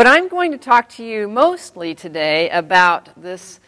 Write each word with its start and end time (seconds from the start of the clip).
But 0.00 0.06
I'm 0.06 0.28
going 0.28 0.52
to 0.52 0.56
talk 0.56 0.88
to 0.92 1.04
you 1.04 1.28
mostly 1.28 1.94
today 1.94 2.48
about 2.48 3.10
this 3.22 3.60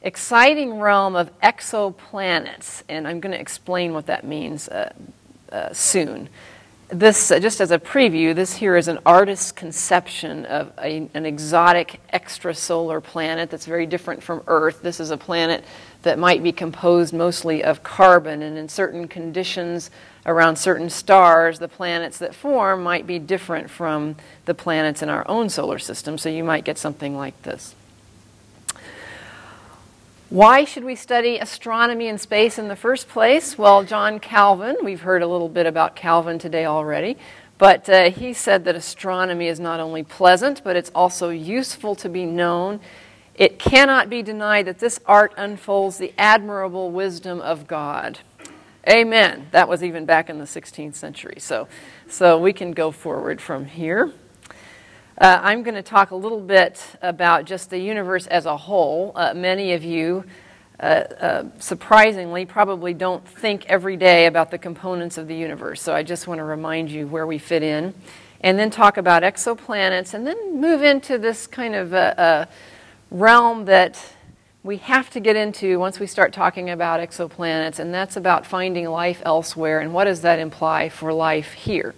exciting 0.00 0.80
realm 0.80 1.14
of 1.14 1.30
exoplanets, 1.40 2.82
and 2.88 3.06
I'm 3.06 3.20
going 3.20 3.34
to 3.34 3.38
explain 3.38 3.92
what 3.92 4.06
that 4.06 4.24
means 4.24 4.70
uh, 4.70 4.94
uh, 5.52 5.74
soon. 5.74 6.30
This, 6.88 7.30
uh, 7.30 7.40
just 7.40 7.60
as 7.60 7.72
a 7.72 7.78
preview, 7.78 8.34
this 8.34 8.54
here 8.54 8.74
is 8.74 8.88
an 8.88 9.00
artist's 9.04 9.52
conception 9.52 10.46
of 10.46 10.72
a, 10.78 11.10
an 11.12 11.26
exotic 11.26 12.00
extrasolar 12.10 13.02
planet 13.02 13.50
that's 13.50 13.66
very 13.66 13.84
different 13.84 14.22
from 14.22 14.42
Earth. 14.46 14.80
This 14.80 14.98
is 14.98 15.10
a 15.10 15.18
planet 15.18 15.62
that 16.04 16.18
might 16.18 16.42
be 16.42 16.52
composed 16.52 17.12
mostly 17.12 17.62
of 17.62 17.82
carbon, 17.82 18.40
and 18.40 18.56
in 18.56 18.70
certain 18.70 19.08
conditions 19.08 19.90
around 20.26 20.56
certain 20.56 20.90
stars, 20.90 21.60
the 21.60 21.68
planets 21.68 22.18
that 22.18 22.34
form 22.34 22.82
might 22.82 23.06
be 23.06 23.18
different 23.18 23.70
from 23.70 24.16
the 24.44 24.54
planets 24.54 25.00
in 25.00 25.08
our 25.08 25.26
own 25.28 25.48
solar 25.48 25.78
system, 25.78 26.18
so 26.18 26.28
you 26.28 26.42
might 26.42 26.64
get 26.64 26.76
something 26.76 27.16
like 27.16 27.40
this. 27.42 27.74
Why 30.28 30.64
should 30.64 30.82
we 30.82 30.96
study 30.96 31.38
astronomy 31.38 32.08
and 32.08 32.20
space 32.20 32.58
in 32.58 32.66
the 32.66 32.74
first 32.74 33.08
place? 33.08 33.56
Well, 33.56 33.84
John 33.84 34.18
Calvin, 34.18 34.76
we've 34.82 35.02
heard 35.02 35.22
a 35.22 35.28
little 35.28 35.48
bit 35.48 35.66
about 35.66 35.94
Calvin 35.94 36.40
today 36.40 36.66
already, 36.66 37.16
but 37.58 37.88
uh, 37.88 38.10
he 38.10 38.32
said 38.32 38.64
that 38.64 38.74
astronomy 38.74 39.46
is 39.46 39.60
not 39.60 39.78
only 39.78 40.02
pleasant, 40.02 40.64
but 40.64 40.74
it's 40.74 40.90
also 40.96 41.30
useful 41.30 41.94
to 41.94 42.08
be 42.08 42.24
known. 42.24 42.80
It 43.36 43.60
cannot 43.60 44.10
be 44.10 44.20
denied 44.20 44.66
that 44.66 44.80
this 44.80 44.98
art 45.06 45.32
unfolds 45.36 45.98
the 45.98 46.12
admirable 46.18 46.90
wisdom 46.90 47.40
of 47.40 47.68
God. 47.68 48.18
Amen. 48.88 49.48
That 49.50 49.68
was 49.68 49.82
even 49.82 50.06
back 50.06 50.30
in 50.30 50.38
the 50.38 50.44
16th 50.44 50.94
century. 50.94 51.36
So, 51.38 51.66
so 52.08 52.38
we 52.38 52.52
can 52.52 52.70
go 52.70 52.92
forward 52.92 53.40
from 53.40 53.64
here. 53.64 54.12
Uh, 55.18 55.40
I'm 55.42 55.64
going 55.64 55.74
to 55.74 55.82
talk 55.82 56.12
a 56.12 56.14
little 56.14 56.40
bit 56.40 56.84
about 57.02 57.46
just 57.46 57.70
the 57.70 57.80
universe 57.80 58.28
as 58.28 58.46
a 58.46 58.56
whole. 58.56 59.10
Uh, 59.16 59.34
many 59.34 59.72
of 59.72 59.82
you, 59.82 60.24
uh, 60.78 60.82
uh, 60.82 61.44
surprisingly, 61.58 62.46
probably 62.46 62.94
don't 62.94 63.26
think 63.26 63.66
every 63.66 63.96
day 63.96 64.26
about 64.26 64.52
the 64.52 64.58
components 64.58 65.18
of 65.18 65.26
the 65.26 65.34
universe. 65.34 65.82
So 65.82 65.92
I 65.92 66.04
just 66.04 66.28
want 66.28 66.38
to 66.38 66.44
remind 66.44 66.88
you 66.88 67.08
where 67.08 67.26
we 67.26 67.38
fit 67.38 67.64
in. 67.64 67.92
And 68.42 68.56
then 68.56 68.70
talk 68.70 68.98
about 68.98 69.24
exoplanets, 69.24 70.14
and 70.14 70.24
then 70.24 70.60
move 70.60 70.84
into 70.84 71.18
this 71.18 71.48
kind 71.48 71.74
of 71.74 71.92
uh, 71.92 71.96
uh, 71.96 72.46
realm 73.10 73.64
that 73.64 74.00
we 74.66 74.78
have 74.78 75.08
to 75.10 75.20
get 75.20 75.36
into 75.36 75.78
once 75.78 76.00
we 76.00 76.08
start 76.08 76.32
talking 76.32 76.70
about 76.70 76.98
exoplanets, 76.98 77.78
and 77.78 77.94
that's 77.94 78.16
about 78.16 78.44
finding 78.44 78.88
life 78.88 79.22
elsewhere 79.24 79.78
and 79.78 79.94
what 79.94 80.04
does 80.06 80.22
that 80.22 80.40
imply 80.40 80.88
for 80.88 81.12
life 81.12 81.52
here. 81.52 81.94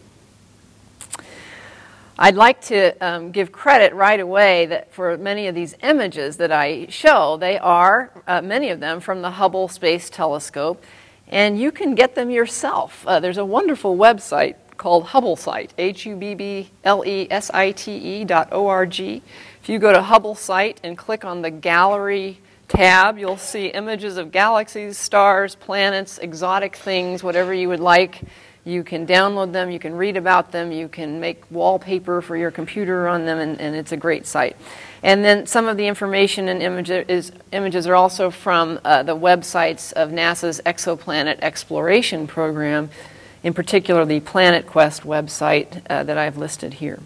I'd 2.19 2.34
like 2.34 2.61
to 2.62 2.92
um, 3.00 3.30
give 3.30 3.52
credit 3.52 3.94
right 3.94 4.20
away 4.20 4.66
that 4.66 4.92
for 4.92 5.16
many 5.16 5.46
of 5.46 5.55
these 5.55 5.77
images 5.83 6.36
that 6.36 6.52
I 6.52 6.89
show, 6.91 7.39
they 7.39 7.58
are, 7.58 8.11
uh, 8.27 8.42
many 8.42 8.69
of 8.69 8.80
them, 8.80 9.00
from 9.00 9.22
the 9.22 9.30
Hubble 9.30 9.69
Space 9.69 10.11
Telescope, 10.11 10.84
and 11.27 11.58
you 11.58 11.72
can 11.72 11.94
get 11.94 12.16
them 12.16 12.28
yourself. 12.28 13.02
Uh, 13.06 13.19
there's 13.19 13.39
a 13.39 13.46
wonderful 13.46 13.96
website 13.96 14.56
called 14.77 15.06
Hubblesite, 15.06 15.70
H 15.78 16.05
U 16.05 16.16
B 16.16 16.34
B 16.34 16.70
L 16.84 17.02
E 17.06 17.28
S 17.30 17.50
I 17.55 17.72
T 17.72 17.96
E 17.96 18.24
dot 18.24 18.48
O 18.52 18.66
R 18.66 18.84
G. 18.84 19.22
If 19.62 19.70
you 19.70 19.78
go 19.78 19.92
to 19.92 20.00
Hubblesite 20.00 20.77
and 20.83 20.98
click 20.98 21.24
on 21.24 21.41
the 21.41 21.50
gallery 21.50 22.41
tab, 22.69 23.19
you'll 23.19 23.36
see 23.36 23.66
images 23.66 24.19
of 24.19 24.30
galaxies, 24.30 24.97
stars, 24.98 25.55
planets, 25.55 26.19
exotic 26.19 26.77
things, 26.77 27.22
whatever 27.22 27.52
you 27.52 27.69
would 27.69 27.80
like. 27.80 28.22
You 28.64 28.84
can 28.84 29.06
download 29.06 29.52
them, 29.52 29.70
you 29.70 29.78
can 29.78 29.94
read 29.94 30.19
about 30.19 30.52
them, 30.52 30.70
you 30.70 30.89
can 30.89 31.20
make 31.20 31.42
wallpaper 31.50 32.20
for 32.20 32.36
your 32.36 32.50
computer 32.50 33.08
on 33.08 33.24
them, 33.24 33.39
and, 33.39 33.58
and 33.61 33.74
it's 33.74 33.92
a 33.92 33.96
great 33.96 34.27
site. 34.27 34.56
And 35.02 35.24
then 35.24 35.46
some 35.46 35.69
of 35.69 35.77
the 35.77 35.86
information 35.86 36.48
and 36.48 36.62
images, 36.62 37.33
images 37.50 37.86
are 37.86 37.94
also 37.94 38.30
from 38.30 38.78
uh, 38.84 39.02
the 39.05 39.16
websites 39.16 39.92
of 39.94 40.11
NASA's 40.11 40.61
Exoplanet 40.66 41.39
Exploration 41.41 42.27
Program, 42.27 42.90
in 43.42 43.55
particular 43.55 44.05
the 44.05 44.20
PlanetQuest 44.20 45.02
website 45.02 45.83
uh, 45.89 46.02
that 46.02 46.18
I've 46.18 46.36
listed 46.36 46.74
here. 46.74 47.01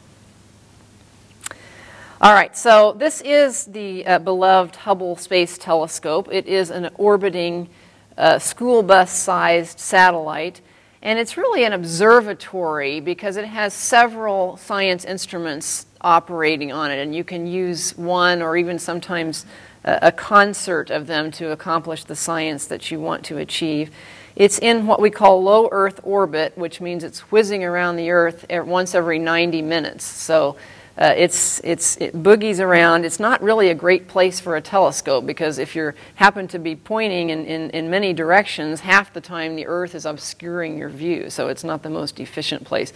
All 2.22 2.34
right, 2.34 2.56
so 2.56 2.92
this 2.92 3.20
is 3.22 3.64
the 3.64 4.06
uh, 4.06 4.20
beloved 4.20 4.76
Hubble 4.76 5.16
Space 5.16 5.58
Telescope. 5.58 6.28
It 6.30 6.46
is 6.46 6.70
an 6.70 6.88
orbiting 6.94 7.68
uh, 8.16 8.38
school 8.38 8.84
bus 8.84 9.10
sized 9.10 9.80
satellite. 9.80 10.60
And 11.02 11.18
it's 11.18 11.36
really 11.36 11.64
an 11.64 11.72
observatory 11.72 13.00
because 13.00 13.36
it 13.36 13.46
has 13.46 13.74
several 13.74 14.56
science 14.56 15.04
instruments 15.04 15.86
operating 16.00 16.70
on 16.70 16.92
it, 16.92 17.02
and 17.02 17.12
you 17.12 17.24
can 17.24 17.44
use 17.44 17.98
one 17.98 18.40
or 18.40 18.56
even 18.56 18.78
sometimes 18.78 19.44
a, 19.82 20.12
concert 20.12 20.90
of 20.90 21.08
them 21.08 21.32
to 21.32 21.50
accomplish 21.50 22.04
the 22.04 22.14
science 22.14 22.66
that 22.66 22.92
you 22.92 23.00
want 23.00 23.24
to 23.24 23.38
achieve. 23.38 23.90
It's 24.36 24.60
in 24.60 24.86
what 24.86 25.00
we 25.00 25.10
call 25.10 25.42
low 25.42 25.68
Earth 25.72 25.98
orbit, 26.04 26.56
which 26.56 26.80
means 26.80 27.02
it's 27.02 27.32
whizzing 27.32 27.64
around 27.64 27.96
the 27.96 28.10
Earth 28.10 28.46
once 28.48 28.94
every 28.94 29.18
90 29.18 29.60
minutes. 29.62 30.04
So 30.04 30.56
uh, 30.98 31.14
it's, 31.16 31.60
it's, 31.64 31.96
it 31.96 32.22
boogies 32.22 32.60
around. 32.60 33.04
It's 33.04 33.18
not 33.18 33.42
really 33.42 33.70
a 33.70 33.74
great 33.74 34.08
place 34.08 34.40
for 34.40 34.56
a 34.56 34.60
telescope 34.60 35.24
because 35.24 35.58
if 35.58 35.74
you 35.74 35.92
happen 36.16 36.46
to 36.48 36.58
be 36.58 36.76
pointing 36.76 37.30
in, 37.30 37.46
in, 37.46 37.70
in 37.70 37.88
many 37.88 38.12
directions, 38.12 38.80
half 38.80 39.12
the 39.12 39.20
time 39.20 39.56
the 39.56 39.66
Earth 39.66 39.94
is 39.94 40.04
obscuring 40.04 40.76
your 40.76 40.90
view, 40.90 41.30
so 41.30 41.48
it's 41.48 41.64
not 41.64 41.82
the 41.82 41.90
most 41.90 42.20
efficient 42.20 42.64
place. 42.64 42.92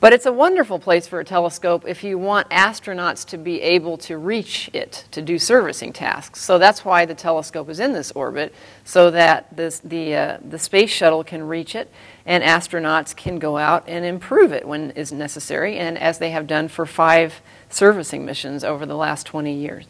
But 0.00 0.12
it's 0.12 0.26
a 0.26 0.32
wonderful 0.32 0.78
place 0.78 1.08
for 1.08 1.18
a 1.18 1.24
telescope 1.24 1.84
if 1.84 2.04
you 2.04 2.18
want 2.18 2.48
astronauts 2.50 3.26
to 3.26 3.38
be 3.38 3.60
able 3.60 3.98
to 3.98 4.16
reach 4.16 4.70
it 4.72 5.06
to 5.10 5.20
do 5.20 5.40
servicing 5.40 5.92
tasks. 5.92 6.40
So 6.40 6.56
that's 6.56 6.84
why 6.84 7.04
the 7.04 7.16
telescope 7.16 7.68
is 7.68 7.80
in 7.80 7.92
this 7.92 8.12
orbit, 8.12 8.54
so 8.84 9.10
that 9.10 9.56
this, 9.56 9.80
the, 9.80 10.14
uh, 10.14 10.38
the 10.48 10.58
space 10.58 10.90
shuttle 10.90 11.24
can 11.24 11.42
reach 11.48 11.74
it 11.74 11.90
and 12.24 12.44
astronauts 12.44 13.16
can 13.16 13.40
go 13.40 13.56
out 13.56 13.82
and 13.88 14.04
improve 14.04 14.52
it 14.52 14.68
when 14.68 14.92
is 14.92 15.10
necessary, 15.10 15.78
and 15.78 15.98
as 15.98 16.18
they 16.18 16.30
have 16.30 16.46
done 16.46 16.68
for 16.68 16.86
five 16.86 17.40
servicing 17.68 18.24
missions 18.24 18.62
over 18.62 18.86
the 18.86 18.96
last 18.96 19.26
20 19.26 19.52
years. 19.52 19.84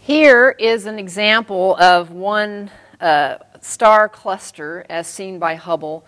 Here 0.00 0.54
is 0.58 0.86
an 0.86 0.98
example 0.98 1.76
of 1.76 2.12
one 2.12 2.70
uh, 3.00 3.38
star 3.60 4.08
cluster 4.08 4.86
as 4.88 5.06
seen 5.06 5.38
by 5.38 5.56
Hubble 5.56 6.04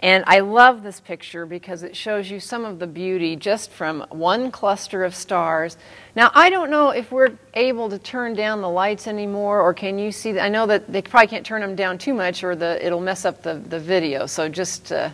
and 0.00 0.22
I 0.28 0.40
love 0.40 0.84
this 0.84 1.00
picture 1.00 1.44
because 1.44 1.82
it 1.82 1.96
shows 1.96 2.30
you 2.30 2.38
some 2.38 2.64
of 2.64 2.78
the 2.78 2.86
beauty 2.86 3.34
just 3.34 3.72
from 3.72 4.06
one 4.10 4.52
cluster 4.52 5.02
of 5.02 5.12
stars. 5.12 5.76
Now, 6.14 6.30
I 6.34 6.50
don't 6.50 6.70
know 6.70 6.90
if 6.90 7.10
we're 7.10 7.32
able 7.54 7.88
to 7.90 7.98
turn 7.98 8.34
down 8.34 8.60
the 8.60 8.68
lights 8.68 9.08
anymore, 9.08 9.60
or 9.60 9.74
can 9.74 9.98
you 9.98 10.12
see? 10.12 10.38
I 10.38 10.50
know 10.50 10.66
that 10.66 10.92
they 10.92 11.02
probably 11.02 11.26
can't 11.26 11.44
turn 11.44 11.62
them 11.62 11.74
down 11.74 11.98
too 11.98 12.14
much, 12.14 12.44
or 12.44 12.54
the, 12.54 12.84
it'll 12.84 13.00
mess 13.00 13.24
up 13.24 13.42
the, 13.42 13.54
the 13.54 13.80
video. 13.80 14.26
So 14.26 14.48
just 14.48 14.92
uh, 14.92 15.10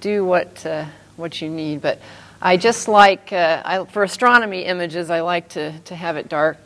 do 0.00 0.24
what, 0.24 0.66
uh, 0.66 0.86
what 1.14 1.40
you 1.40 1.48
need. 1.48 1.80
But 1.80 2.00
I 2.42 2.56
just 2.56 2.88
like, 2.88 3.32
uh, 3.32 3.62
I, 3.64 3.84
for 3.84 4.02
astronomy 4.02 4.64
images, 4.64 5.08
I 5.08 5.20
like 5.20 5.50
to, 5.50 5.78
to 5.78 5.94
have 5.94 6.16
it 6.16 6.28
dark. 6.28 6.58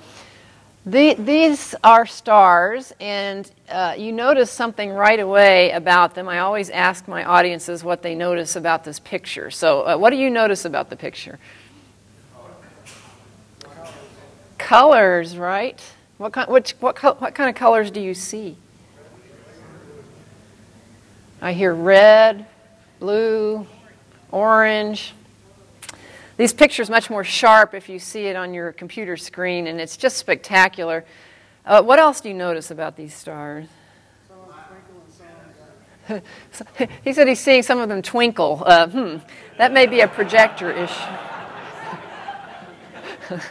The, 0.86 1.12
these 1.12 1.74
are 1.84 2.06
stars, 2.06 2.94
and 3.00 3.50
uh, 3.68 3.94
you 3.98 4.12
notice 4.12 4.50
something 4.50 4.90
right 4.90 5.20
away 5.20 5.72
about 5.72 6.14
them. 6.14 6.26
I 6.26 6.38
always 6.38 6.70
ask 6.70 7.06
my 7.06 7.22
audiences 7.22 7.84
what 7.84 8.00
they 8.00 8.14
notice 8.14 8.56
about 8.56 8.84
this 8.84 8.98
picture. 8.98 9.50
So, 9.50 9.82
uh, 9.86 9.96
what 9.98 10.08
do 10.08 10.16
you 10.16 10.30
notice 10.30 10.64
about 10.64 10.88
the 10.88 10.96
picture? 10.96 11.38
Colors, 14.56 15.36
right? 15.36 15.82
What, 16.16 16.32
kind, 16.32 16.50
which, 16.50 16.72
what, 16.80 16.98
what 17.20 17.34
kind 17.34 17.50
of 17.50 17.56
colors 17.56 17.90
do 17.90 18.00
you 18.00 18.14
see? 18.14 18.56
I 21.42 21.52
hear 21.52 21.74
red, 21.74 22.46
blue, 23.00 23.66
orange. 24.30 25.12
These 26.40 26.54
pictures 26.54 26.88
much 26.88 27.10
more 27.10 27.22
sharp 27.22 27.74
if 27.74 27.90
you 27.90 27.98
see 27.98 28.24
it 28.24 28.34
on 28.34 28.54
your 28.54 28.72
computer 28.72 29.18
screen, 29.18 29.66
and 29.66 29.78
it's 29.78 29.98
just 29.98 30.16
spectacular. 30.16 31.04
Uh, 31.66 31.82
what 31.82 31.98
else 31.98 32.22
do 32.22 32.30
you 32.30 32.34
notice 32.34 32.70
about 32.70 32.96
these 32.96 33.12
stars? 33.12 33.66
he 37.04 37.12
said 37.12 37.28
he's 37.28 37.40
seeing 37.40 37.62
some 37.62 37.78
of 37.78 37.90
them 37.90 38.00
twinkle. 38.00 38.62
Uh, 38.64 38.88
hmm, 38.88 39.16
that 39.58 39.70
may 39.70 39.84
be 39.84 40.00
a 40.00 40.08
projector 40.08 40.72
issue. 40.72 40.94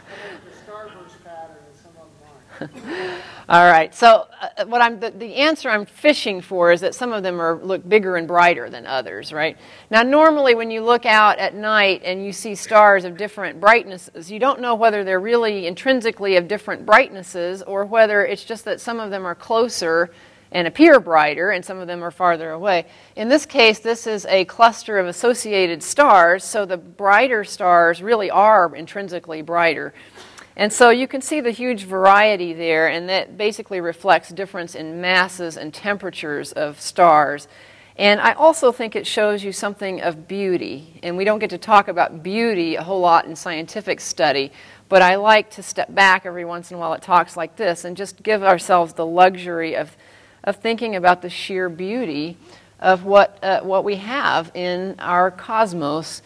All 3.49 3.65
right. 3.65 3.95
So, 3.95 4.27
uh, 4.39 4.65
what 4.67 4.79
I'm 4.79 4.99
the, 4.99 5.09
the, 5.09 5.37
answer 5.37 5.71
I'm 5.71 5.87
fishing 5.87 6.39
for 6.39 6.71
is 6.71 6.81
that 6.81 6.93
some 6.93 7.11
of 7.11 7.23
them 7.23 7.41
are 7.41 7.57
look 7.57 7.87
bigger 7.89 8.15
and 8.15 8.27
brighter 8.27 8.69
than 8.69 8.85
others. 8.85 9.33
Right. 9.33 9.57
Now, 9.89 10.03
normally 10.03 10.53
when 10.53 10.69
you 10.69 10.83
look 10.83 11.07
out 11.07 11.39
at 11.39 11.55
night 11.55 12.03
and 12.05 12.23
you 12.23 12.31
see 12.31 12.53
stars 12.53 13.05
of 13.05 13.17
different 13.17 13.59
brightnesses, 13.59 14.29
you 14.29 14.37
don't 14.37 14.61
know 14.61 14.75
whether 14.75 15.03
they're 15.03 15.19
really 15.19 15.65
intrinsically 15.65 16.35
of 16.35 16.47
different 16.47 16.85
brightnesses 16.85 17.63
or 17.63 17.85
whether 17.85 18.23
it's 18.23 18.43
just 18.43 18.65
that 18.65 18.79
some 18.79 18.99
of 18.99 19.09
them 19.09 19.25
are 19.25 19.33
closer 19.33 20.11
and 20.51 20.67
appear 20.67 20.99
brighter, 20.99 21.51
and 21.51 21.63
some 21.65 21.77
of 21.77 21.87
them 21.87 22.03
are 22.03 22.11
farther 22.11 22.51
away. 22.51 22.85
In 23.15 23.29
this 23.29 23.45
case, 23.45 23.79
this 23.79 24.05
is 24.07 24.25
a 24.27 24.45
cluster 24.45 24.97
of 24.97 25.07
associated 25.07 25.81
stars, 25.81 26.43
so 26.43 26.65
the 26.65 26.77
brighter 26.77 27.43
stars 27.43 28.01
really 28.01 28.29
are 28.29 28.75
intrinsically 28.75 29.41
brighter. 29.41 29.93
And 30.59 30.73
so 30.73 30.89
you 30.89 31.07
can 31.07 31.21
see 31.21 31.39
the 31.39 31.51
huge 31.51 31.85
variety 31.85 32.51
there, 32.51 32.89
and 32.89 33.07
that 33.07 33.37
basically 33.37 33.79
reflects 33.79 34.27
difference 34.27 34.75
in 34.75 34.99
masses 34.99 35.55
and 35.55 35.73
temperatures 35.73 36.51
of 36.51 36.81
stars. 36.81 37.47
And 37.95 38.19
I 38.19 38.33
also 38.33 38.73
think 38.73 38.93
it 38.93 39.07
shows 39.07 39.41
you 39.41 39.53
something 39.53 40.01
of 40.01 40.27
beauty. 40.27 40.99
And 41.01 41.15
we 41.15 41.23
don't 41.23 41.39
get 41.39 41.51
to 41.51 41.57
talk 41.57 41.87
about 41.87 42.23
beauty 42.23 42.75
a 42.75 42.83
whole 42.83 42.99
lot 42.99 43.25
in 43.25 43.37
scientific 43.37 44.01
study, 44.01 44.51
but 44.89 45.01
I 45.01 45.15
like 45.15 45.49
to 45.51 45.63
step 45.63 45.95
back 45.95 46.25
every 46.25 46.43
once 46.43 46.71
in 46.71 46.75
a 46.75 46.79
while 46.81 46.93
at 46.93 47.01
talks 47.03 47.37
like 47.37 47.55
this 47.55 47.85
and 47.85 47.95
just 47.95 48.21
give 48.21 48.43
ourselves 48.43 48.91
the 48.91 49.05
luxury 49.05 49.77
of 49.77 49.95
of 50.43 50.57
thinking 50.57 50.95
about 50.95 51.21
the 51.21 51.29
sheer 51.29 51.69
beauty 51.69 52.37
of 52.79 53.03
what, 53.03 53.37
uh, 53.43 53.61
what 53.61 53.83
we 53.83 53.97
have 53.97 54.51
in 54.53 54.95
our 54.99 55.31
cosmos 55.31 56.21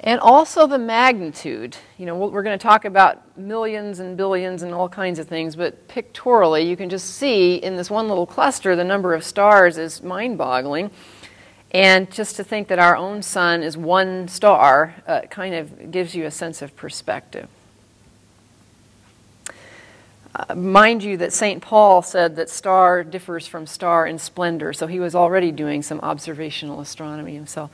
and 0.00 0.20
also 0.20 0.66
the 0.66 0.78
magnitude. 0.78 1.76
You 1.98 2.06
know, 2.06 2.16
we're 2.16 2.42
going 2.42 2.58
to 2.58 2.62
talk 2.62 2.84
about 2.84 3.38
millions 3.38 3.98
and 3.98 4.16
billions 4.16 4.62
and 4.62 4.74
all 4.74 4.88
kinds 4.88 5.18
of 5.18 5.26
things, 5.26 5.56
but 5.56 5.88
pictorially, 5.88 6.68
you 6.68 6.76
can 6.76 6.88
just 6.88 7.14
see 7.14 7.56
in 7.56 7.76
this 7.76 7.90
one 7.90 8.08
little 8.08 8.26
cluster 8.26 8.76
the 8.76 8.84
number 8.84 9.14
of 9.14 9.24
stars 9.24 9.78
is 9.78 10.02
mind 10.02 10.38
boggling. 10.38 10.90
And 11.72 12.10
just 12.10 12.36
to 12.36 12.44
think 12.44 12.68
that 12.68 12.78
our 12.78 12.96
own 12.96 13.22
sun 13.22 13.62
is 13.62 13.76
one 13.76 14.28
star 14.28 14.94
uh, 15.06 15.22
kind 15.22 15.54
of 15.54 15.90
gives 15.90 16.14
you 16.14 16.24
a 16.24 16.30
sense 16.30 16.62
of 16.62 16.76
perspective. 16.76 17.48
Uh, 20.34 20.54
mind 20.54 21.02
you 21.02 21.16
that 21.16 21.32
St. 21.32 21.62
Paul 21.62 22.02
said 22.02 22.36
that 22.36 22.50
star 22.50 23.02
differs 23.02 23.46
from 23.46 23.66
star 23.66 24.06
in 24.06 24.18
splendor, 24.18 24.72
so 24.74 24.86
he 24.86 25.00
was 25.00 25.14
already 25.14 25.50
doing 25.50 25.82
some 25.82 25.98
observational 26.00 26.80
astronomy 26.80 27.34
himself. 27.34 27.70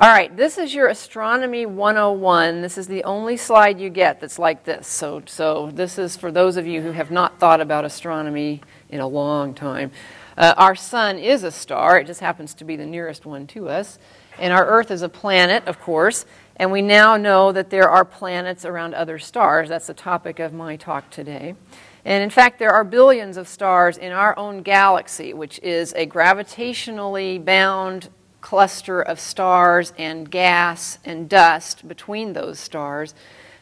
All 0.00 0.08
right, 0.08 0.36
this 0.36 0.58
is 0.58 0.74
your 0.74 0.88
Astronomy 0.88 1.66
101. 1.66 2.62
This 2.62 2.78
is 2.78 2.88
the 2.88 3.04
only 3.04 3.36
slide 3.36 3.78
you 3.78 3.90
get 3.90 4.20
that's 4.20 4.40
like 4.40 4.64
this. 4.64 4.88
So, 4.88 5.22
so 5.24 5.70
this 5.72 5.98
is 6.00 6.16
for 6.16 6.32
those 6.32 6.56
of 6.56 6.66
you 6.66 6.82
who 6.82 6.90
have 6.90 7.12
not 7.12 7.38
thought 7.38 7.60
about 7.60 7.84
astronomy 7.84 8.60
in 8.88 8.98
a 8.98 9.06
long 9.06 9.54
time. 9.54 9.92
Uh, 10.36 10.52
our 10.56 10.74
sun 10.74 11.20
is 11.20 11.44
a 11.44 11.52
star, 11.52 12.00
it 12.00 12.08
just 12.08 12.18
happens 12.18 12.54
to 12.54 12.64
be 12.64 12.74
the 12.74 12.84
nearest 12.84 13.24
one 13.24 13.46
to 13.46 13.68
us. 13.68 14.00
And 14.36 14.52
our 14.52 14.66
Earth 14.66 14.90
is 14.90 15.02
a 15.02 15.08
planet, 15.08 15.64
of 15.68 15.78
course. 15.78 16.26
And 16.56 16.72
we 16.72 16.82
now 16.82 17.16
know 17.16 17.52
that 17.52 17.70
there 17.70 17.88
are 17.88 18.04
planets 18.04 18.64
around 18.64 18.94
other 18.94 19.20
stars. 19.20 19.68
That's 19.68 19.86
the 19.86 19.94
topic 19.94 20.40
of 20.40 20.52
my 20.52 20.74
talk 20.74 21.08
today. 21.10 21.54
And 22.04 22.20
in 22.20 22.30
fact, 22.30 22.58
there 22.58 22.72
are 22.72 22.82
billions 22.82 23.36
of 23.36 23.46
stars 23.46 23.96
in 23.96 24.10
our 24.10 24.36
own 24.36 24.62
galaxy, 24.62 25.32
which 25.32 25.60
is 25.60 25.92
a 25.92 26.04
gravitationally 26.04 27.44
bound 27.44 28.08
cluster 28.44 29.00
of 29.00 29.18
stars 29.18 29.94
and 29.96 30.30
gas 30.30 30.98
and 31.02 31.30
dust 31.30 31.88
between 31.88 32.34
those 32.34 32.60
stars. 32.60 33.14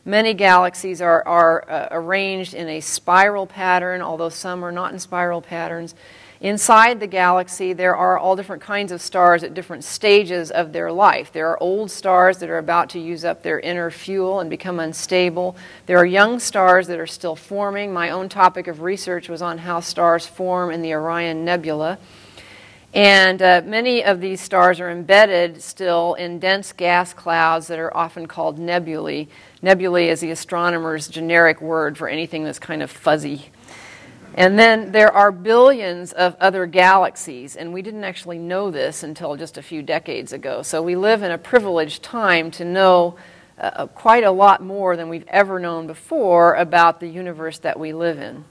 Many 0.05 0.34
galaxies 0.34 1.00
are, 1.00 1.25
are 1.25 1.70
uh, 1.70 1.88
arranged 1.93 2.52
in 2.52 2.69
a 2.69 2.81
spiral 2.81 3.46
pattern, 3.46 4.02
although 4.02 4.29
some 4.29 4.64
are 4.64 4.73
not 4.73 4.93
in 4.93 4.99
spiral 4.99 5.40
patterns. 5.40 5.94
Inside 6.40 6.99
the 6.99 7.06
galaxy, 7.06 7.73
there 7.73 7.94
are 7.94 8.19
all 8.19 8.34
different 8.34 8.61
kinds 8.61 8.90
of 8.90 9.00
stars 9.00 9.44
at 9.44 9.55
different 9.55 9.84
stages 9.84 10.50
of 10.50 10.73
their 10.73 10.90
life. 10.90 11.32
There 11.32 11.49
are 11.50 11.62
old 11.62 11.88
stars 11.88 12.38
that 12.38 12.50
are 12.50 12.58
about 12.58 12.90
to 12.90 12.99
use 12.99 13.25
up 13.25 13.44
their 13.44 13.61
inner 13.61 13.88
fuel 13.88 14.40
and 14.40 14.50
become 14.50 14.81
unstable. 14.81 15.55
There 15.87 15.99
are 15.99 16.05
young 16.05 16.40
stars 16.40 16.88
that 16.88 16.99
are 16.99 17.06
still 17.06 17.37
forming. 17.37 17.93
My 17.93 18.11
own 18.11 18.29
topic 18.29 18.67
of 18.67 18.82
research 18.82 19.29
was 19.29 19.43
on 19.43 19.58
how 19.58 19.79
stars 19.79 20.26
form 20.26 20.73
in 20.73 20.82
the 20.82 20.93
Orion 20.93 21.44
Nebula. 21.44 22.00
And 22.94 23.41
uh, 23.41 23.62
many 23.65 24.05
of 24.05 24.21
these 24.21 24.41
stars 24.41 24.79
are 24.79 24.91
embedded 24.91 25.62
still 25.62 26.12
in 26.15 26.39
dense 26.39 26.73
gas 26.73 27.15
clouds 27.15 27.69
that 27.69 27.79
are 27.79 27.97
often 27.97 28.27
called 28.27 28.59
nebulae. 28.59 29.29
Nebulae 29.62 30.09
is 30.09 30.21
the 30.21 30.31
astronomer's 30.31 31.09
generic 31.09 31.62
word 31.62 31.97
for 31.97 32.06
anything 32.06 32.44
that's 32.44 32.59
kind 32.59 32.83
of 32.83 32.91
fuzzy. 32.91 33.50
And 34.35 34.59
then 34.59 34.93
there 34.93 35.12
are 35.12 35.31
billions 35.31 36.12
of 36.12 36.37
other 36.41 36.67
galaxies, 36.67 37.56
and 37.56 37.73
we 37.73 37.83
didn't 37.83 38.05
actually 38.05 38.39
know 38.39 38.71
this 38.71 39.03
until 39.03 39.37
just 39.37 39.59
a 39.59 39.62
few 39.62 39.83
decades 39.83 40.33
ago. 40.33 40.62
So 40.62 40.83
we 40.83 40.97
live 40.97 41.23
in 41.23 41.31
a 41.31 41.39
privileged 41.39 42.03
time 42.03 42.50
to 42.53 42.65
know 42.65 43.17
uh, 43.59 43.71
uh, 43.75 43.87
quite 43.87 44.25
a 44.25 44.31
lot 44.31 44.62
more 44.62 44.97
than 44.97 45.09
we've 45.09 45.29
ever 45.29 45.59
known 45.59 45.87
before 45.87 46.55
about 46.55 47.00
the 47.00 47.09
universe 47.09 47.59
that 47.59 47.79
we 47.79 47.93
live 47.93 48.19
in. 48.19 48.44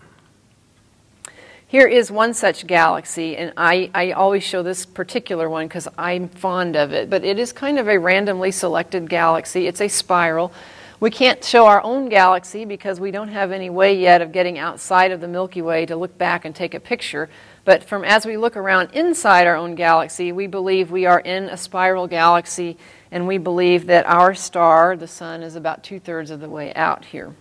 Here 1.72 1.88
is 1.88 2.12
one 2.12 2.34
such 2.34 2.68
galaxy, 2.68 3.38
and 3.38 3.54
I, 3.56 3.90
I 3.96 4.12
always 4.12 4.44
show 4.44 4.62
this 4.62 4.86
particular 4.86 5.50
one 5.50 5.70
because 5.70 5.88
I'm 5.98 6.28
fond 6.28 6.76
of 6.76 6.92
it, 6.92 7.10
but 7.10 7.24
it 7.24 7.40
is 7.40 7.54
kind 7.54 7.80
of 7.80 7.88
a 7.88 7.98
randomly 7.98 8.52
selected 8.52 9.10
galaxy. 9.10 9.68
It's 9.68 9.80
a 9.80 9.88
spiral. 9.88 10.52
We 11.00 11.12
can't 11.12 11.42
show 11.42 11.68
our 11.68 11.82
own 11.82 12.10
galaxy 12.10 12.66
because 12.66 13.00
we 13.00 13.12
don't 13.12 13.30
have 13.30 13.54
any 13.54 13.70
way 13.70 13.98
yet 13.98 14.22
of 14.22 14.34
getting 14.34 14.60
outside 14.60 15.12
of 15.12 15.22
the 15.22 15.30
Milky 15.30 15.62
Way 15.62 15.86
to 15.86 15.96
look 15.96 16.18
back 16.18 16.44
and 16.44 16.54
take 16.54 16.74
a 16.74 16.80
picture. 16.82 17.30
But 17.64 17.86
from 17.86 18.04
as 18.04 18.26
we 18.26 18.36
look 18.36 18.58
around 18.58 18.90
inside 18.92 19.48
our 19.48 19.56
own 19.56 19.76
galaxy, 19.76 20.34
we 20.34 20.48
believe 20.48 20.92
we 20.92 21.06
are 21.06 21.22
in 21.22 21.46
a 21.46 21.56
spiral 21.56 22.06
galaxy, 22.06 22.76
and 23.12 23.28
we 23.28 23.38
believe 23.38 23.86
that 23.86 24.06
our 24.08 24.34
star, 24.34 24.98
the 24.98 25.08
sun, 25.08 25.42
is 25.42 25.56
about 25.56 25.86
two 25.86 26.02
thirds 26.02 26.32
of 26.32 26.42
the 26.42 26.50
way 26.50 26.74
out 26.74 27.06
here. 27.06 27.34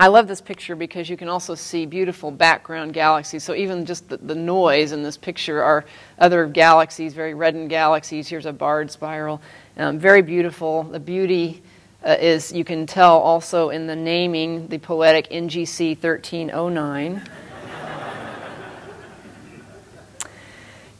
I 0.00 0.06
love 0.06 0.28
this 0.28 0.40
picture 0.40 0.74
because 0.74 1.10
you 1.10 1.18
can 1.18 1.28
also 1.28 1.54
see 1.54 1.84
beautiful 1.84 2.30
background 2.30 2.94
galaxies. 2.94 3.44
So 3.44 3.54
even 3.54 3.84
just 3.84 4.08
the, 4.08 4.16
the 4.16 4.34
noise 4.34 4.92
in 4.92 5.02
this 5.02 5.18
picture 5.18 5.62
are 5.62 5.84
other 6.18 6.46
galaxies, 6.46 7.12
very 7.12 7.34
reddened 7.34 7.68
galaxies. 7.68 8.26
Here's 8.26 8.46
a 8.46 8.52
barred 8.54 8.90
spiral. 8.90 9.42
Um, 9.76 9.98
very 9.98 10.22
beautiful. 10.22 10.84
The 10.84 10.98
beauty 10.98 11.62
uh, 12.02 12.16
is 12.18 12.50
you 12.50 12.64
can 12.64 12.86
tell 12.86 13.18
also 13.18 13.68
in 13.68 13.86
the 13.86 13.94
naming 13.94 14.68
the 14.68 14.78
poetic 14.78 15.28
NGC 15.28 16.02
1309. 16.02 17.22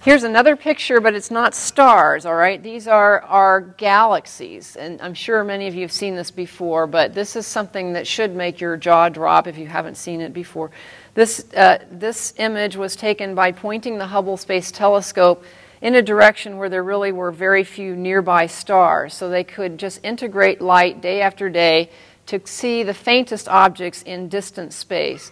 Here's 0.02 0.22
another 0.22 0.56
picture, 0.56 0.98
but 0.98 1.14
it's 1.14 1.30
not 1.30 1.54
stars, 1.54 2.24
all 2.24 2.34
right? 2.34 2.62
These 2.62 2.88
are, 2.88 3.20
are 3.20 3.60
galaxies. 3.60 4.74
And 4.76 4.98
I'm 5.02 5.12
sure 5.12 5.44
many 5.44 5.66
of 5.66 5.74
you 5.74 5.82
have 5.82 5.92
seen 5.92 6.16
this 6.16 6.30
before, 6.30 6.86
but 6.86 7.12
this 7.12 7.36
is 7.36 7.46
something 7.46 7.92
that 7.92 8.06
should 8.06 8.34
make 8.34 8.62
your 8.62 8.78
jaw 8.78 9.10
drop 9.10 9.46
if 9.46 9.58
you 9.58 9.66
haven't 9.66 9.98
seen 9.98 10.22
it 10.22 10.32
before. 10.32 10.70
This, 11.12 11.52
uh, 11.52 11.84
this 11.90 12.32
image 12.38 12.76
was 12.76 12.96
taken 12.96 13.34
by 13.34 13.52
pointing 13.52 13.98
the 13.98 14.06
Hubble 14.06 14.38
Space 14.38 14.72
Telescope 14.72 15.44
in 15.82 15.94
a 15.94 16.00
direction 16.00 16.56
where 16.56 16.70
there 16.70 16.82
really 16.82 17.12
were 17.12 17.30
very 17.30 17.62
few 17.62 17.94
nearby 17.94 18.46
stars. 18.46 19.12
So 19.12 19.28
they 19.28 19.44
could 19.44 19.76
just 19.76 20.00
integrate 20.02 20.62
light 20.62 21.02
day 21.02 21.20
after 21.20 21.50
day 21.50 21.90
to 22.24 22.40
see 22.46 22.82
the 22.84 22.94
faintest 22.94 23.48
objects 23.48 24.00
in 24.00 24.30
distant 24.30 24.72
space. 24.72 25.30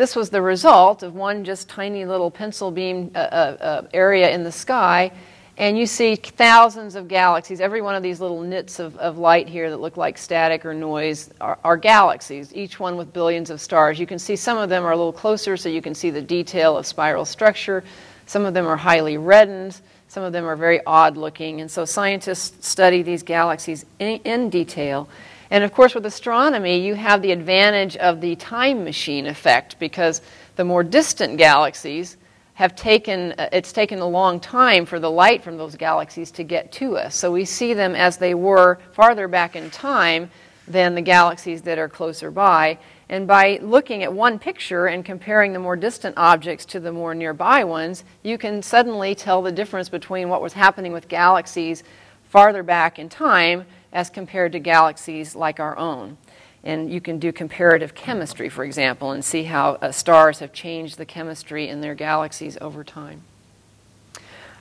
This 0.00 0.16
was 0.16 0.30
the 0.30 0.40
result 0.40 1.02
of 1.02 1.14
one 1.14 1.44
just 1.44 1.68
tiny 1.68 2.06
little 2.06 2.30
pencil 2.30 2.70
beam 2.70 3.10
uh, 3.14 3.18
uh, 3.18 3.56
uh, 3.60 3.82
area 3.92 4.30
in 4.30 4.44
the 4.44 4.50
sky, 4.50 5.12
and 5.58 5.76
you 5.76 5.84
see 5.84 6.16
thousands 6.16 6.94
of 6.94 7.06
galaxies. 7.06 7.60
Every 7.60 7.82
one 7.82 7.94
of 7.94 8.02
these 8.02 8.18
little 8.18 8.40
nits 8.40 8.78
of, 8.78 8.96
of 8.96 9.18
light 9.18 9.46
here 9.46 9.68
that 9.68 9.76
look 9.76 9.98
like 9.98 10.16
static 10.16 10.64
or 10.64 10.72
noise 10.72 11.28
are, 11.38 11.58
are 11.62 11.76
galaxies, 11.76 12.50
each 12.54 12.80
one 12.80 12.96
with 12.96 13.12
billions 13.12 13.50
of 13.50 13.60
stars. 13.60 14.00
You 14.00 14.06
can 14.06 14.18
see 14.18 14.36
some 14.36 14.56
of 14.56 14.70
them 14.70 14.86
are 14.86 14.92
a 14.92 14.96
little 14.96 15.12
closer, 15.12 15.58
so 15.58 15.68
you 15.68 15.82
can 15.82 15.94
see 15.94 16.08
the 16.08 16.22
detail 16.22 16.78
of 16.78 16.86
spiral 16.86 17.26
structure. 17.26 17.84
Some 18.24 18.46
of 18.46 18.54
them 18.54 18.66
are 18.66 18.78
highly 18.78 19.18
reddened. 19.18 19.78
Some 20.08 20.22
of 20.22 20.32
them 20.32 20.46
are 20.46 20.56
very 20.56 20.80
odd 20.86 21.18
looking. 21.18 21.60
And 21.60 21.70
so 21.70 21.84
scientists 21.84 22.66
study 22.66 23.02
these 23.02 23.22
galaxies 23.22 23.84
in, 23.98 24.18
in, 24.24 24.48
detail. 24.48 25.10
And 25.50 25.64
of 25.64 25.72
course, 25.72 25.94
with 25.94 26.06
astronomy, 26.06 26.78
you 26.78 26.94
have 26.94 27.22
the 27.22 27.32
advantage 27.32 27.96
of 27.96 28.20
the 28.20 28.36
time 28.36 28.84
machine 28.84 29.26
effect 29.26 29.78
because 29.78 30.22
the 30.56 30.64
more 30.64 30.84
distant 30.84 31.38
galaxies 31.38 32.16
have 32.54 32.76
taken, 32.76 33.32
uh, 33.32 33.48
it's 33.52 33.72
taken 33.72 33.98
a 33.98 34.06
long 34.06 34.38
time 34.38 34.84
for 34.84 35.00
the 35.00 35.10
light 35.10 35.42
from 35.42 35.56
those 35.56 35.74
galaxies 35.74 36.30
to 36.30 36.44
get 36.44 36.70
to 36.70 36.96
us. 36.96 37.16
So 37.16 37.32
we 37.32 37.44
see 37.44 37.74
them 37.74 37.94
as 37.94 38.18
they 38.18 38.34
were 38.34 38.78
farther 38.92 39.26
back 39.28 39.56
in 39.56 39.70
time 39.70 40.30
than 40.68 40.94
the 40.94 41.00
galaxies 41.00 41.62
that 41.62 41.78
are 41.78 41.88
closer 41.88 42.30
by. 42.30 42.78
And 43.08 43.26
by 43.26 43.58
looking 43.60 44.04
at 44.04 44.12
one 44.12 44.38
picture 44.38 44.86
and 44.86 45.04
comparing 45.04 45.52
the 45.52 45.58
more 45.58 45.74
distant 45.74 46.16
objects 46.16 46.64
to 46.66 46.80
the 46.80 46.92
more 46.92 47.14
nearby 47.14 47.64
ones, 47.64 48.04
you 48.22 48.38
can 48.38 48.62
suddenly 48.62 49.16
tell 49.16 49.42
the 49.42 49.50
difference 49.50 49.88
between 49.88 50.28
what 50.28 50.42
was 50.42 50.52
happening 50.52 50.92
with 50.92 51.08
galaxies 51.08 51.82
farther 52.28 52.62
back 52.62 53.00
in 53.00 53.08
time 53.08 53.64
as 53.92 54.10
compared 54.10 54.52
to 54.52 54.58
galaxies 54.58 55.34
like 55.34 55.60
our 55.60 55.76
own. 55.76 56.16
And 56.62 56.92
you 56.92 57.00
can 57.00 57.18
do 57.18 57.32
comparative 57.32 57.94
chemistry, 57.94 58.48
for 58.48 58.64
example, 58.64 59.12
and 59.12 59.24
see 59.24 59.44
how 59.44 59.78
uh, 59.80 59.92
stars 59.92 60.40
have 60.40 60.52
changed 60.52 60.98
the 60.98 61.06
chemistry 61.06 61.68
in 61.68 61.80
their 61.80 61.94
galaxies 61.94 62.58
over 62.60 62.84
time. 62.84 63.22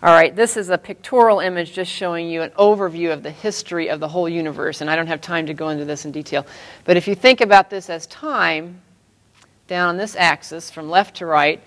All 0.02 0.14
right, 0.14 0.34
this 0.34 0.56
is 0.56 0.70
a 0.70 0.78
pictorial 0.78 1.42
image 1.42 1.74
just 1.74 1.92
showing 1.92 2.30
you 2.30 2.42
an 2.42 2.52
overview 2.52 3.12
of 3.12 3.22
the 3.22 3.32
history 3.32 3.90
of 3.90 4.00
the 4.00 4.08
whole 4.08 4.30
universe, 4.30 4.80
and 4.80 4.90
I 4.90 4.96
don't 4.96 5.08
have 5.08 5.20
time 5.20 5.46
to 5.48 5.54
go 5.54 5.68
into 5.70 5.84
this 5.84 6.06
in 6.06 6.14
detail. 6.14 6.46
But 6.86 6.96
if 6.96 7.06
you 7.06 7.16
think 7.16 7.42
about 7.42 7.70
this 7.70 7.90
as 7.90 8.08
time, 8.08 8.80
down 9.68 9.90
on 9.90 9.98
this 9.98 10.16
axis 10.16 10.72
from 10.72 10.90
left 10.90 11.18
to 11.18 11.26
right, 11.26 11.62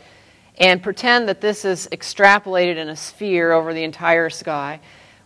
and 0.59 0.83
pretend 0.83 1.29
that 1.29 1.43
this 1.43 1.67
is 1.67 1.89
extrapolated 1.93 2.77
in 2.77 2.89
a 2.89 2.97
sphere 2.97 3.53
over 3.53 3.75
the 3.75 3.85
entire 3.85 4.31
sky. 4.31 4.81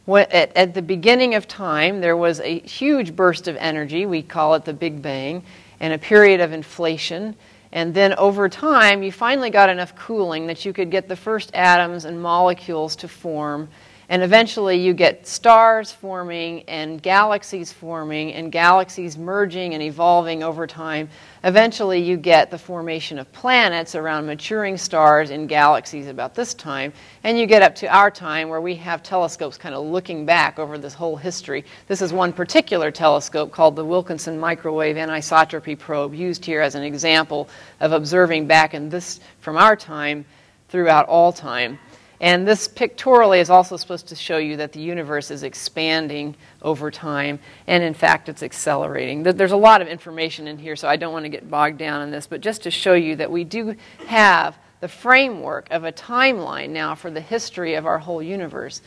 At 0.08 0.74
the 0.74 0.82
beginning 0.82 1.34
of 1.34 1.48
time, 1.48 2.00
there 2.00 2.16
was 2.16 2.38
a 2.40 2.60
huge 2.60 3.16
burst 3.16 3.48
of 3.48 3.56
energy, 3.56 4.06
we 4.06 4.22
call 4.22 4.54
it 4.54 4.64
the 4.64 4.72
Big 4.72 5.02
Bang, 5.02 5.42
and 5.80 5.92
a 5.92 5.98
period 5.98 6.40
of 6.40 6.52
inflation. 6.52 7.34
And 7.72 7.92
then 7.92 8.14
over 8.14 8.48
time, 8.48 9.02
you 9.02 9.10
finally 9.10 9.50
got 9.50 9.68
enough 9.68 9.96
cooling 9.96 10.46
that 10.46 10.64
you 10.64 10.72
could 10.72 10.90
get 10.90 11.08
the 11.08 11.16
first 11.16 11.52
atoms 11.54 12.04
and 12.04 12.22
molecules 12.22 12.94
to 12.96 13.08
form 13.08 13.68
and 14.08 14.22
eventually 14.22 14.76
you 14.76 14.94
get 14.94 15.26
stars 15.26 15.90
forming 15.90 16.62
and 16.64 17.02
galaxies 17.02 17.72
forming 17.72 18.32
and 18.34 18.52
galaxies 18.52 19.18
merging 19.18 19.74
and 19.74 19.82
evolving 19.82 20.44
over 20.44 20.66
time. 20.66 21.08
Eventually 21.42 22.00
you 22.00 22.16
get 22.16 22.50
the 22.50 22.58
formation 22.58 23.18
of 23.18 23.32
planets 23.32 23.96
around 23.96 24.26
maturing 24.26 24.76
stars 24.76 25.30
in 25.30 25.48
galaxies 25.48 26.06
about 26.06 26.34
this 26.34 26.54
time. 26.54 26.92
And 27.24 27.36
you 27.36 27.46
get 27.46 27.62
up 27.62 27.74
to 27.76 27.86
our 27.88 28.10
time 28.10 28.48
where 28.48 28.60
we 28.60 28.76
have 28.76 29.02
telescopes 29.02 29.58
kind 29.58 29.74
of 29.74 29.84
looking 29.84 30.24
back 30.24 30.60
over 30.60 30.78
this 30.78 30.94
whole 30.94 31.16
history. 31.16 31.64
This 31.88 32.00
is 32.00 32.12
one 32.12 32.32
particular 32.32 32.92
telescope 32.92 33.50
called 33.50 33.74
the 33.74 33.84
Wilkinson 33.84 34.38
Microwave 34.38 34.96
Anisotropy 34.96 35.76
Probe, 35.76 36.14
used 36.14 36.44
here 36.44 36.60
as 36.60 36.76
an 36.76 36.84
example 36.84 37.48
of 37.80 37.90
observing 37.90 38.46
back 38.46 38.74
in 38.74 38.88
this 38.88 39.18
from 39.40 39.56
our 39.56 39.74
time 39.74 40.24
throughout 40.68 41.06
all 41.06 41.32
time. 41.32 41.78
And 42.20 42.48
this 42.48 42.66
pictorially 42.66 43.40
is 43.40 43.50
also 43.50 43.76
supposed 43.76 44.08
to 44.08 44.14
show 44.14 44.38
you 44.38 44.56
that 44.56 44.72
the 44.72 44.80
universe 44.80 45.30
is 45.30 45.42
expanding 45.42 46.34
over 46.62 46.90
time, 46.90 47.38
and 47.66 47.84
in 47.84 47.92
fact, 47.92 48.28
it's 48.28 48.42
accelerating. 48.42 49.22
There's 49.22 49.52
a 49.52 49.56
lot 49.56 49.82
of 49.82 49.88
information 49.88 50.48
in 50.48 50.58
here, 50.58 50.76
so 50.76 50.88
I 50.88 50.96
don't 50.96 51.12
want 51.12 51.26
to 51.26 51.28
get 51.28 51.50
bogged 51.50 51.78
down 51.78 52.02
in 52.02 52.10
this, 52.10 52.26
but 52.26 52.40
just 52.40 52.62
to 52.62 52.70
show 52.70 52.94
you 52.94 53.16
that 53.16 53.30
we 53.30 53.44
do 53.44 53.76
have 54.06 54.56
the 54.80 54.88
framework 54.88 55.70
of 55.70 55.84
a 55.84 55.92
timeline 55.92 56.70
now 56.70 56.94
for 56.94 57.10
the 57.10 57.20
history 57.20 57.74
of 57.74 57.84
our 57.84 57.98
whole 57.98 58.22
universe. 58.22 58.80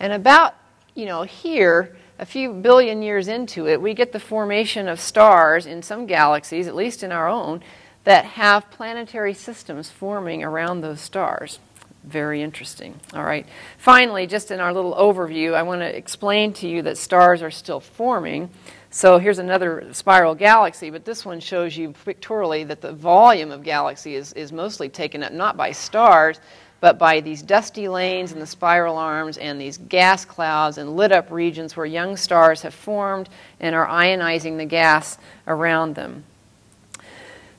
And 0.00 0.12
about, 0.12 0.54
you 0.94 1.06
know, 1.06 1.22
here, 1.22 1.96
a 2.18 2.26
few 2.26 2.52
billion 2.52 3.02
years 3.02 3.28
into 3.28 3.68
it, 3.68 3.80
we 3.80 3.94
get 3.94 4.12
the 4.12 4.20
formation 4.20 4.88
of 4.88 5.00
stars 5.00 5.66
in 5.66 5.82
some 5.82 6.06
galaxies, 6.06 6.66
at 6.66 6.74
least 6.74 7.02
in 7.02 7.12
our 7.12 7.28
own, 7.28 7.62
that 8.04 8.24
have 8.24 8.70
planetary 8.70 9.34
systems 9.34 9.88
forming 9.88 10.42
around 10.42 10.80
those 10.80 11.00
stars 11.00 11.60
very 12.04 12.42
interesting. 12.42 12.98
All 13.14 13.24
right. 13.24 13.46
Finally, 13.78 14.26
just 14.26 14.50
in 14.50 14.60
our 14.60 14.72
little 14.72 14.94
overview, 14.94 15.54
I 15.54 15.62
want 15.62 15.82
to 15.82 15.96
explain 15.96 16.52
to 16.54 16.68
you 16.68 16.82
that 16.82 16.98
stars 16.98 17.42
are 17.42 17.50
still 17.50 17.80
forming. 17.80 18.50
So 18.90 19.18
here's 19.18 19.38
another 19.38 19.88
spiral 19.92 20.34
galaxy, 20.34 20.90
but 20.90 21.04
this 21.04 21.24
one 21.24 21.40
shows 21.40 21.76
you 21.76 21.94
pictorially 22.04 22.64
that 22.64 22.80
the 22.80 22.92
volume 22.92 23.50
of 23.50 23.62
galaxy 23.62 24.16
is, 24.16 24.32
is 24.34 24.52
mostly 24.52 24.88
taken 24.88 25.22
up 25.22 25.32
not 25.32 25.56
by 25.56 25.72
stars, 25.72 26.40
but 26.80 26.98
by 26.98 27.20
these 27.20 27.40
dusty 27.40 27.86
lanes 27.88 28.32
and 28.32 28.42
the 28.42 28.46
spiral 28.46 28.98
arms 28.98 29.38
and 29.38 29.60
these 29.60 29.78
gas 29.78 30.24
clouds 30.24 30.78
and 30.78 30.96
lit 30.96 31.12
up 31.12 31.30
regions 31.30 31.76
where 31.76 31.86
young 31.86 32.16
stars 32.16 32.62
have 32.62 32.74
formed 32.74 33.28
and 33.60 33.74
are 33.74 33.86
ionizing 33.86 34.58
the 34.58 34.66
gas 34.66 35.16
around 35.46 35.94
them. 35.94 36.24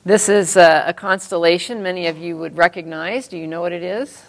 This 0.04 0.28
is 0.28 0.56
a, 0.56 0.84
a 0.88 0.92
constellation 0.92 1.82
many 1.82 2.06
of 2.06 2.18
you 2.18 2.36
would 2.36 2.58
recognize. 2.58 3.26
Do 3.26 3.38
you 3.38 3.46
know 3.46 3.62
what 3.62 3.72
it 3.72 3.82
is? 3.82 4.22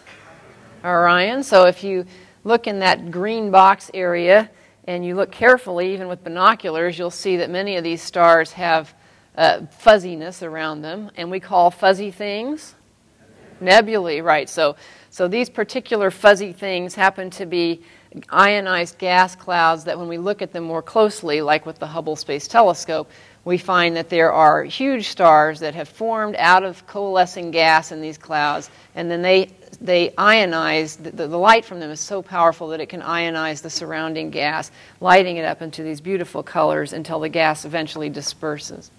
Orion. 0.85 1.43
So 1.43 1.65
if 1.65 1.83
you 1.83 2.05
look 2.43 2.67
in 2.67 2.79
that 2.79 3.11
green 3.11 3.51
box 3.51 3.89
area 3.93 4.49
and 4.85 5.03
you 5.03 5.15
look 5.15 5.31
carefully, 5.31 5.93
even 5.93 6.07
with 6.07 6.23
binoculars, 6.23 6.97
you'll 6.97 7.09
see 7.09 7.37
that 7.37 7.49
many 7.49 7.75
of 7.75 7.83
these 7.83 8.01
stars 8.01 8.51
have 8.53 8.93
uh, 9.35 9.65
fuzziness 9.79 10.43
around 10.43 10.81
them, 10.81 11.11
and 11.17 11.29
we 11.31 11.39
call 11.39 11.71
fuzzy 11.71 12.11
things 12.11 12.75
nebulae, 13.59 14.21
right? 14.21 14.49
So, 14.49 14.75
so 15.09 15.27
these 15.27 15.49
particular 15.49 16.11
fuzzy 16.11 16.53
things 16.53 16.95
happen 16.95 17.29
to 17.31 17.45
be 17.45 17.81
ionized 18.29 18.97
gas 18.97 19.35
clouds 19.35 19.85
that, 19.85 19.97
when 19.97 20.07
we 20.07 20.17
look 20.17 20.41
at 20.41 20.53
them 20.53 20.63
more 20.63 20.81
closely, 20.81 21.41
like 21.41 21.65
with 21.65 21.79
the 21.79 21.87
Hubble 21.87 22.15
Space 22.15 22.47
Telescope, 22.47 23.09
we 23.43 23.57
find 23.57 23.95
that 23.95 24.09
there 24.09 24.31
are 24.31 24.63
huge 24.63 25.09
stars 25.09 25.59
that 25.59 25.75
have 25.75 25.87
formed 25.87 26.35
out 26.37 26.63
of 26.63 26.85
coalescing 26.87 27.51
gas 27.51 27.91
in 27.91 28.01
these 28.01 28.17
clouds, 28.17 28.69
and 28.95 29.09
then 29.09 29.21
they 29.21 29.49
they 29.77 30.09
ionize, 30.11 31.01
the, 31.01 31.27
the, 31.27 31.37
light 31.37 31.65
from 31.65 31.79
them 31.79 31.89
is 31.89 31.99
so 31.99 32.21
powerful 32.21 32.69
that 32.69 32.79
it 32.79 32.87
can 32.87 33.01
ionize 33.01 33.61
the 33.61 33.69
surrounding 33.69 34.29
gas, 34.29 34.71
lighting 34.99 35.37
it 35.37 35.45
up 35.45 35.61
into 35.61 35.83
these 35.83 36.01
beautiful 36.01 36.43
colors 36.43 36.93
until 36.93 37.19
the 37.19 37.29
gas 37.29 37.65
eventually 37.65 38.09
disperses. 38.09 38.91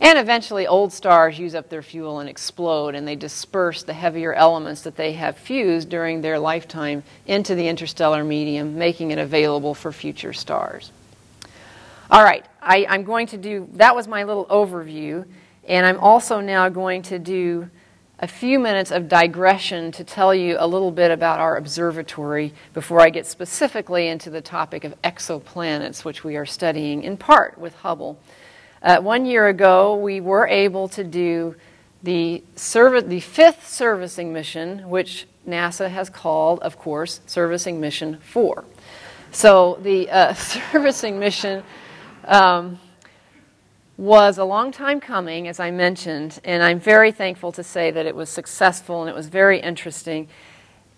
And 0.00 0.18
eventually, 0.18 0.66
old 0.66 0.92
stars 0.92 1.38
use 1.38 1.54
up 1.54 1.68
their 1.68 1.82
fuel 1.82 2.18
and 2.18 2.28
explode, 2.28 2.94
and 2.94 3.06
they 3.06 3.16
disperse 3.16 3.84
the 3.84 3.92
heavier 3.92 4.34
elements 4.34 4.82
that 4.82 4.96
they 4.96 5.12
have 5.12 5.36
fused 5.38 5.88
during 5.88 6.20
their 6.20 6.38
lifetime 6.38 7.04
into 7.26 7.54
the 7.54 7.68
interstellar 7.68 8.24
medium, 8.24 8.76
making 8.76 9.12
it 9.12 9.18
available 9.18 9.74
for 9.74 9.92
future 9.92 10.32
stars. 10.32 10.90
All 12.10 12.22
right, 12.22 12.44
I, 12.60 12.86
I'm 12.88 13.04
going 13.04 13.28
to 13.28 13.36
do, 13.36 13.68
that 13.74 13.94
was 13.94 14.08
my 14.08 14.24
little 14.24 14.46
overview, 14.46 15.24
and 15.66 15.86
I'm 15.86 15.98
also 16.00 16.40
now 16.40 16.68
going 16.68 17.02
to 17.02 17.18
do 17.18 17.70
a 18.20 18.28
few 18.28 18.58
minutes 18.58 18.90
of 18.90 19.08
digression 19.08 19.90
to 19.92 20.04
tell 20.04 20.34
you 20.34 20.56
a 20.58 20.66
little 20.66 20.92
bit 20.92 21.10
about 21.10 21.40
our 21.40 21.56
observatory 21.56 22.52
before 22.72 23.00
I 23.00 23.10
get 23.10 23.26
specifically 23.26 24.06
into 24.06 24.30
the 24.30 24.40
topic 24.40 24.84
of 24.84 25.00
exoplanets, 25.02 26.04
which 26.04 26.22
we 26.22 26.36
are 26.36 26.46
studying 26.46 27.02
in 27.02 27.16
part 27.16 27.58
with 27.58 27.74
Hubble. 27.76 28.18
Uh, 28.82 29.00
one 29.00 29.26
year 29.26 29.48
ago, 29.48 29.96
we 29.96 30.20
were 30.20 30.46
able 30.46 30.88
to 30.88 31.02
do 31.02 31.56
the, 32.02 32.44
serv- 32.54 33.08
the 33.08 33.20
fifth 33.20 33.68
servicing 33.68 34.32
mission, 34.32 34.88
which 34.88 35.26
NASA 35.48 35.90
has 35.90 36.08
called, 36.08 36.60
of 36.60 36.78
course, 36.78 37.20
Servicing 37.26 37.80
Mission 37.80 38.18
4. 38.20 38.64
So 39.32 39.78
the 39.82 40.08
uh, 40.10 40.34
servicing 40.72 41.18
mission 41.18 41.64
um, 42.24 42.78
was 43.96 44.38
a 44.38 44.44
long 44.44 44.72
time 44.72 45.00
coming, 45.00 45.46
as 45.46 45.60
I 45.60 45.70
mentioned, 45.70 46.40
and 46.44 46.62
I'm 46.62 46.80
very 46.80 47.12
thankful 47.12 47.52
to 47.52 47.62
say 47.62 47.90
that 47.92 48.06
it 48.06 48.16
was 48.16 48.28
successful 48.28 49.02
and 49.02 49.08
it 49.08 49.14
was 49.14 49.28
very 49.28 49.60
interesting. 49.60 50.28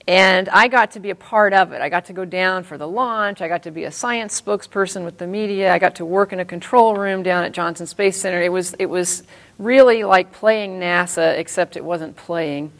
And 0.09 0.49
I 0.49 0.69
got 0.69 0.93
to 0.93 1.00
be 1.00 1.11
a 1.11 1.17
part 1.17 1.53
of 1.53 1.73
it. 1.73 1.83
I 1.83 1.88
got 1.88 2.05
to 2.07 2.12
go 2.12 2.25
down 2.25 2.62
for 2.62 2.79
the 2.79 2.87
launch. 2.87 3.43
I 3.43 3.49
got 3.49 3.65
to 3.65 3.73
be 3.73 3.85
a 3.85 3.91
science 3.91 4.41
spokesperson 4.41 5.05
with 5.05 5.19
the 5.19 5.26
media. 5.26 5.73
I 5.73 5.81
got 5.81 5.97
to 5.97 6.05
work 6.05 6.33
in 6.33 6.38
a 6.38 6.45
control 6.45 6.95
room 6.95 7.25
down 7.25 7.43
at 7.43 7.53
Johnson 7.53 7.87
Space 7.87 8.17
Center. 8.21 8.41
It 8.41 8.53
was, 8.53 8.75
it 8.79 8.87
was 8.87 9.25
really 9.59 10.05
like 10.05 10.33
playing 10.33 10.79
NASA, 10.79 11.37
except 11.37 11.76
it 11.76 11.85
wasn't 11.85 12.17
playing. 12.17 12.73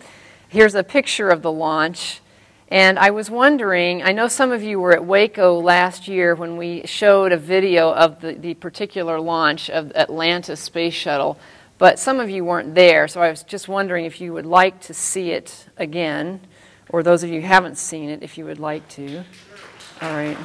Here's 0.49 0.77
a 0.77 0.85
picture 0.85 1.29
of 1.29 1.43
the 1.43 1.51
launch. 1.51 2.21
And 2.69 2.99
I 2.99 3.11
was 3.11 3.31
wondering, 3.31 4.03
I 4.03 4.11
know 4.11 4.27
some 4.27 4.51
of 4.51 4.63
you 4.63 4.81
were 4.81 4.93
at 4.93 5.05
Waco 5.05 5.61
last 5.61 6.09
year 6.09 6.35
when 6.35 6.57
we 6.57 6.85
showed 6.85 7.31
a 7.31 7.37
video 7.37 7.93
of 7.93 8.21
the, 8.21 8.33
the 8.33 8.55
particular 8.55 9.21
launch 9.21 9.71
of 9.71 9.93
Atlantis 9.93 10.59
Space 10.59 10.95
Shuttle, 10.95 11.39
but 11.79 12.01
some 12.01 12.19
of 12.19 12.29
you 12.29 12.45
weren't 12.45 12.75
there, 12.75 13.07
so 13.07 13.23
I 13.23 13.31
was 13.31 13.45
just 13.45 13.69
wondering 13.69 14.05
if 14.05 14.21
you 14.21 14.33
would 14.33 14.47
like 14.47 14.81
to 14.83 14.95
see 14.95 15.31
it 15.31 15.67
again, 15.77 16.41
or 16.89 17.05
those 17.05 17.23
of 17.23 17.31
you 17.31 17.41
who 17.41 17.47
haven't 17.47 17.79
seen 17.79 18.11
it, 18.11 18.25
if 18.25 18.37
you 18.37 18.45
would 18.47 18.59
like 18.59 18.89
to. 18.91 19.19
All 20.03 20.11
right. 20.11 20.39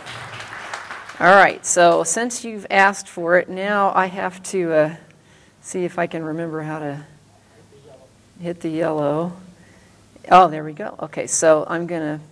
All 1.19 1.35
right, 1.35 1.65
so 1.65 2.03
since 2.03 2.43
you've 2.43 2.67
asked 2.69 3.07
for 3.07 3.37
it, 3.37 3.49
now 3.49 3.91
I 3.95 4.05
have 4.07 4.43
to 4.43 4.73
uh, 4.73 4.95
see 5.61 5.85
if 5.85 5.97
I 5.97 6.05
can 6.05 6.23
remember 6.23 6.61
how 6.61 6.79
to 6.79 7.05
hit 8.39 8.59
the 8.59 8.69
yellow. 8.69 9.33
Oh, 10.29 10.47
there 10.47 10.63
we 10.63 10.73
go. 10.73 10.95
Okay, 10.99 11.27
so 11.27 11.65
I'm 11.67 11.87
going 11.87 12.19
to 12.19 12.23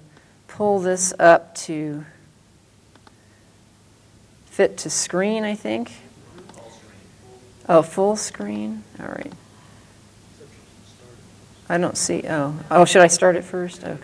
pull 0.48 0.80
this 0.80 1.14
up 1.20 1.56
to 1.56 2.06
fit 4.46 4.78
to 4.80 4.90
screen, 4.90 5.44
I 5.44 5.56
think. 5.56 5.92
Oh, 7.68 7.82
full 7.82 8.16
screen? 8.16 8.84
All 9.00 9.08
right. 9.08 9.34
I 11.70 11.78
don't 11.78 11.98
see. 11.98 12.24
Oh, 12.28 12.60
oh, 12.72 12.86
should 12.86 13.02
I 13.02 13.08
start 13.08 13.36
it 13.36 13.44
first? 13.44 13.84
Okay. 13.84 14.04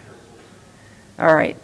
All 1.18 1.34
right. 1.34 1.58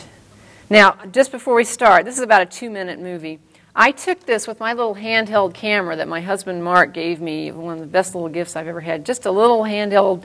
Now, 0.69 0.97
just 1.11 1.31
before 1.31 1.53
we 1.53 1.63
start, 1.63 2.05
this 2.05 2.17
is 2.17 2.23
about 2.23 2.41
a 2.41 2.45
two 2.45 2.69
minute 2.69 2.99
movie. 2.99 3.39
I 3.75 3.91
took 3.91 4.25
this 4.25 4.47
with 4.47 4.59
my 4.59 4.73
little 4.73 4.95
handheld 4.95 5.53
camera 5.53 5.95
that 5.95 6.07
my 6.07 6.21
husband 6.21 6.63
Mark 6.63 6.93
gave 6.93 7.21
me, 7.21 7.51
one 7.51 7.75
of 7.75 7.79
the 7.79 7.85
best 7.85 8.15
little 8.15 8.29
gifts 8.29 8.55
I've 8.55 8.67
ever 8.67 8.81
had. 8.81 9.05
Just 9.05 9.25
a 9.25 9.31
little 9.31 9.61
handheld 9.61 10.23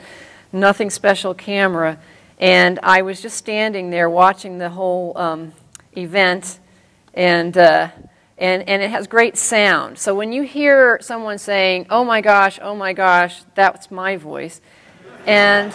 nothing 0.51 0.89
special 0.89 1.33
camera. 1.33 1.99
And 2.39 2.79
I 2.83 3.01
was 3.01 3.21
just 3.21 3.37
standing 3.37 3.89
there 3.89 4.09
watching 4.09 4.57
the 4.57 4.69
whole 4.69 5.17
um, 5.17 5.53
event, 5.95 6.59
and, 7.13 7.57
uh, 7.57 7.89
and, 8.37 8.69
and 8.69 8.81
it 8.83 8.91
has 8.91 9.07
great 9.07 9.37
sound. 9.37 9.97
So 9.97 10.13
when 10.13 10.31
you 10.31 10.43
hear 10.43 10.99
someone 11.01 11.39
saying, 11.39 11.87
oh 11.89 12.03
my 12.03 12.21
gosh, 12.21 12.59
oh 12.61 12.75
my 12.75 12.93
gosh, 12.93 13.41
that's 13.55 13.89
my 13.89 14.17
voice. 14.17 14.61
And 15.25 15.73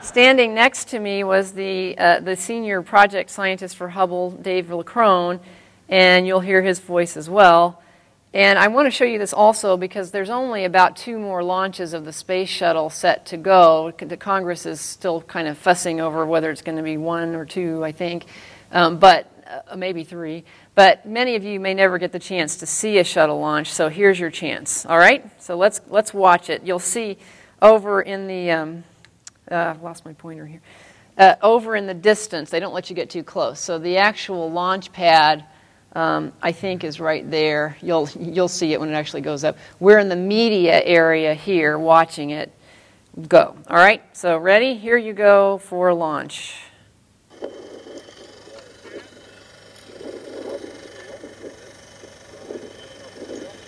standing 0.00 0.54
next 0.54 0.88
to 0.90 1.00
me 1.00 1.24
was 1.24 1.52
the, 1.52 1.98
uh, 1.98 2.20
the 2.20 2.36
senior 2.36 2.82
project 2.82 3.30
scientist 3.30 3.76
for 3.76 3.88
Hubble, 3.88 4.30
Dave 4.30 4.66
Leckrone, 4.66 5.40
and 5.88 6.26
you'll 6.26 6.40
hear 6.40 6.62
his 6.62 6.78
voice 6.78 7.16
as 7.16 7.28
well. 7.28 7.82
And 8.32 8.58
I 8.58 8.68
want 8.68 8.86
to 8.86 8.90
show 8.92 9.04
you 9.04 9.18
this 9.18 9.32
also 9.32 9.76
because 9.76 10.12
there's 10.12 10.30
only 10.30 10.64
about 10.64 10.96
two 10.96 11.18
more 11.18 11.42
launches 11.42 11.94
of 11.94 12.04
the 12.04 12.12
space 12.12 12.48
shuttle 12.48 12.88
set 12.88 13.26
to 13.26 13.36
go. 13.36 13.92
The 13.98 14.16
Congress 14.16 14.66
is 14.66 14.80
still 14.80 15.20
kind 15.22 15.48
of 15.48 15.58
fussing 15.58 16.00
over 16.00 16.24
whether 16.24 16.50
it's 16.50 16.62
going 16.62 16.76
to 16.76 16.84
be 16.84 16.96
one 16.96 17.34
or 17.34 17.44
two, 17.44 17.84
I 17.84 17.90
think, 17.90 18.26
um, 18.70 18.98
but 19.00 19.32
uh, 19.68 19.74
maybe 19.74 20.04
three. 20.04 20.44
But 20.76 21.06
many 21.06 21.34
of 21.34 21.42
you 21.42 21.58
may 21.58 21.74
never 21.74 21.98
get 21.98 22.12
the 22.12 22.20
chance 22.20 22.58
to 22.58 22.66
see 22.66 22.98
a 22.98 23.04
shuttle 23.04 23.40
launch, 23.40 23.72
so 23.72 23.88
here's 23.88 24.20
your 24.20 24.30
chance. 24.30 24.86
All 24.86 24.98
right, 24.98 25.28
so 25.42 25.56
let's 25.56 25.80
let's 25.88 26.14
watch 26.14 26.50
it. 26.50 26.62
You'll 26.64 26.78
see 26.78 27.18
over 27.60 28.00
in 28.00 28.28
the 28.28 28.50
um, 28.52 28.84
uh, 29.50 29.74
lost 29.82 30.04
my 30.04 30.12
pointer 30.12 30.46
here. 30.46 30.62
Uh, 31.18 31.34
over 31.42 31.74
in 31.74 31.86
the 31.86 31.94
distance, 31.94 32.48
they 32.50 32.60
don't 32.60 32.72
let 32.72 32.88
you 32.88 32.96
get 32.96 33.10
too 33.10 33.24
close. 33.24 33.58
So 33.58 33.78
the 33.78 33.96
actual 33.96 34.50
launch 34.50 34.92
pad 34.92 35.44
um, 35.94 36.32
I 36.40 36.52
think 36.52 36.84
is 36.84 37.00
right 37.00 37.28
there. 37.30 37.76
You'll, 37.82 38.08
you'll 38.18 38.48
see 38.48 38.72
it 38.72 38.80
when 38.80 38.88
it 38.88 38.94
actually 38.94 39.22
goes 39.22 39.44
up. 39.44 39.58
We're 39.78 39.98
in 39.98 40.08
the 40.08 40.16
media 40.16 40.82
area 40.84 41.34
here 41.34 41.78
watching 41.78 42.30
it 42.30 42.52
go. 43.28 43.56
All 43.68 43.76
right, 43.76 44.02
so 44.16 44.38
ready? 44.38 44.74
Here 44.74 44.96
you 44.96 45.12
go 45.12 45.58
for 45.58 45.92
launch. 45.92 46.54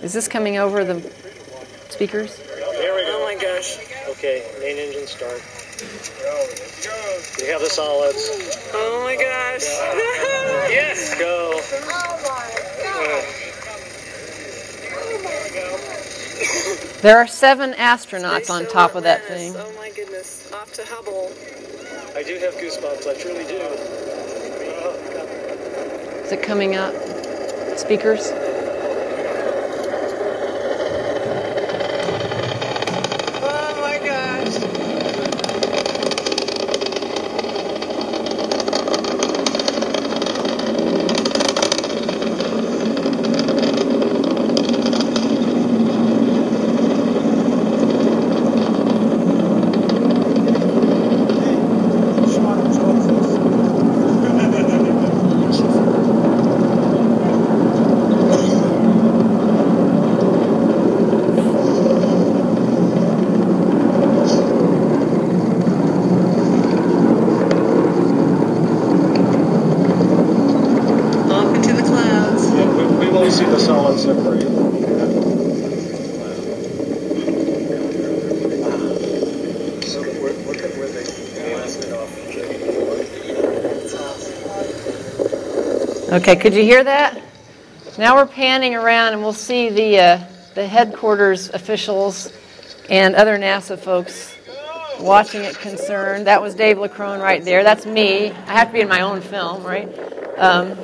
Is 0.03 0.13
this 0.13 0.27
coming 0.27 0.59
over 0.59 0.85
the 0.85 1.01
speakers? 1.89 2.37
There 2.37 2.95
we 2.95 3.03
go. 3.03 3.21
Oh 3.21 3.25
my 3.25 3.41
gosh. 3.41 3.79
Okay, 4.11 4.43
main 4.61 4.77
engine 4.77 5.07
start. 5.07 5.41
We 7.41 7.49
have 7.49 7.61
the 7.61 7.71
solids. 7.71 8.29
Oh 8.75 9.03
my 9.05 9.17
gosh. 9.17 9.65
Yes, 10.73 11.19
go. 11.19 11.61
There 17.03 17.19
are 17.19 17.27
seven 17.27 17.73
astronauts 17.75 18.49
on 18.51 18.67
top 18.67 18.95
of 18.95 19.03
that 19.05 19.25
thing. 19.25 19.55
Oh 19.57 19.73
my 19.77 19.91
goodness. 19.91 20.51
Off 20.53 20.73
to 20.75 20.85
Hubble. 20.87 21.33
I 22.17 22.23
do 22.23 22.39
have 22.39 22.55
goosebumps. 22.55 23.07
I 23.09 23.15
truly 23.21 23.45
do. 23.45 23.59
Is 26.25 26.33
it 26.33 26.43
coming 26.43 26.77
up? 26.77 26.95
Speakers? 27.79 28.31
Oh 33.29 33.79
my 33.81 33.99
gosh. 34.05 34.59
Off 71.31 71.55
into 71.57 71.73
the 71.75 71.83
clouds. 71.83 72.51
Yeah, 72.53 72.69
we, 72.77 72.85
we 73.07 73.13
will 73.13 73.31
see 73.31 73.45
the 73.47 73.59
solids 73.59 74.03
separate. 74.05 74.43
So 79.85 80.01
we're, 80.23 80.33
look 80.47 80.59
at 80.63 80.77
where 80.77 80.89
they 80.89 81.05
blasted 81.55 81.93
off. 81.95 82.11
Okay, 86.13 86.37
could 86.37 86.53
you 86.53 86.63
hear 86.63 86.85
that? 86.85 87.19
Now 87.97 88.17
we're 88.17 88.27
panning 88.27 88.75
around 88.75 89.15
and 89.15 89.23
we'll 89.23 89.33
see 89.33 89.71
the, 89.71 89.99
uh, 89.99 90.25
the 90.55 90.67
headquarters 90.67 91.49
officials 91.49 92.31
and 92.91 93.15
other 93.15 93.39
NASA 93.39 93.79
folks 93.79 94.37
watching 95.01 95.41
it 95.41 95.59
concerned. 95.59 96.27
That 96.27 96.43
was 96.43 96.55
Dave 96.55 96.77
Leckrone 96.77 97.23
right 97.23 97.43
there. 97.43 97.65
That's 97.65 97.87
me. 97.87 98.31
I 98.31 98.53
have 98.53 98.67
to 98.67 98.75
be 98.75 98.81
in 98.83 98.89
my 98.89 99.01
own 99.01 99.23
film, 99.23 99.65
right? 99.65 99.89
Um, 100.37 100.77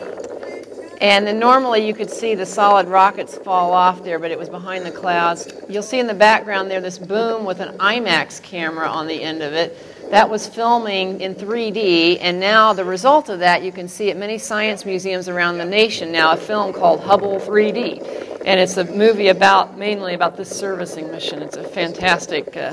and 1.03 1.27
then 1.27 1.39
normally 1.39 1.87
you 1.87 1.93
could 1.93 2.11
see 2.11 2.35
the 2.35 2.47
solid 2.47 2.89
rockets 2.89 3.37
fall 3.37 3.75
off 3.75 4.03
there, 4.03 4.19
but 4.19 4.31
it 4.31 4.39
was 4.39 4.49
behind 4.49 4.87
the 4.87 4.91
clouds. 4.91 5.53
You'll 5.69 5.83
see 5.83 5.99
in 5.99 6.07
the 6.07 6.15
background 6.15 6.71
there 6.71 6.81
this 6.81 6.99
boom 6.99 7.45
with 7.45 7.61
an 7.61 7.77
IMAX 7.77 8.43
camera 8.43 8.89
on 8.89 9.07
the 9.07 9.23
end 9.23 9.43
of 9.43 9.53
it. 9.53 9.77
That 10.11 10.31
was 10.31 10.47
filming 10.47 11.21
in 11.21 11.35
3D, 11.35 12.17
and 12.23 12.41
now 12.41 12.73
the 12.73 12.85
result 12.85 13.29
of 13.29 13.41
that 13.41 13.63
you 13.63 13.71
can 13.71 13.89
see 13.89 14.11
at 14.11 14.17
many 14.17 14.39
science 14.39 14.87
museums 14.87 15.29
around 15.29 15.59
the 15.59 15.67
nation 15.67 16.11
now 16.11 16.33
a 16.33 16.37
film 16.37 16.73
called 16.73 17.01
Hubble 17.01 17.39
3D. 17.39 18.41
And 18.47 18.59
it's 18.59 18.79
a 18.79 18.85
movie 18.85 19.29
about 19.29 19.77
mainly 19.77 20.15
about 20.15 20.39
this 20.39 20.49
servicing 20.49 21.11
mission. 21.11 21.43
It's 21.43 21.59
a 21.59 21.63
fantastic 21.63 22.57
uh, 22.57 22.73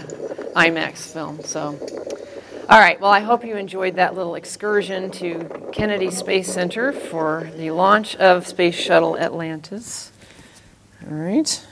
IMAX 0.55 1.11
film. 1.11 1.43
So, 1.43 1.77
all 2.69 2.79
right. 2.79 3.01
Well, 3.01 3.11
I 3.11 3.19
hope 3.19 3.43
you 3.43 3.57
enjoyed 3.57 3.97
that 3.97 4.15
little 4.15 4.35
excursion 4.35 5.11
to 5.11 5.69
Kennedy 5.73 6.11
Space 6.11 6.53
Center 6.53 6.93
for 6.93 7.51
the 7.57 7.71
launch 7.71 8.15
of 8.15 8.47
Space 8.47 8.75
Shuttle 8.75 9.17
Atlantis. 9.17 10.13
All 11.05 11.17
right. 11.17 11.65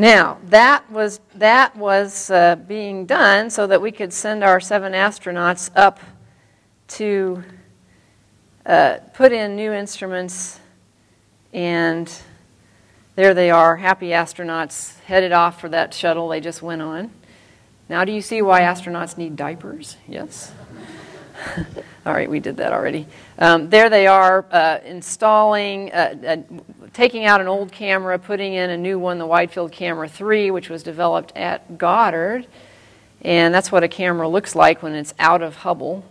Now 0.00 0.38
that 0.44 0.88
was 0.92 1.18
that 1.34 1.74
was 1.74 2.30
uh, 2.30 2.54
being 2.54 3.04
done 3.04 3.50
so 3.50 3.66
that 3.66 3.82
we 3.82 3.90
could 3.90 4.12
send 4.12 4.44
our 4.44 4.60
seven 4.60 4.92
astronauts 4.92 5.70
up 5.74 5.98
to 6.88 7.42
uh, 8.64 8.98
put 9.12 9.32
in 9.32 9.56
new 9.56 9.72
instruments, 9.72 10.60
and 11.52 12.12
there 13.16 13.34
they 13.34 13.50
are, 13.50 13.76
happy 13.76 14.10
astronauts 14.10 15.00
headed 15.00 15.32
off 15.32 15.60
for 15.60 15.68
that 15.68 15.92
shuttle 15.92 16.28
they 16.28 16.40
just 16.40 16.62
went 16.62 16.80
on. 16.80 17.10
Now, 17.88 18.04
do 18.04 18.12
you 18.12 18.20
see 18.20 18.40
why 18.40 18.60
astronauts 18.60 19.18
need 19.18 19.34
diapers? 19.34 19.96
Yes. 20.06 20.52
All 22.08 22.14
right, 22.14 22.30
we 22.30 22.40
did 22.40 22.56
that 22.56 22.72
already. 22.72 23.06
Um, 23.38 23.68
there 23.68 23.90
they 23.90 24.06
are 24.06 24.46
uh, 24.50 24.78
installing, 24.82 25.92
uh, 25.92 26.14
uh, 26.26 26.36
taking 26.94 27.26
out 27.26 27.42
an 27.42 27.48
old 27.48 27.70
camera, 27.70 28.18
putting 28.18 28.54
in 28.54 28.70
a 28.70 28.78
new 28.78 28.98
one, 28.98 29.18
the 29.18 29.26
Widefield 29.26 29.72
Camera 29.72 30.08
3, 30.08 30.50
which 30.50 30.70
was 30.70 30.82
developed 30.82 31.36
at 31.36 31.76
Goddard. 31.76 32.46
And 33.20 33.52
that's 33.52 33.70
what 33.70 33.84
a 33.84 33.88
camera 33.88 34.26
looks 34.26 34.54
like 34.54 34.82
when 34.82 34.94
it's 34.94 35.12
out 35.18 35.42
of 35.42 35.56
Hubble. 35.56 36.02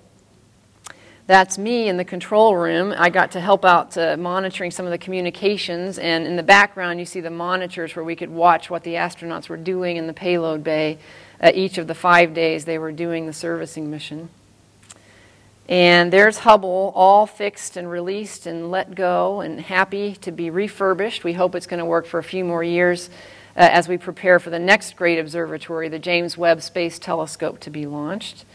That's 1.25 1.57
me 1.57 1.89
in 1.89 1.97
the 1.97 2.05
control 2.05 2.55
room. 2.55 2.93
I 2.95 3.09
got 3.09 3.31
to 3.31 3.41
help 3.41 3.65
out 3.65 3.97
uh, 3.97 4.17
monitoring 4.17 4.69
some 4.69 4.85
of 4.85 4.91
the 4.91 4.99
communications, 4.99 5.97
and 5.97 6.27
in 6.27 6.35
the 6.35 6.43
background, 6.43 6.99
you 6.99 7.07
see 7.07 7.21
the 7.21 7.31
monitors 7.31 7.95
where 7.95 8.05
we 8.05 8.15
could 8.15 8.29
watch 8.29 8.69
what 8.69 8.83
the 8.83 8.93
astronauts 8.93 9.49
were 9.49 9.57
doing 9.57 9.97
in 9.97 10.05
the 10.05 10.13
payload 10.13 10.63
bay 10.63 10.99
uh, 11.41 11.51
each 11.55 11.79
of 11.79 11.87
the 11.87 11.95
five 11.95 12.35
days 12.35 12.65
they 12.65 12.77
were 12.77 12.91
doing 12.91 13.25
the 13.25 13.33
servicing 13.33 13.89
mission. 13.89 14.29
And 15.69 16.13
there's 16.13 16.39
Hubble, 16.39 16.93
all 16.95 17.25
fixed 17.25 17.75
and 17.75 17.89
released 17.89 18.45
and 18.47 18.71
let 18.71 18.95
go 18.95 19.41
and 19.41 19.59
happy 19.59 20.15
to 20.21 20.31
be 20.31 20.49
refurbished. 20.49 21.23
We 21.25 21.33
hope 21.33 21.55
it's 21.55 21.67
going 21.67 21.79
to 21.79 21.85
work 21.85 22.05
for 22.05 22.19
a 22.19 22.23
few 22.23 22.45
more 22.45 22.63
years 22.63 23.09
uh, 23.57 23.67
as 23.71 23.89
we 23.89 23.97
prepare 23.97 24.39
for 24.39 24.49
the 24.49 24.59
next 24.59 24.95
great 24.95 25.19
observatory, 25.19 25.89
the 25.89 25.99
James 25.99 26.37
Webb 26.37 26.61
Space 26.61 26.99
Telescope, 26.99 27.59
to 27.61 27.69
be 27.69 27.85
launched. 27.85 28.45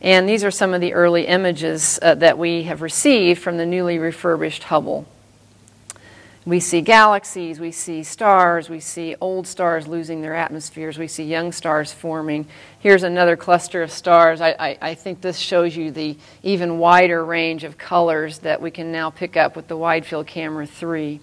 And 0.00 0.28
these 0.28 0.42
are 0.42 0.50
some 0.50 0.74
of 0.74 0.80
the 0.80 0.94
early 0.94 1.26
images 1.26 1.98
uh, 2.02 2.14
that 2.16 2.38
we 2.38 2.64
have 2.64 2.82
received 2.82 3.40
from 3.40 3.56
the 3.56 3.66
newly 3.66 3.98
refurbished 3.98 4.64
Hubble. 4.64 5.06
We 6.48 6.60
see 6.60 6.80
galaxies, 6.80 7.60
we 7.60 7.72
see 7.72 8.02
stars, 8.02 8.70
we 8.70 8.80
see 8.80 9.14
old 9.20 9.46
stars 9.46 9.86
losing 9.86 10.22
their 10.22 10.34
atmospheres, 10.34 10.96
we 10.96 11.06
see 11.06 11.24
young 11.24 11.52
stars 11.52 11.92
forming. 11.92 12.46
Here's 12.80 13.02
another 13.02 13.36
cluster 13.36 13.82
of 13.82 13.90
stars. 13.90 14.40
I, 14.40 14.56
I, 14.58 14.78
I, 14.80 14.94
think 14.94 15.20
this 15.20 15.36
shows 15.36 15.76
you 15.76 15.90
the 15.90 16.16
even 16.42 16.78
wider 16.78 17.22
range 17.22 17.64
of 17.64 17.76
colors 17.76 18.38
that 18.38 18.62
we 18.62 18.70
can 18.70 18.90
now 18.90 19.10
pick 19.10 19.36
up 19.36 19.56
with 19.56 19.68
the 19.68 19.76
Wide 19.76 20.06
Field 20.06 20.26
Camera 20.26 20.66
3. 20.66 21.20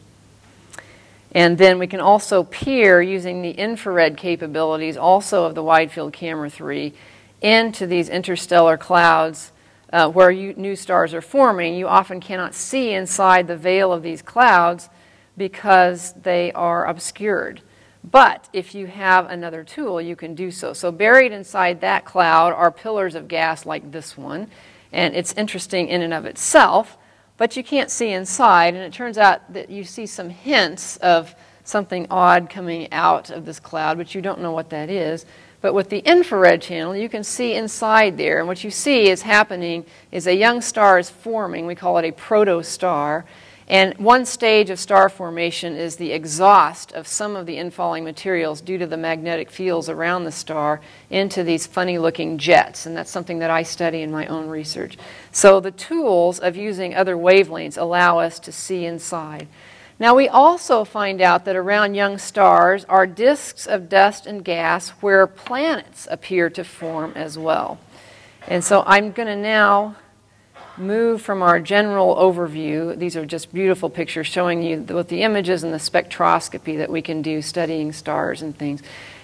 And 1.31 1.57
then 1.57 1.79
we 1.79 1.87
can 1.87 2.01
also 2.01 2.43
peer 2.43 3.01
using 3.01 3.41
the 3.41 3.49
infrared 3.49 4.17
capabilities 4.17 4.95
also 4.95 5.45
of 5.45 5.55
the 5.55 5.63
Wide 5.63 5.91
Field 5.91 6.13
Camera 6.13 6.51
3 6.51 6.93
into 7.41 7.87
these 7.87 8.09
interstellar 8.09 8.77
clouds 8.77 9.51
uh, 9.91 10.07
where 10.07 10.29
you, 10.29 10.53
new 10.53 10.75
stars 10.75 11.15
are 11.15 11.21
forming. 11.21 11.73
You 11.73 11.87
often 11.87 12.19
cannot 12.19 12.53
see 12.53 12.91
inside 12.93 13.47
the 13.47 13.57
veil 13.57 13.91
of 13.91 14.03
these 14.03 14.21
clouds 14.21 14.87
because 15.37 16.13
they 16.13 16.51
are 16.53 16.85
obscured. 16.85 17.61
But 18.03 18.49
if 18.53 18.75
you 18.75 18.87
have 18.87 19.29
another 19.29 19.63
tool, 19.63 19.99
you 19.99 20.15
can 20.15 20.35
do 20.35 20.51
so. 20.51 20.73
So, 20.73 20.91
buried 20.91 21.31
inside 21.31 21.81
that 21.81 22.05
cloud 22.05 22.53
are 22.53 22.71
pillars 22.71 23.15
of 23.15 23.27
gas 23.27 23.65
like 23.65 23.91
this 23.91 24.17
one. 24.17 24.47
And 24.91 25.15
it's 25.15 25.33
interesting 25.33 25.87
in 25.87 26.01
and 26.01 26.13
of 26.13 26.25
itself, 26.25 26.97
but 27.37 27.57
you 27.57 27.63
can't 27.63 27.89
see 27.89 28.11
inside. 28.11 28.75
And 28.75 28.83
it 28.83 28.93
turns 28.93 29.17
out 29.17 29.51
that 29.53 29.69
you 29.69 29.83
see 29.83 30.05
some 30.05 30.29
hints 30.29 30.97
of 30.97 31.35
something 31.63 32.05
odd 32.11 32.49
coming 32.49 32.91
out 32.93 33.31
of 33.31 33.45
this 33.45 33.59
cloud, 33.59 33.97
but 33.97 34.13
you 34.13 34.21
don't 34.21 34.39
know 34.39 34.51
what 34.51 34.69
that 34.69 34.89
is. 34.89 35.25
But 35.61 35.73
with 35.73 35.89
the 35.89 35.99
infrared 35.99 36.61
channel, 36.61 36.95
you 36.95 37.09
can 37.09 37.23
see 37.23 37.55
inside 37.55 38.17
there. 38.17 38.37
And 38.37 38.47
what 38.47 38.63
you 38.63 38.69
see 38.69 39.09
is 39.09 39.23
happening 39.23 39.83
is 40.11 40.27
a 40.27 40.35
young 40.35 40.61
star 40.61 40.99
is 40.99 41.09
forming. 41.09 41.65
We 41.65 41.73
call 41.73 41.97
it 41.97 42.05
a 42.05 42.11
protostar. 42.11 43.23
And 43.67 43.97
one 43.97 44.25
stage 44.25 44.69
of 44.69 44.79
star 44.79 45.09
formation 45.09 45.75
is 45.75 45.95
the 45.95 46.11
exhaust 46.11 46.91
of 46.91 47.07
some 47.07 47.35
of 47.35 47.47
the 47.47 47.55
infalling 47.55 48.03
materials 48.03 48.61
due 48.61 48.77
to 48.77 48.85
the 48.85 48.97
magnetic 48.97 49.49
fields 49.49 49.89
around 49.89 50.23
the 50.23 50.31
star 50.31 50.81
into 51.09 51.43
these 51.43 51.65
funny 51.65 51.97
looking 51.97 52.37
jets. 52.37 52.85
And 52.85 52.95
that's 52.95 53.09
something 53.09 53.39
that 53.39 53.49
I 53.49 53.63
study 53.63 54.03
in 54.03 54.11
my 54.11 54.27
own 54.27 54.49
research. 54.49 54.97
So 55.31 55.59
the 55.59 55.71
tools 55.71 56.39
of 56.39 56.55
using 56.55 56.93
other 56.93 57.15
wavelengths 57.15 57.77
allow 57.77 58.19
us 58.19 58.37
to 58.41 58.51
see 58.51 58.85
inside. 58.85 59.47
Now, 59.97 60.13
we 60.13 60.27
also 60.27 60.83
find 60.83 61.21
out 61.21 61.45
that 61.45 61.55
around 61.55 61.95
young 61.95 62.17
stars 62.17 62.83
are 62.85 63.07
disks 63.07 63.65
of 63.65 63.87
dust 63.87 64.27
and 64.27 64.43
gas 64.43 64.89
where 64.89 65.25
planets 65.25 66.05
appear 66.11 66.49
to 66.51 66.63
form 66.65 67.13
as 67.15 67.37
well. 67.37 67.79
And 68.47 68.63
so 68.63 68.83
I'm 68.85 69.11
going 69.11 69.27
to 69.27 69.35
now 69.35 69.95
move 70.77 71.21
from 71.21 71.41
our 71.41 71.59
general 71.59 72.15
overview. 72.15 72.97
These 72.97 73.15
are 73.15 73.25
just 73.25 73.53
beautiful 73.53 73.89
pictures 73.89 74.27
showing 74.27 74.61
you 74.61 74.77
both 74.77 75.07
the 75.07 75.21
images 75.23 75.63
and 75.63 75.73
the 75.73 75.77
spectroscopy 75.77 76.77
that 76.77 76.89
we 76.89 77.01
can 77.01 77.21
do 77.21 77.41
studying 77.41 77.91
stars 77.91 78.41
and 78.41 78.57
things. 78.57 78.81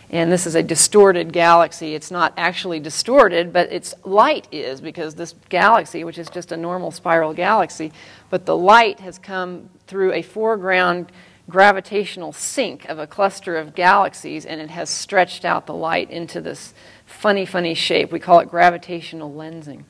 And 0.09 0.29
this 0.29 0.45
is 0.45 0.55
a 0.55 0.63
distorted 0.63 1.31
galaxy. 1.31 1.95
It's 1.95 2.11
not 2.11 2.33
actually 2.35 2.81
distorted, 2.81 3.53
but 3.53 3.71
its 3.71 3.93
light 4.03 4.47
is 4.51 4.81
because 4.81 5.15
this 5.15 5.35
galaxy, 5.47 6.03
which 6.03 6.17
is 6.17 6.29
just 6.29 6.51
a 6.51 6.57
normal 6.57 6.91
spiral 6.91 7.33
galaxy, 7.33 7.93
but 8.29 8.45
the 8.45 8.57
light 8.57 8.99
has 8.99 9.17
come 9.17 9.69
through 9.87 10.11
a 10.11 10.21
foreground 10.21 11.11
gravitational 11.49 12.33
sink 12.33 12.85
of 12.85 12.99
a 12.99 13.07
cluster 13.07 13.57
of 13.57 13.73
galaxies 13.73 14.45
and 14.45 14.61
it 14.61 14.69
has 14.69 14.89
stretched 14.89 15.45
out 15.45 15.65
the 15.65 15.73
light 15.73 16.09
into 16.09 16.41
this 16.41 16.73
funny, 17.05 17.45
funny 17.45 17.73
shape. 17.73 18.11
We 18.11 18.19
call 18.19 18.39
it 18.39 18.49
gravitational 18.49 19.31
lensing. 19.33 19.83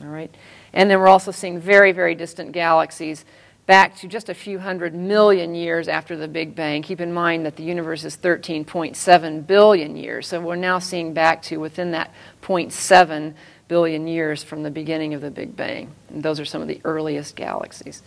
All 0.00 0.08
right? 0.08 0.34
And 0.72 0.90
then 0.90 0.98
we're 0.98 1.08
also 1.08 1.30
seeing 1.30 1.58
very, 1.58 1.92
very 1.92 2.14
distant 2.14 2.52
galaxies 2.52 3.24
back 3.66 3.96
to 3.96 4.08
just 4.08 4.28
a 4.28 4.34
few 4.34 4.58
hundred 4.58 4.94
million 4.94 5.54
years 5.54 5.86
after 5.86 6.16
the 6.16 6.26
Big 6.26 6.54
Bang. 6.56 6.82
Keep 6.82 7.00
in 7.00 7.12
mind 7.12 7.46
that 7.46 7.56
the 7.56 7.62
universe 7.62 8.04
is 8.04 8.16
13.7 8.16 9.46
billion 9.46 9.96
years, 9.96 10.26
so 10.26 10.40
we're 10.40 10.56
now 10.56 10.78
seeing 10.78 11.14
back 11.14 11.42
to 11.42 11.58
within 11.58 11.92
that 11.92 12.12
0.7 12.42 13.34
billion 13.68 14.08
years 14.08 14.42
from 14.42 14.64
the 14.64 14.70
beginning 14.70 15.14
of 15.14 15.20
the 15.20 15.30
Big 15.30 15.54
Bang. 15.54 15.94
And 16.08 16.22
those 16.22 16.40
are 16.40 16.44
some 16.44 16.62
of 16.62 16.68
the 16.68 16.80
earliest 16.84 17.36
galaxies. 17.36 18.02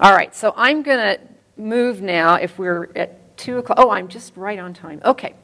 All 0.00 0.12
right, 0.12 0.34
so 0.34 0.52
I'm 0.56 0.82
going 0.82 0.98
to 0.98 1.20
move 1.56 2.02
now 2.02 2.34
if 2.34 2.58
we're 2.58 2.90
at 2.96 3.36
2 3.36 3.58
o'clock. 3.58 3.78
Oh, 3.80 3.90
I'm 3.90 4.08
just 4.08 4.36
right 4.36 4.58
on 4.58 4.74
time. 4.74 5.00
Okay. 5.04 5.34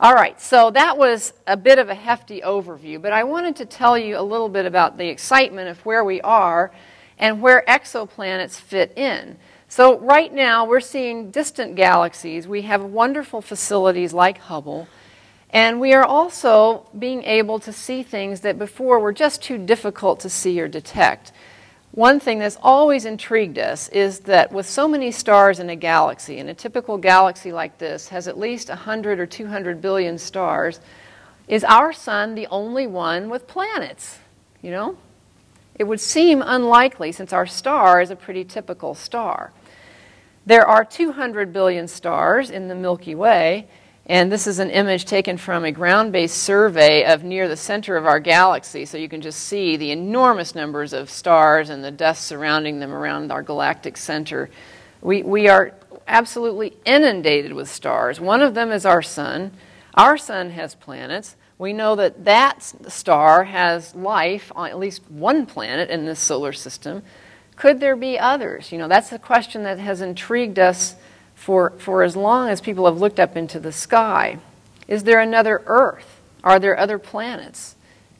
All 0.00 0.14
right, 0.14 0.40
so 0.40 0.70
that 0.70 0.96
was 0.96 1.32
a 1.48 1.56
bit 1.56 1.80
of 1.80 1.88
a 1.88 1.94
hefty 1.94 2.40
overview, 2.40 3.02
but 3.02 3.12
I 3.12 3.24
wanted 3.24 3.56
to 3.56 3.64
tell 3.64 3.98
you 3.98 4.16
a 4.16 4.22
little 4.22 4.48
bit 4.48 4.64
about 4.64 4.96
the 4.96 5.08
excitement 5.08 5.68
of 5.68 5.84
where 5.84 6.04
we 6.04 6.20
are 6.20 6.70
and 7.18 7.42
where 7.42 7.64
exoplanets 7.66 8.60
fit 8.60 8.96
in. 8.96 9.38
So, 9.66 9.98
right 9.98 10.32
now, 10.32 10.64
we're 10.64 10.78
seeing 10.78 11.32
distant 11.32 11.74
galaxies. 11.74 12.46
We 12.46 12.62
have 12.62 12.84
wonderful 12.84 13.42
facilities 13.42 14.12
like 14.12 14.38
Hubble, 14.38 14.86
and 15.50 15.80
we 15.80 15.92
are 15.94 16.04
also 16.04 16.86
being 16.96 17.24
able 17.24 17.58
to 17.58 17.72
see 17.72 18.04
things 18.04 18.42
that 18.42 18.56
before 18.56 19.00
were 19.00 19.12
just 19.12 19.42
too 19.42 19.58
difficult 19.58 20.20
to 20.20 20.30
see 20.30 20.60
or 20.60 20.68
detect. 20.68 21.32
One 21.98 22.20
thing 22.20 22.38
that's 22.38 22.56
always 22.62 23.04
intrigued 23.04 23.58
us 23.58 23.88
is 23.88 24.20
that 24.20 24.52
with 24.52 24.66
so 24.66 24.86
many 24.86 25.10
stars 25.10 25.58
in 25.58 25.68
a 25.68 25.74
galaxy, 25.74 26.38
and 26.38 26.48
a 26.48 26.54
typical 26.54 26.96
galaxy 26.96 27.50
like 27.50 27.78
this 27.78 28.06
has 28.10 28.28
at 28.28 28.38
least 28.38 28.68
100 28.68 29.18
or 29.18 29.26
200 29.26 29.80
billion 29.80 30.16
stars, 30.16 30.78
is 31.48 31.64
our 31.64 31.92
sun 31.92 32.36
the 32.36 32.46
only 32.52 32.86
one 32.86 33.28
with 33.28 33.48
planets? 33.48 34.20
You 34.62 34.70
know? 34.70 34.96
It 35.74 35.88
would 35.88 35.98
seem 35.98 36.40
unlikely 36.40 37.10
since 37.10 37.32
our 37.32 37.46
star 37.46 38.00
is 38.00 38.12
a 38.12 38.16
pretty 38.16 38.44
typical 38.44 38.94
star. 38.94 39.50
There 40.46 40.64
are 40.64 40.84
200 40.84 41.52
billion 41.52 41.88
stars 41.88 42.48
in 42.48 42.68
the 42.68 42.76
Milky 42.76 43.16
Way, 43.16 43.66
and 44.08 44.32
this 44.32 44.46
is 44.46 44.58
an 44.58 44.70
image 44.70 45.04
taken 45.04 45.36
from 45.36 45.64
a 45.64 45.72
ground 45.72 46.12
based 46.12 46.38
survey 46.38 47.04
of 47.04 47.24
near 47.24 47.46
the 47.46 47.56
center 47.56 47.96
of 47.96 48.06
our 48.06 48.18
galaxy, 48.18 48.86
so 48.86 48.96
you 48.96 49.08
can 49.08 49.20
just 49.20 49.40
see 49.40 49.76
the 49.76 49.90
enormous 49.90 50.54
numbers 50.54 50.94
of 50.94 51.10
stars 51.10 51.68
and 51.68 51.84
the 51.84 51.90
dust 51.90 52.24
surrounding 52.24 52.80
them 52.80 52.92
around 52.92 53.30
our 53.30 53.42
galactic 53.42 53.98
center. 53.98 54.48
We, 55.02 55.22
we 55.22 55.48
are 55.48 55.74
absolutely 56.06 56.74
inundated 56.86 57.52
with 57.52 57.68
stars. 57.68 58.18
One 58.18 58.40
of 58.40 58.54
them 58.54 58.72
is 58.72 58.86
our 58.86 59.02
sun. 59.02 59.52
Our 59.94 60.16
sun 60.16 60.50
has 60.50 60.74
planets. 60.74 61.36
We 61.58 61.72
know 61.72 61.94
that 61.96 62.24
that 62.24 62.62
star 62.62 63.44
has 63.44 63.94
life 63.94 64.50
on 64.54 64.70
at 64.70 64.78
least 64.78 65.02
one 65.10 65.44
planet 65.44 65.90
in 65.90 66.06
this 66.06 66.20
solar 66.20 66.52
system. 66.52 67.02
Could 67.56 67.80
there 67.80 67.96
be 67.96 68.18
others? 68.18 68.72
You 68.72 68.78
know, 68.78 68.88
that's 68.88 69.12
a 69.12 69.18
question 69.18 69.64
that 69.64 69.78
has 69.78 70.00
intrigued 70.00 70.58
us 70.58 70.94
for, 71.38 71.70
for 71.78 72.02
as 72.02 72.16
long 72.16 72.48
as 72.48 72.60
people 72.60 72.84
have 72.84 72.98
looked 72.98 73.20
up 73.20 73.36
into 73.36 73.60
the 73.60 73.72
sky. 73.72 74.38
Is 74.88 75.04
there 75.04 75.20
another 75.20 75.62
Earth? 75.66 76.20
Are 76.42 76.58
there 76.58 76.78
other 76.78 76.98
planets? 76.98 77.76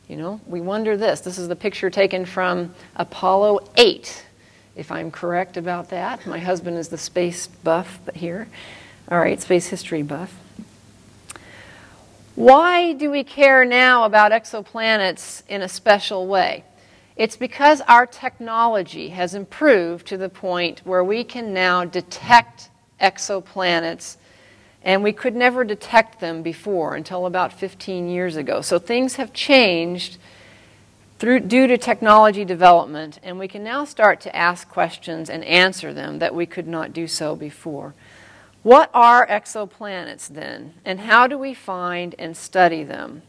You 0.08 0.16
know, 0.16 0.40
we 0.46 0.60
wonder 0.60 0.96
this. 0.96 1.20
This 1.20 1.36
is 1.36 1.48
the 1.48 1.56
picture 1.56 1.90
taken 1.90 2.24
from 2.24 2.74
Apollo 2.96 3.68
8, 3.76 4.24
if 4.76 4.90
I'm 4.90 5.10
correct 5.10 5.56
about 5.56 5.90
that. 5.90 6.26
My 6.26 6.38
husband 6.38 6.78
is 6.78 6.88
the 6.88 6.96
space 6.96 7.48
buff 7.48 8.00
here. 8.14 8.48
All 9.10 9.18
right, 9.18 9.40
space 9.40 9.66
history 9.66 10.02
buff. 10.02 10.34
Why 12.36 12.92
do 12.92 13.10
we 13.10 13.24
care 13.24 13.64
now 13.64 14.04
about 14.04 14.30
exoplanets 14.32 15.42
in 15.48 15.60
a 15.60 15.68
special 15.68 16.26
way? 16.28 16.64
It's 17.16 17.36
because 17.36 17.80
our 17.82 18.06
technology 18.06 19.08
has 19.08 19.34
improved 19.34 20.06
to 20.06 20.16
the 20.16 20.28
point 20.28 20.80
where 20.84 21.02
we 21.02 21.24
can 21.24 21.52
now 21.52 21.84
detect 21.84 22.70
exoplanets, 23.00 24.16
and 24.82 25.02
we 25.02 25.12
could 25.12 25.34
never 25.34 25.64
detect 25.64 26.20
them 26.20 26.42
before 26.42 26.94
until 26.94 27.26
about 27.26 27.52
15 27.52 28.08
years 28.08 28.36
ago. 28.36 28.60
So 28.60 28.78
things 28.78 29.16
have 29.16 29.32
changed 29.32 30.18
through, 31.18 31.40
due 31.40 31.66
to 31.66 31.76
technology 31.76 32.44
development, 32.44 33.18
and 33.22 33.38
we 33.38 33.48
can 33.48 33.64
now 33.64 33.84
start 33.84 34.20
to 34.20 34.36
ask 34.36 34.68
questions 34.68 35.28
and 35.28 35.44
answer 35.44 35.92
them 35.92 36.20
that 36.20 36.34
we 36.34 36.46
could 36.46 36.68
not 36.68 36.92
do 36.92 37.06
so 37.06 37.34
before. 37.34 37.94
What 38.62 38.90
are 38.94 39.26
exoplanets 39.26 40.28
then, 40.28 40.74
and 40.84 41.00
how 41.00 41.26
do 41.26 41.36
we 41.36 41.54
find 41.54 42.14
and 42.18 42.36
study 42.36 42.84
them? 42.84 43.22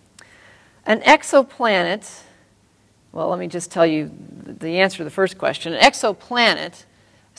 An 0.86 1.02
exoplanet, 1.02 2.24
well, 3.12 3.30
let 3.30 3.40
me 3.40 3.48
just 3.48 3.72
tell 3.72 3.86
you 3.86 4.12
the 4.46 4.80
answer 4.80 4.98
to 4.98 5.04
the 5.04 5.10
first 5.10 5.38
question. 5.38 5.74
An 5.74 5.82
exoplanet 5.82 6.86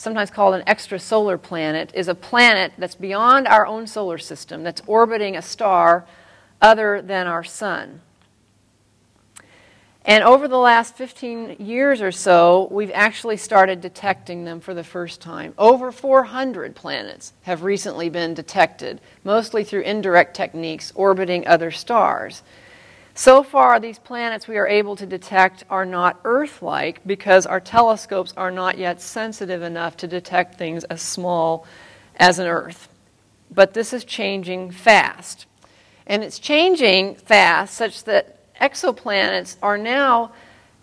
sometimes 0.01 0.31
called 0.31 0.55
an 0.55 0.63
extrasolar 0.63 1.39
planet, 1.39 1.91
is 1.93 2.07
a 2.07 2.15
planet 2.15 2.73
that's 2.77 2.95
beyond 2.95 3.47
our 3.47 3.67
own 3.67 3.85
solar 3.85 4.17
system, 4.17 4.63
that's 4.63 4.81
orbiting 4.87 5.37
a 5.37 5.41
star 5.41 6.05
other 6.59 7.01
than 7.01 7.27
our 7.27 7.43
sun. 7.43 8.01
And 10.03 10.23
over 10.23 10.47
the 10.47 10.57
last 10.57 10.95
15 10.97 11.57
years 11.59 12.01
or 12.01 12.11
so, 12.11 12.67
we've 12.71 12.91
actually 12.91 13.37
started 13.37 13.81
detecting 13.81 14.45
them 14.45 14.59
for 14.59 14.73
the 14.73 14.83
first 14.83 15.21
time. 15.21 15.53
Over 15.59 15.91
400 15.91 16.73
planets 16.73 17.33
have 17.43 17.61
recently 17.61 18.09
been 18.09 18.33
detected, 18.33 18.99
mostly 19.23 19.63
through 19.63 19.81
indirect 19.81 20.35
techniques 20.35 20.91
orbiting 20.95 21.45
other 21.45 21.69
stars. 21.69 22.41
So 23.13 23.43
far, 23.43 23.79
these 23.79 23.99
planets 23.99 24.47
we 24.47 24.57
are 24.57 24.67
able 24.67 24.95
to 24.95 25.05
detect 25.05 25.65
are 25.69 25.85
not 25.85 26.19
Earth 26.23 26.61
like 26.61 27.05
because 27.05 27.45
our 27.45 27.59
telescopes 27.59 28.33
are 28.37 28.51
not 28.51 28.77
yet 28.77 29.01
sensitive 29.01 29.61
enough 29.61 29.97
to 29.97 30.07
detect 30.07 30.55
things 30.55 30.83
as 30.85 31.01
small 31.01 31.65
as 32.15 32.39
an 32.39 32.47
Earth. 32.47 32.87
But 33.49 33.73
this 33.73 33.91
is 33.91 34.05
changing 34.05 34.71
fast. 34.71 35.45
And 36.07 36.23
it's 36.23 36.39
changing 36.39 37.15
fast 37.15 37.73
such 37.73 38.05
that 38.05 38.37
exoplanets 38.55 39.57
are 39.61 39.77
now 39.77 40.31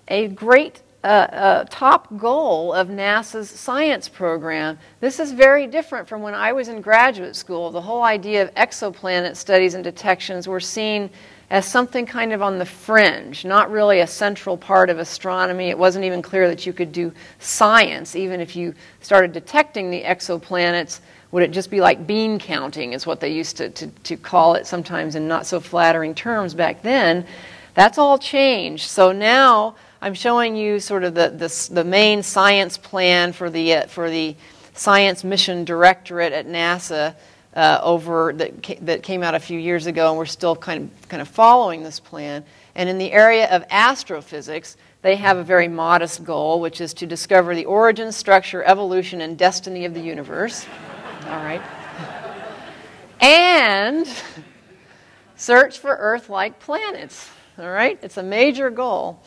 a 0.09 0.29
great 0.29 0.83
uh, 1.03 1.07
uh, 1.07 1.65
top 1.71 2.19
goal 2.19 2.73
of 2.73 2.89
NASA's 2.89 3.49
science 3.49 4.09
program. 4.09 4.79
This 5.01 5.21
is 5.21 5.33
very 5.33 5.67
different 5.67 6.09
from 6.09 6.23
when 6.23 6.35
I 6.35 6.53
was 6.53 6.69
in 6.69 6.81
graduate 6.81 7.37
school. 7.37 7.71
The 7.71 7.81
whole 7.81 8.03
idea 8.03 8.43
of 8.43 8.55
exoplanet 8.55 9.37
studies 9.37 9.75
and 9.75 9.85
detections 9.85 10.49
were 10.49 10.61
seen 10.61 11.09
as 11.51 11.67
something 11.67 12.05
kind 12.05 12.33
of 12.33 12.43
on 12.43 12.59
the 12.59 12.67
fringe, 12.67 13.45
not 13.45 13.71
really 13.71 14.01
a 14.01 14.07
central 14.07 14.57
part 14.57 14.91
of 14.91 14.99
astronomy. 14.99 15.71
It 15.71 15.79
wasn't 15.79 16.05
even 16.05 16.21
clear 16.21 16.47
that 16.49 16.67
you 16.67 16.73
could 16.73 16.93
do 16.93 17.13
science, 17.39 18.15
even 18.15 18.41
if 18.41 18.55
you 18.55 18.75
started 19.01 19.33
detecting 19.33 19.91
the 19.91 20.03
exoplanets. 20.03 21.01
Would 21.31 21.43
it 21.43 21.51
just 21.51 21.71
be 21.71 21.81
like 21.81 22.07
bean 22.07 22.39
counting, 22.39 22.93
is 22.93 23.07
what 23.07 23.21
they 23.21 23.33
used 23.33 23.57
to, 23.59 23.71
to, 23.71 23.87
to 23.87 24.17
call 24.17 24.55
it 24.55 24.67
sometimes 24.67 25.15
in 25.15 25.27
not 25.27 25.47
so 25.47 25.59
flattering 25.59 26.15
terms 26.15 26.53
back 26.53 26.83
then? 26.83 27.27
That's 27.75 27.97
all 27.97 28.19
changed. 28.19 28.89
So 28.89 29.13
now 29.13 29.77
I'm 30.03 30.15
showing 30.15 30.55
you 30.55 30.81
sort 30.81 31.05
of 31.05 31.15
the, 31.15 31.31
the, 31.31 31.75
the 31.75 31.85
main 31.85 32.23
science 32.23 32.77
plan 32.77 33.33
for 33.33 33.49
the, 33.49 33.75
uh, 33.75 33.87
for 33.87 34.11
the 34.11 34.37
Science 34.75 35.25
Mission 35.25 35.65
Directorate 35.65 36.33
at 36.33 36.47
NASA 36.47 37.15
uh, 37.55 37.81
over 37.83 38.33
that, 38.35 38.63
ca- 38.63 38.79
that 38.83 39.03
came 39.03 39.23
out 39.23 39.35
a 39.35 39.41
few 39.41 39.59
years 39.59 39.87
ago, 39.87 40.11
and 40.11 40.19
we're 40.19 40.27
still 40.27 40.55
kind 40.55 40.91
of, 40.91 41.09
kind 41.09 41.21
of 41.23 41.29
following 41.29 41.83
this 41.83 42.01
plan. 42.01 42.45
And 42.75 42.89
in 42.89 42.99
the 42.99 43.11
area 43.13 43.49
of 43.51 43.65
astrophysics, 43.71 44.77
they 45.03 45.17
have 45.17 45.37
a 45.37 45.43
very 45.43 45.69
modest 45.69 46.25
goal, 46.25 46.61
which 46.61 46.81
is 46.81 46.95
to 46.95 47.07
discover 47.07 47.55
the 47.55 47.65
origin, 47.65 48.13
structure, 48.13 48.63
evolution, 48.65 49.21
and 49.21 49.39
destiny 49.39 49.85
of 49.85 49.95
the 49.95 50.01
universe. 50.01 50.67
All 51.27 51.43
right. 51.43 51.63
And 53.21 54.07
search 55.37 55.79
for 55.79 55.97
Earth 55.97 56.29
like 56.29 56.61
planets. 56.61 57.29
All 57.59 57.71
right? 57.71 57.99
It's 58.03 58.17
a 58.17 58.23
major 58.23 58.71
goal. 58.71 59.21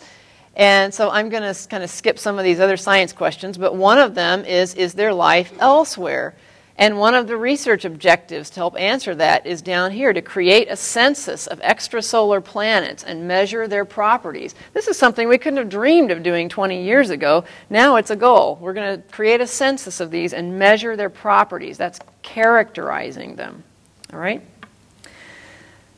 And 0.55 0.93
so 0.93 1.09
I'm 1.09 1.29
going 1.29 1.53
to 1.53 1.67
kind 1.67 1.83
of 1.83 1.89
skip 1.89 2.19
some 2.19 2.37
of 2.37 2.43
these 2.43 2.59
other 2.59 2.77
science 2.77 3.13
questions, 3.13 3.57
but 3.57 3.75
one 3.75 3.97
of 3.97 4.15
them 4.15 4.43
is 4.45 4.73
Is 4.75 4.93
there 4.93 5.13
life 5.13 5.53
elsewhere? 5.59 6.35
And 6.81 6.97
one 6.97 7.13
of 7.13 7.27
the 7.27 7.37
research 7.37 7.85
objectives 7.85 8.49
to 8.49 8.55
help 8.55 8.75
answer 8.75 9.13
that 9.13 9.45
is 9.45 9.61
down 9.61 9.91
here 9.91 10.13
to 10.13 10.21
create 10.23 10.67
a 10.67 10.75
census 10.75 11.45
of 11.45 11.59
extrasolar 11.59 12.43
planets 12.43 13.03
and 13.03 13.27
measure 13.27 13.67
their 13.67 13.85
properties. 13.85 14.55
This 14.73 14.87
is 14.87 14.97
something 14.97 15.27
we 15.27 15.37
couldn't 15.37 15.59
have 15.59 15.69
dreamed 15.69 16.09
of 16.09 16.23
doing 16.23 16.49
20 16.49 16.83
years 16.83 17.11
ago. 17.11 17.43
Now 17.69 17.97
it's 17.97 18.09
a 18.09 18.15
goal. 18.15 18.57
We're 18.59 18.73
going 18.73 18.99
to 18.99 19.07
create 19.09 19.41
a 19.41 19.45
census 19.45 19.99
of 19.99 20.09
these 20.09 20.33
and 20.33 20.57
measure 20.57 20.95
their 20.95 21.11
properties. 21.11 21.77
That's 21.77 21.99
characterizing 22.23 23.35
them. 23.35 23.63
All 24.11 24.17
right? 24.17 24.41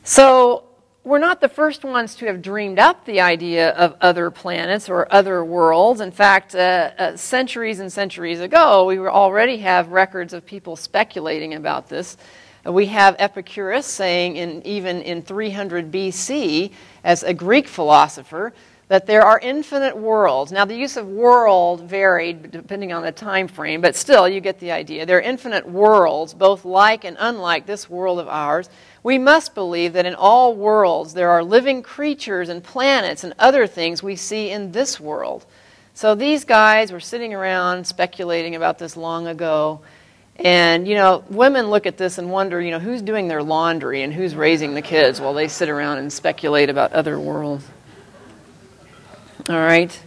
So 0.02 0.64
we're 1.04 1.18
not 1.18 1.42
the 1.42 1.48
first 1.50 1.84
ones 1.84 2.14
to 2.14 2.26
have 2.26 2.40
dreamed 2.40 2.78
up 2.78 3.04
the 3.04 3.20
idea 3.20 3.70
of 3.72 3.94
other 4.00 4.30
planets 4.30 4.88
or 4.88 5.06
other 5.12 5.44
worlds. 5.44 6.00
In 6.00 6.10
fact, 6.10 6.54
uh, 6.54 6.92
uh, 6.98 7.16
centuries 7.16 7.78
and 7.78 7.92
centuries 7.92 8.40
ago, 8.40 8.86
we 8.86 8.98
already 8.98 9.58
have 9.58 9.88
records 9.88 10.32
of 10.32 10.46
people 10.46 10.76
speculating 10.76 11.52
about 11.54 11.90
this. 11.90 12.16
Uh, 12.66 12.72
we 12.72 12.86
have 12.86 13.16
Epicurus 13.18 13.86
saying, 13.86 14.36
in, 14.36 14.66
even 14.66 15.02
in 15.02 15.20
300 15.20 15.92
BC, 15.92 16.72
as 17.04 17.22
a 17.22 17.34
Greek 17.34 17.68
philosopher, 17.68 18.54
that 18.88 19.06
there 19.06 19.22
are 19.22 19.38
infinite 19.38 19.96
worlds. 19.96 20.52
Now, 20.52 20.64
the 20.64 20.76
use 20.76 20.96
of 20.96 21.06
world 21.06 21.82
varied 21.82 22.50
depending 22.50 22.94
on 22.94 23.02
the 23.02 23.12
time 23.12 23.48
frame, 23.48 23.82
but 23.82 23.94
still, 23.94 24.26
you 24.26 24.40
get 24.40 24.58
the 24.58 24.72
idea. 24.72 25.04
There 25.04 25.18
are 25.18 25.22
infinite 25.22 25.68
worlds, 25.68 26.32
both 26.32 26.64
like 26.64 27.04
and 27.04 27.16
unlike 27.20 27.66
this 27.66 27.90
world 27.90 28.18
of 28.18 28.28
ours 28.28 28.70
we 29.04 29.18
must 29.18 29.54
believe 29.54 29.92
that 29.92 30.06
in 30.06 30.14
all 30.14 30.56
worlds 30.56 31.14
there 31.14 31.30
are 31.30 31.44
living 31.44 31.82
creatures 31.82 32.48
and 32.48 32.64
planets 32.64 33.22
and 33.22 33.34
other 33.38 33.66
things 33.66 34.02
we 34.02 34.16
see 34.16 34.50
in 34.50 34.72
this 34.72 34.98
world. 34.98 35.44
So 35.92 36.14
these 36.16 36.44
guys 36.44 36.90
were 36.90 37.00
sitting 37.00 37.34
around 37.34 37.86
speculating 37.86 38.56
about 38.56 38.78
this 38.78 38.96
long 38.96 39.28
ago. 39.28 39.82
And, 40.36 40.88
you 40.88 40.96
know, 40.96 41.22
women 41.28 41.66
look 41.66 41.86
at 41.86 41.98
this 41.98 42.18
and 42.18 42.30
wonder, 42.30 42.60
you 42.60 42.72
know, 42.72 42.80
who's 42.80 43.02
doing 43.02 43.28
their 43.28 43.42
laundry 43.42 44.02
and 44.02 44.12
who's 44.12 44.34
raising 44.34 44.74
the 44.74 44.82
kids 44.82 45.20
while 45.20 45.34
they 45.34 45.46
sit 45.46 45.68
around 45.68 45.98
and 45.98 46.12
speculate 46.12 46.70
about 46.70 46.92
other 46.94 47.20
worlds. 47.20 47.64
All 49.50 49.54
right. 49.54 50.02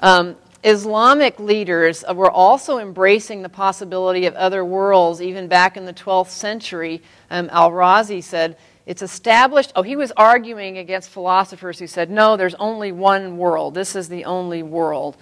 Um, 0.00 0.36
Islamic 0.62 1.38
leaders 1.38 2.04
were 2.12 2.30
also 2.30 2.78
embracing 2.78 3.42
the 3.42 3.48
possibility 3.48 4.26
of 4.26 4.34
other 4.34 4.64
worlds 4.64 5.22
even 5.22 5.48
back 5.48 5.76
in 5.76 5.86
the 5.86 5.92
12th 5.92 6.28
century. 6.28 7.02
Um, 7.30 7.48
Al 7.50 7.70
Razi 7.70 8.22
said, 8.22 8.58
It's 8.84 9.02
established. 9.02 9.72
Oh, 9.74 9.82
he 9.82 9.96
was 9.96 10.12
arguing 10.16 10.78
against 10.78 11.08
philosophers 11.08 11.78
who 11.78 11.86
said, 11.86 12.10
No, 12.10 12.36
there's 12.36 12.54
only 12.56 12.92
one 12.92 13.38
world. 13.38 13.74
This 13.74 13.96
is 13.96 14.08
the 14.08 14.26
only 14.26 14.62
world. 14.62 15.16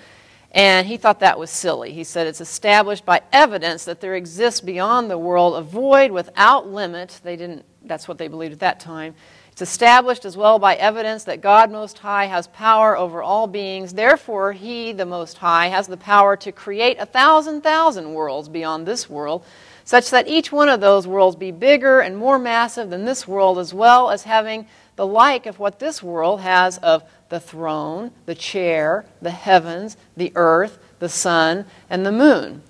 And 0.51 0.87
he 0.87 0.96
thought 0.96 1.20
that 1.20 1.38
was 1.38 1.51
silly. 1.51 1.92
He 1.92 2.05
said, 2.05 2.27
It's 2.27 2.40
established 2.40 3.05
by 3.05 3.22
evidence 3.33 3.85
that 3.85 4.01
there 4.01 4.16
exists 4.16 4.61
beyond 4.61 5.09
the 5.09 5.18
world 5.18 5.55
a 5.55 5.62
void 5.62 6.11
without 6.11 6.66
limit. 6.66 7.20
They 7.22 7.37
didn't, 7.37 7.64
that's 7.85 8.09
what 8.09 8.18
they 8.18 8.27
believed 8.27 8.55
at 8.55 8.61
that 8.61 8.81
time 8.81 9.14
it's 9.61 9.71
established 9.73 10.25
as 10.25 10.37
well 10.37 10.61
by 10.61 10.77
evidence 10.77 11.25
that 11.25 11.40
God 11.40 11.73
Most 11.73 11.99
High 11.99 12.27
has 12.27 12.47
power 12.47 12.97
over 12.97 13.25
all 13.25 13.49
beings. 13.49 13.92
Therefore, 13.92 14.53
He, 14.53 14.92
the 14.92 15.05
Most 15.05 15.38
High, 15.38 15.66
has 15.66 15.88
the 15.88 15.97
power 15.97 16.37
to 16.37 16.53
create 16.53 16.97
a 17.01 17.07
thousand 17.07 17.62
thousand 17.62 18.14
worlds 18.14 18.49
beyond 18.49 18.87
this 18.87 19.11
world, 19.11 19.44
such 19.85 20.11
that 20.11 20.29
each 20.29 20.53
one 20.53 20.68
of 20.68 20.81
those 20.81 21.09
worlds 21.09 21.35
be 21.35 21.51
bigger 21.51 21.99
and 21.99 22.16
more 22.16 22.38
massive 22.38 22.88
than 22.88 23.05
this 23.05 23.27
world, 23.27 23.59
as 23.59 23.75
well 23.75 24.11
as 24.11 24.23
having 24.23 24.68
the 24.94 25.05
like 25.05 25.44
of 25.44 25.59
what 25.59 25.81
this 25.81 26.05
world 26.05 26.40
has 26.42 26.79
of 26.79 27.03
the 27.29 27.40
throne, 27.40 28.12
the 28.27 28.37
chair, 28.37 29.07
the 29.21 29.33
heavens, 29.33 29.97
the 30.16 30.31
earth, 30.37 30.79
the 31.01 31.09
sun, 31.09 31.64
and 31.90 32.07
the 32.07 32.12
moon. 32.12 32.62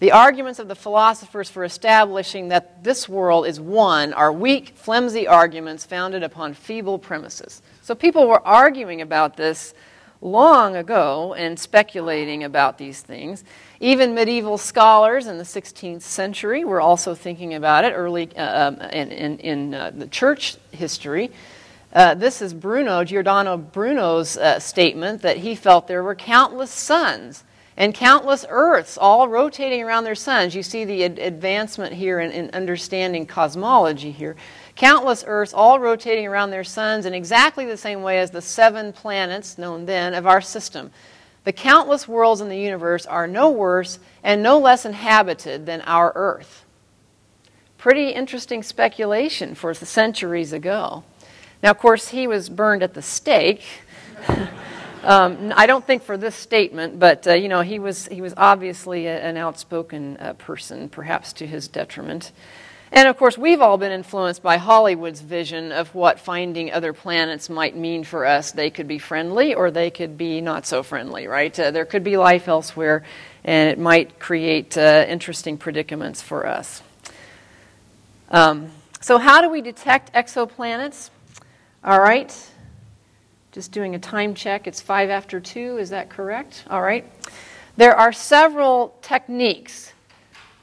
The 0.00 0.12
arguments 0.12 0.58
of 0.58 0.68
the 0.68 0.74
philosophers 0.74 1.48
for 1.48 1.64
establishing 1.64 2.48
that 2.48 2.82
this 2.82 3.08
world 3.08 3.46
is 3.46 3.60
one 3.60 4.12
are 4.12 4.32
weak, 4.32 4.70
flimsy 4.76 5.28
arguments 5.28 5.86
founded 5.86 6.22
upon 6.22 6.54
feeble 6.54 6.98
premises. 6.98 7.62
So 7.82 7.94
people 7.94 8.26
were 8.26 8.44
arguing 8.44 9.00
about 9.00 9.36
this 9.36 9.72
long 10.20 10.74
ago 10.74 11.34
and 11.34 11.58
speculating 11.58 12.42
about 12.42 12.78
these 12.78 13.02
things. 13.02 13.44
Even 13.78 14.14
medieval 14.14 14.58
scholars 14.58 15.26
in 15.26 15.38
the 15.38 15.44
16th 15.44 16.02
century 16.02 16.64
were 16.64 16.80
also 16.80 17.14
thinking 17.14 17.54
about 17.54 17.84
it 17.84 17.92
early 17.92 18.34
uh, 18.36 18.68
um, 18.68 18.80
in, 18.90 19.12
in, 19.12 19.38
in 19.38 19.74
uh, 19.74 19.92
the 19.94 20.08
church 20.08 20.56
history. 20.72 21.30
Uh, 21.92 22.14
this 22.14 22.42
is 22.42 22.52
Bruno, 22.52 23.04
Giordano 23.04 23.56
Bruno's 23.56 24.36
uh, 24.36 24.58
statement 24.58 25.22
that 25.22 25.36
he 25.36 25.54
felt 25.54 25.86
there 25.86 26.02
were 26.02 26.16
countless 26.16 26.70
suns 26.72 27.44
and 27.76 27.92
countless 27.92 28.44
Earths 28.48 28.96
all 28.96 29.28
rotating 29.28 29.82
around 29.82 30.04
their 30.04 30.14
suns. 30.14 30.54
You 30.54 30.62
see 30.62 30.84
the 30.84 31.04
ad- 31.04 31.18
advancement 31.18 31.92
here 31.92 32.20
in, 32.20 32.30
in, 32.30 32.50
understanding 32.50 33.26
cosmology 33.26 34.12
here. 34.12 34.36
Countless 34.76 35.24
Earths 35.26 35.52
all 35.52 35.80
rotating 35.80 36.26
around 36.26 36.50
their 36.50 36.64
suns 36.64 37.04
in 37.04 37.14
exactly 37.14 37.64
the 37.64 37.76
same 37.76 38.02
way 38.02 38.18
as 38.18 38.30
the 38.30 38.42
seven 38.42 38.92
planets, 38.92 39.58
known 39.58 39.86
then, 39.86 40.14
of 40.14 40.26
our 40.26 40.40
system. 40.40 40.92
The 41.42 41.52
countless 41.52 42.06
worlds 42.08 42.40
in 42.40 42.48
the 42.48 42.58
universe 42.58 43.06
are 43.06 43.26
no 43.26 43.50
worse 43.50 43.98
and 44.22 44.42
no 44.42 44.58
less 44.58 44.86
inhabited 44.86 45.66
than 45.66 45.80
our 45.82 46.12
Earth. 46.14 46.64
Pretty 47.76 48.10
interesting 48.10 48.62
speculation 48.62 49.54
for 49.54 49.74
centuries 49.74 50.52
ago. 50.52 51.04
Now, 51.62 51.70
of 51.70 51.78
course, 51.78 52.08
he 52.08 52.26
was 52.26 52.48
burned 52.48 52.82
at 52.82 52.94
the 52.94 53.02
stake. 53.02 53.62
Um, 55.04 55.52
I 55.54 55.66
don't 55.66 55.86
think 55.86 56.02
for 56.02 56.16
this 56.16 56.34
statement, 56.34 56.98
but 56.98 57.26
uh, 57.26 57.34
you 57.34 57.48
know, 57.48 57.60
he 57.60 57.78
was 57.78 58.06
he 58.06 58.22
was 58.22 58.32
obviously 58.38 59.06
a, 59.06 59.20
an 59.20 59.36
outspoken 59.36 60.16
uh, 60.16 60.32
person, 60.32 60.88
perhaps 60.88 61.34
to 61.34 61.46
his 61.46 61.68
detriment. 61.68 62.32
And 62.90 63.06
of 63.06 63.18
course, 63.18 63.36
we've 63.36 63.60
all 63.60 63.76
been 63.76 63.92
influenced 63.92 64.42
by 64.42 64.56
Hollywood's 64.56 65.20
vision 65.20 65.72
of 65.72 65.94
what 65.94 66.20
finding 66.20 66.72
other 66.72 66.94
planets 66.94 67.50
might 67.50 67.76
mean 67.76 68.04
for 68.04 68.24
us. 68.24 68.52
They 68.52 68.70
could 68.70 68.88
be 68.88 68.98
friendly 68.98 69.52
or 69.52 69.70
they 69.70 69.90
could 69.90 70.16
be 70.16 70.40
not 70.40 70.64
so 70.64 70.82
friendly, 70.82 71.26
right? 71.26 71.58
Uh, 71.58 71.70
there 71.70 71.84
could 71.84 72.04
be 72.04 72.16
life 72.16 72.48
elsewhere, 72.48 73.04
and 73.44 73.68
it 73.68 73.78
might 73.78 74.18
create 74.18 74.78
uh, 74.78 75.04
interesting 75.06 75.58
predicaments 75.58 76.22
for 76.22 76.46
us. 76.46 76.82
Um, 78.30 78.70
so, 79.02 79.18
how 79.18 79.42
do 79.42 79.50
we 79.50 79.60
detect 79.60 80.14
exoplanets? 80.14 81.10
All 81.84 82.00
right. 82.00 82.34
Just 83.54 83.70
doing 83.70 83.94
a 83.94 84.00
time 84.00 84.34
check. 84.34 84.66
It's 84.66 84.80
five 84.80 85.10
after 85.10 85.38
two. 85.38 85.78
Is 85.78 85.90
that 85.90 86.10
correct? 86.10 86.64
All 86.68 86.82
right. 86.82 87.08
There 87.76 87.94
are 87.94 88.12
several 88.12 88.96
techniques. 89.00 89.92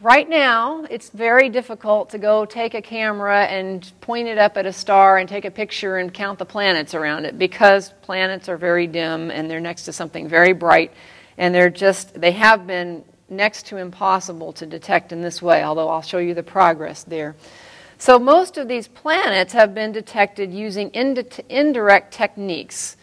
Right 0.02 0.28
now, 0.28 0.86
it's 0.90 1.08
very 1.08 1.48
difficult 1.48 2.10
to 2.10 2.18
go 2.18 2.44
take 2.44 2.74
a 2.74 2.82
camera 2.82 3.46
and 3.46 3.90
point 4.02 4.28
it 4.28 4.38
up 4.38 4.58
at 4.58 4.66
a 4.66 4.74
star 4.74 5.20
and 5.20 5.30
take 5.30 5.46
a 5.46 5.52
picture 5.52 6.00
and 6.00 6.14
count 6.14 6.38
the 6.38 6.44
planets 6.44 6.94
around 6.94 7.24
it 7.24 7.40
because 7.40 7.94
planets 8.02 8.50
are 8.50 8.58
very 8.58 8.88
dim 8.88 9.32
and 9.32 9.50
they're 9.50 9.62
next 9.62 9.86
to 9.86 9.94
something 9.94 10.28
very 10.28 10.52
bright 10.52 10.92
and 11.38 11.56
they're 11.56 11.70
just, 11.70 12.20
they 12.20 12.32
have 12.32 12.68
been 12.68 13.06
next 13.30 13.68
to 13.68 13.78
impossible 13.78 14.52
to 14.52 14.66
detect 14.66 15.14
in 15.14 15.22
this 15.22 15.42
way, 15.42 15.64
although 15.64 15.88
I'll 15.88 16.02
show 16.02 16.18
you 16.18 16.34
the 16.34 16.44
progress 16.44 17.06
there. 17.06 17.38
So 18.02 18.18
most 18.18 18.58
of 18.58 18.68
these 18.68 18.88
planets 18.88 19.54
have 19.54 19.76
been 19.76 19.92
detected 19.92 20.52
using 20.52 20.90
indirect 20.92 22.12
techniques. 22.12 22.98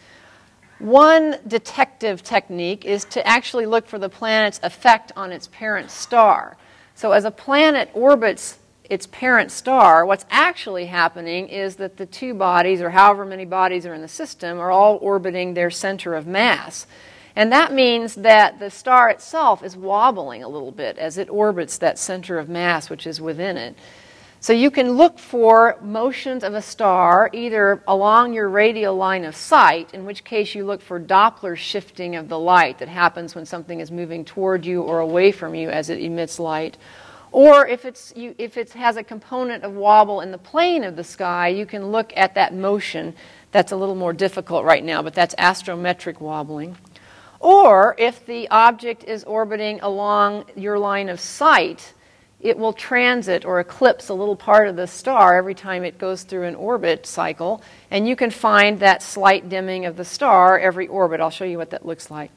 One 0.79 1.37
detective 1.47 2.21
technique 2.21 2.83
is 2.83 3.05
to 3.05 3.25
actually 3.25 3.65
look 3.65 3.87
for 3.87 3.97
the 3.97 4.09
planet's 4.09 4.59
effect 4.61 5.13
on 5.15 5.31
its 5.31 5.47
parent 5.47 5.89
star. 5.89 6.57
So 6.95 7.13
as 7.13 7.23
a 7.23 7.31
planet 7.31 7.89
orbits 7.93 8.59
its 8.89 9.07
parent 9.07 9.51
star, 9.51 10.05
what's 10.05 10.25
actually 10.29 10.87
happening 10.87 11.47
is 11.47 11.77
that 11.77 11.95
the 11.95 12.05
two 12.05 12.33
bodies, 12.33 12.81
or 12.81 12.89
however 12.89 13.23
many 13.23 13.45
bodies 13.45 13.85
are 13.85 13.93
in 13.93 14.01
the 14.01 14.09
system, 14.09 14.59
are 14.59 14.69
all 14.69 14.97
orbiting 14.97 15.53
their 15.53 15.71
center 15.71 16.13
of 16.13 16.27
mass. 16.27 16.87
And 17.37 17.53
that 17.53 17.71
means 17.71 18.15
that 18.15 18.59
the 18.59 18.69
star 18.69 19.07
itself 19.09 19.63
is 19.63 19.77
wobbling 19.77 20.43
a 20.43 20.49
little 20.49 20.73
bit 20.73 20.97
as 20.97 21.17
it 21.17 21.29
orbits 21.29 21.77
that 21.77 21.97
center 21.97 22.37
of 22.37 22.49
mass 22.49 22.89
which 22.89 23.07
is 23.07 23.21
within 23.21 23.55
it. 23.55 23.77
So 24.41 24.53
you 24.53 24.71
can 24.71 24.91
look 24.91 25.19
for 25.19 25.77
motions 25.81 26.45
of 26.45 26.53
a 26.53 26.61
star 26.61 27.29
either 27.33 27.83
along 27.85 28.33
your 28.33 28.47
radial 28.47 28.95
line 28.95 29.25
of 29.25 29.35
sight, 29.35 29.93
in 29.93 30.05
which 30.05 30.23
case 30.23 30.55
you 30.55 30.65
look 30.65 30.81
for 30.81 30.97
Doppler 30.97 31.57
shifting 31.57 32.15
of 32.15 32.29
the 32.29 32.39
light 32.39 32.79
that 32.79 32.87
happens 32.87 33.35
when 33.35 33.45
something 33.45 33.81
is 33.81 33.91
moving 33.91 34.23
toward 34.23 34.65
you 34.65 34.81
or 34.81 34.99
away 34.99 35.33
from 35.33 35.55
you 35.55 35.69
as 35.69 35.89
it 35.89 35.99
emits 35.99 36.39
light. 36.39 36.77
Or 37.33 37.67
if, 37.67 37.83
it's, 37.83 38.13
you, 38.15 38.33
if 38.37 38.55
it 38.55 38.71
has 38.71 38.95
a 38.95 39.03
component 39.03 39.65
of 39.65 39.73
wobble 39.73 40.21
in 40.21 40.31
the 40.31 40.37
plane 40.37 40.85
of 40.85 40.95
the 40.95 41.03
sky, 41.03 41.49
you 41.49 41.65
can 41.65 41.87
look 41.91 42.13
at 42.15 42.33
that 42.35 42.55
motion. 42.55 43.15
That's 43.51 43.73
a 43.73 43.75
little 43.75 43.93
more 43.93 44.13
difficult 44.13 44.63
right 44.63 44.83
now, 44.83 45.01
but 45.01 45.13
that's 45.13 45.35
astrometric 45.35 46.21
wobbling. 46.21 46.77
Or 47.41 47.93
if 47.97 48.25
the 48.25 48.49
object 48.49 49.03
is 49.03 49.25
orbiting 49.25 49.81
along 49.81 50.45
your 50.55 50.79
line 50.79 51.09
of 51.09 51.19
sight, 51.19 51.93
it 52.41 52.57
will 52.57 52.73
transit 52.73 53.43
or 53.43 53.59
eclipse 53.59 54.09
a 54.09 54.13
little 54.13 54.35
part 54.35 54.67
of 54.67 54.75
the 54.75 54.87
star 54.87 55.37
every 55.37 55.55
time 55.55 55.83
it 55.83 55.97
goes 55.97 56.23
through 56.23 56.43
an 56.43 56.55
orbit 56.55 57.05
cycle, 57.05 57.61
and 57.91 58.07
you 58.07 58.15
can 58.15 58.31
find 58.31 58.79
that 58.79 59.03
slight 59.03 59.49
dimming 59.49 59.85
of 59.85 59.97
the 59.97 60.05
star 60.05 60.57
every 60.57 60.87
orbit. 60.87 61.19
I'll 61.19 61.29
show 61.29 61.45
you 61.45 61.57
what 61.57 61.71
that 61.71 61.85
looks 61.85 62.09
like. 62.09 62.31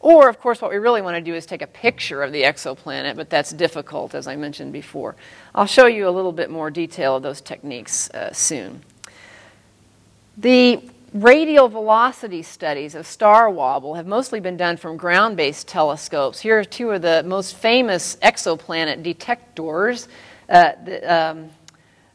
Or, 0.00 0.28
of 0.28 0.38
course, 0.38 0.62
what 0.62 0.70
we 0.70 0.76
really 0.76 1.02
want 1.02 1.16
to 1.16 1.20
do 1.20 1.34
is 1.34 1.44
take 1.44 1.60
a 1.62 1.66
picture 1.66 2.22
of 2.22 2.30
the 2.30 2.42
exoplanet, 2.42 3.16
but 3.16 3.30
that's 3.30 3.50
difficult, 3.50 4.14
as 4.14 4.28
I 4.28 4.36
mentioned 4.36 4.72
before. 4.72 5.16
I'll 5.56 5.66
show 5.66 5.86
you 5.86 6.08
a 6.08 6.10
little 6.10 6.30
bit 6.30 6.50
more 6.50 6.70
detail 6.70 7.16
of 7.16 7.24
those 7.24 7.40
techniques 7.40 8.08
uh, 8.10 8.32
soon. 8.32 8.82
The 10.36 10.80
radial 11.12 11.68
velocity 11.68 12.42
studies 12.42 12.94
of 12.94 13.06
star 13.06 13.48
wobble 13.50 13.94
have 13.94 14.06
mostly 14.06 14.40
been 14.40 14.56
done 14.56 14.76
from 14.76 14.96
ground 14.96 15.36
based 15.36 15.66
telescopes. 15.68 16.40
Here 16.40 16.58
are 16.58 16.64
two 16.64 16.90
of 16.90 17.02
the 17.02 17.22
most 17.24 17.56
famous 17.56 18.16
exoplanet 18.16 19.02
detectors 19.02 20.08
uh, 20.48 20.72
um, 21.06 21.50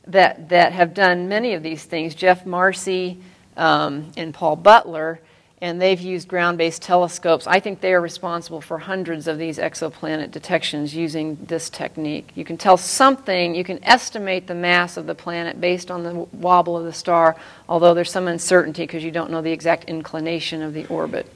that, 0.07 0.49
that 0.49 0.73
have 0.73 0.93
done 0.93 1.27
many 1.27 1.53
of 1.53 1.63
these 1.63 1.83
things 1.83 2.13
Jeff 2.15 2.45
Marcy 2.45 3.19
um, 3.57 4.11
and 4.17 4.33
Paul 4.33 4.55
Butler 4.55 5.19
and 5.63 5.81
they've 5.81 6.01
used 6.01 6.27
ground 6.27 6.57
based 6.57 6.81
telescopes. 6.81 7.47
I 7.47 7.61
think 7.61 7.79
they 7.79 7.93
are 7.93 8.01
responsible 8.01 8.59
for 8.59 8.77
hundreds 8.79 9.29
of 9.29 9.37
these 9.37 9.57
exoplanet 9.57 10.29
detections 10.29 10.93
using 10.93 11.37
this 11.41 11.69
technique. 11.69 12.31
You 12.35 12.43
can 12.43 12.57
tell 12.57 12.75
something, 12.75 13.55
you 13.55 13.63
can 13.63 13.81
estimate 13.81 14.45
the 14.45 14.55
mass 14.55 14.97
of 14.97 15.05
the 15.05 15.15
planet 15.15 15.61
based 15.61 15.89
on 15.89 16.03
the 16.03 16.13
wobble 16.33 16.77
of 16.77 16.83
the 16.83 16.91
star, 16.91 17.37
although 17.69 17.93
there's 17.93 18.11
some 18.11 18.27
uncertainty 18.27 18.83
because 18.83 19.05
you 19.05 19.11
don't 19.11 19.31
know 19.31 19.41
the 19.41 19.53
exact 19.53 19.85
inclination 19.85 20.61
of 20.61 20.73
the 20.73 20.85
orbit. 20.87 21.33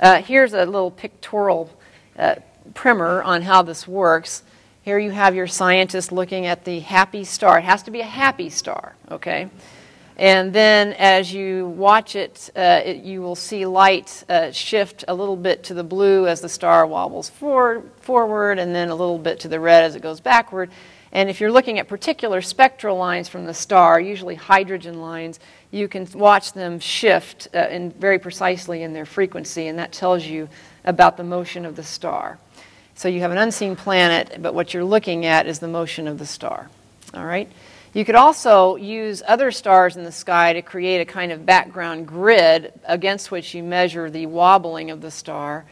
Uh, 0.00 0.22
here's 0.22 0.54
a 0.54 0.64
little 0.64 0.90
pictorial 0.90 1.68
uh, 2.18 2.36
primer 2.72 3.22
on 3.22 3.42
how 3.42 3.60
this 3.60 3.86
works. 3.86 4.44
Here 4.80 4.98
you 4.98 5.10
have 5.10 5.34
your 5.34 5.46
scientist 5.46 6.10
looking 6.10 6.46
at 6.46 6.64
the 6.64 6.80
happy 6.80 7.22
star. 7.22 7.58
It 7.58 7.64
has 7.64 7.82
to 7.82 7.90
be 7.90 8.00
a 8.00 8.06
happy 8.06 8.48
star, 8.48 8.94
okay? 9.10 9.50
And 10.22 10.52
then 10.52 10.92
as 10.92 11.34
you 11.34 11.66
watch 11.66 12.14
it, 12.14 12.48
uh, 12.54 12.82
it 12.84 12.98
you 12.98 13.22
will 13.22 13.34
see 13.34 13.66
light 13.66 14.22
uh, 14.28 14.52
shift 14.52 15.04
a 15.08 15.14
little 15.14 15.34
bit 15.34 15.64
to 15.64 15.74
the 15.74 15.82
blue 15.82 16.28
as 16.28 16.40
the 16.40 16.48
star 16.48 16.86
wobbles 16.86 17.28
for, 17.28 17.82
forward, 18.02 18.60
and 18.60 18.72
then 18.72 18.88
a 18.90 18.94
little 18.94 19.18
bit 19.18 19.40
to 19.40 19.48
the 19.48 19.58
red 19.58 19.82
as 19.82 19.96
it 19.96 20.00
goes 20.00 20.20
backward. 20.20 20.70
And 21.10 21.28
if 21.28 21.40
you're 21.40 21.50
looking 21.50 21.80
at 21.80 21.88
particular 21.88 22.40
spectral 22.40 22.96
lines 22.96 23.28
from 23.28 23.46
the 23.46 23.52
star, 23.52 23.98
usually 23.98 24.36
hydrogen 24.36 25.00
lines, 25.00 25.40
you 25.72 25.88
can 25.88 26.06
watch 26.14 26.52
them 26.52 26.78
shift 26.78 27.48
uh, 27.52 27.66
in 27.68 27.90
very 27.90 28.20
precisely 28.20 28.84
in 28.84 28.92
their 28.92 29.04
frequency, 29.04 29.66
and 29.66 29.76
that 29.80 29.90
tells 29.90 30.24
you 30.24 30.48
about 30.84 31.16
the 31.16 31.24
motion 31.24 31.66
of 31.66 31.74
the 31.74 31.82
star. 31.82 32.38
So 32.94 33.08
you 33.08 33.22
have 33.22 33.32
an 33.32 33.38
unseen 33.38 33.74
planet, 33.74 34.40
but 34.40 34.54
what 34.54 34.72
you're 34.72 34.84
looking 34.84 35.26
at 35.26 35.48
is 35.48 35.58
the 35.58 35.66
motion 35.66 36.06
of 36.06 36.20
the 36.20 36.26
star. 36.26 36.70
All 37.12 37.26
right? 37.26 37.50
You 37.94 38.06
could 38.06 38.14
also 38.14 38.76
use 38.76 39.22
other 39.26 39.50
stars 39.50 39.98
in 39.98 40.04
the 40.04 40.12
sky 40.12 40.54
to 40.54 40.62
create 40.62 41.02
a 41.02 41.04
kind 41.04 41.30
of 41.30 41.44
background 41.44 42.08
grid 42.08 42.72
against 42.84 43.30
which 43.30 43.54
you 43.54 43.62
measure 43.62 44.08
the 44.08 44.24
wobbling 44.24 44.90
of 44.90 45.02
the 45.02 45.10
star, 45.10 45.66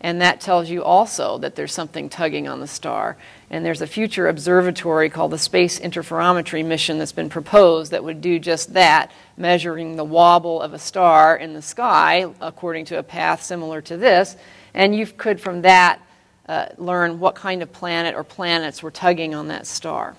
and 0.00 0.20
that 0.20 0.40
tells 0.40 0.70
you 0.70 0.84
also 0.84 1.38
that 1.38 1.56
there's 1.56 1.72
something 1.72 2.08
tugging 2.08 2.46
on 2.46 2.60
the 2.60 2.68
star. 2.68 3.16
And 3.50 3.64
there's 3.64 3.82
a 3.82 3.88
future 3.88 4.28
observatory 4.28 5.10
called 5.10 5.32
the 5.32 5.38
Space 5.38 5.80
Interferometry 5.80 6.64
Mission 6.64 6.98
that's 6.98 7.10
been 7.10 7.30
proposed 7.30 7.90
that 7.90 8.04
would 8.04 8.20
do 8.20 8.38
just 8.38 8.74
that, 8.74 9.10
measuring 9.36 9.96
the 9.96 10.04
wobble 10.04 10.62
of 10.62 10.74
a 10.74 10.78
star 10.78 11.36
in 11.36 11.54
the 11.54 11.62
sky 11.62 12.26
according 12.40 12.84
to 12.86 12.98
a 12.98 13.02
path 13.02 13.42
similar 13.42 13.80
to 13.82 13.96
this. 13.96 14.36
And 14.74 14.94
you 14.94 15.06
could, 15.06 15.40
from 15.40 15.62
that, 15.62 16.00
uh, 16.48 16.66
learn 16.76 17.18
what 17.18 17.34
kind 17.34 17.62
of 17.62 17.72
planet 17.72 18.14
or 18.14 18.22
planets 18.22 18.80
were 18.82 18.92
tugging 18.92 19.34
on 19.34 19.48
that 19.48 19.66
star. 19.66 20.14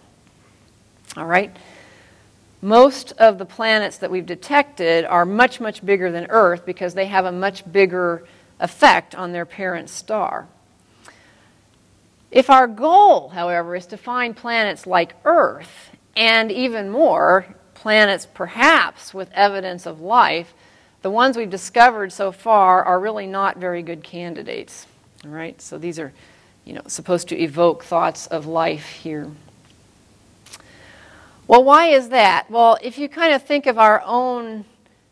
All 1.17 1.25
right? 1.25 1.55
Most 2.61 3.11
of 3.13 3.37
the 3.37 3.45
planets 3.45 3.97
that 3.99 4.09
we've 4.09 4.25
detected 4.25 5.05
are 5.05 5.25
much, 5.25 5.59
much 5.59 5.85
bigger 5.85 6.11
than 6.11 6.27
Earth 6.29 6.65
because 6.65 6.93
they 6.93 7.05
have 7.05 7.25
a 7.25 7.31
much 7.31 7.69
bigger 7.71 8.25
effect 8.59 9.13
on 9.13 9.31
their 9.31 9.45
parent 9.45 9.89
star. 9.89 10.47
If 12.31 12.49
our 12.49 12.67
goal, 12.67 13.29
however, 13.29 13.75
is 13.75 13.85
to 13.87 13.97
find 13.97 14.35
planets 14.35 14.87
like 14.87 15.15
Earth, 15.25 15.91
and 16.17 16.51
even 16.51 16.89
more, 16.89 17.55
planets 17.73 18.25
perhaps 18.25 19.13
with 19.13 19.31
evidence 19.33 19.85
of 19.85 20.01
life, 20.01 20.53
the 21.01 21.11
ones 21.11 21.37
we've 21.37 21.49
discovered 21.49 22.11
so 22.11 22.31
far 22.31 22.83
are 22.83 22.99
really 22.99 23.27
not 23.27 23.57
very 23.57 23.83
good 23.83 24.03
candidates. 24.03 24.87
All 25.23 25.29
right? 25.31 25.61
So 25.61 25.77
these 25.77 25.99
are, 25.99 26.11
you 26.65 26.73
know, 26.73 26.81
supposed 26.87 27.29
to 27.29 27.39
evoke 27.39 27.83
thoughts 27.83 28.27
of 28.27 28.47
life 28.47 28.87
here. 28.87 29.29
Well, 31.47 31.63
why 31.63 31.89
is 31.89 32.09
that? 32.09 32.49
Well, 32.49 32.79
if 32.81 32.97
you 32.97 33.07
kind 33.07 33.31
of 33.31 33.43
think 33.43 33.67
of 33.67 33.77
our 33.77 34.01
own 34.03 34.65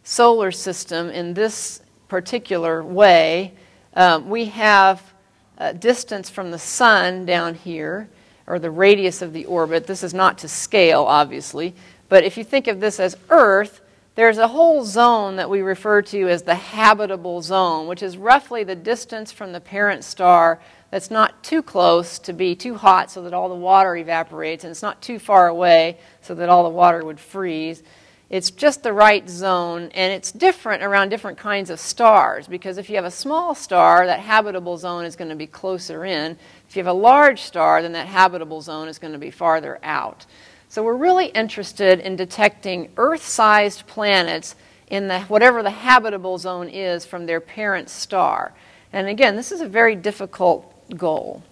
solar 0.04 0.52
system 0.52 1.12
in 1.12 1.36
this 1.36 1.80
particular 2.08 2.84
way, 2.84 3.54
um, 3.94 4.32
we 4.32 4.46
have 4.46 5.14
a 5.60 5.76
distance 5.76 6.32
from 6.32 6.50
the 6.50 6.58
sun 6.58 7.28
down 7.28 7.54
here, 7.54 8.10
or 8.48 8.58
the 8.58 8.72
radius 8.72 9.22
of 9.22 9.32
the 9.32 9.46
orbit. 9.46 9.86
This 9.86 10.02
is 10.02 10.16
not 10.16 10.40
to 10.40 10.48
scale, 10.48 11.04
obviously, 11.04 11.76
but 12.10 12.24
if 12.24 12.36
you 12.36 12.44
think 12.44 12.68
of 12.68 12.80
this 12.80 13.00
as 13.00 13.16
Earth, 13.30 13.82
there's 14.16 14.40
a 14.40 14.48
whole 14.48 14.84
zone 14.84 15.36
that 15.36 15.52
we 15.52 15.62
refer 15.62 16.02
to 16.02 16.30
as 16.30 16.42
the 16.42 16.56
habitable 16.56 17.44
zone, 17.44 17.86
which 17.86 18.02
is 18.02 18.18
roughly 18.18 18.64
the 18.64 18.76
distance 18.76 19.32
from 19.32 19.52
the 19.52 19.62
parent 19.62 20.04
star 20.04 20.60
that's 20.94 21.10
not 21.10 21.42
too 21.42 21.64
close 21.64 22.20
to 22.20 22.34
be 22.34 22.56
too 22.56 22.76
hot 22.76 23.10
so 23.10 23.24
that 23.24 23.34
all 23.34 23.50
the 23.50 23.56
water 23.56 23.96
evaporates, 23.96 24.64
and 24.64 24.70
it's 24.70 24.84
not 24.84 25.02
too 25.02 25.18
far 25.18 25.48
away 25.48 25.98
so 26.22 26.36
that 26.36 26.50
all 26.50 26.62
the 26.62 26.70
water 26.70 27.04
would 27.04 27.20
freeze. 27.20 27.82
It's 28.30 28.52
just 28.52 28.84
the 28.84 28.94
right 28.94 29.28
zone, 29.28 29.90
and 29.96 30.14
it's 30.14 30.32
different 30.32 30.84
around 30.84 31.10
different 31.10 31.40
kinds 31.40 31.72
of 31.72 31.80
stars 31.80 32.46
because 32.46 32.78
if 32.78 32.92
you 32.92 32.96
have 32.98 33.06
a 33.06 33.10
small 33.10 33.56
star, 33.56 34.06
that 34.06 34.20
habitable 34.20 34.78
zone 34.78 35.04
is 35.04 35.16
going 35.16 35.32
to 35.32 35.36
be 35.36 35.48
closer 35.48 36.06
in. 36.06 36.38
If 36.70 36.76
you 36.76 36.84
have 36.84 36.96
a 36.96 37.00
large 37.00 37.42
star, 37.42 37.82
then 37.82 37.94
that 37.94 38.06
habitable 38.06 38.62
zone 38.62 38.88
is 38.88 39.00
going 39.00 39.14
to 39.14 39.20
be 39.20 39.32
farther 39.32 39.80
out. 39.82 40.28
So 40.70 40.84
we're 40.84 40.94
really 40.94 41.30
interested 41.30 42.02
in 42.02 42.16
detecting 42.16 42.92
Earth 42.98 43.26
sized 43.26 43.88
planets 43.88 44.56
in 44.86 45.08
the, 45.08 45.22
whatever 45.22 45.64
the 45.64 45.72
habitable 45.72 46.38
zone 46.38 46.70
is 46.70 47.04
from 47.04 47.26
their 47.26 47.42
parent 47.42 47.90
star. 47.90 48.54
And 48.92 49.08
again, 49.08 49.36
this 49.36 49.52
is 49.52 49.60
a 49.60 49.68
very 49.68 49.96
difficult 49.96 50.73
goal. 50.96 51.44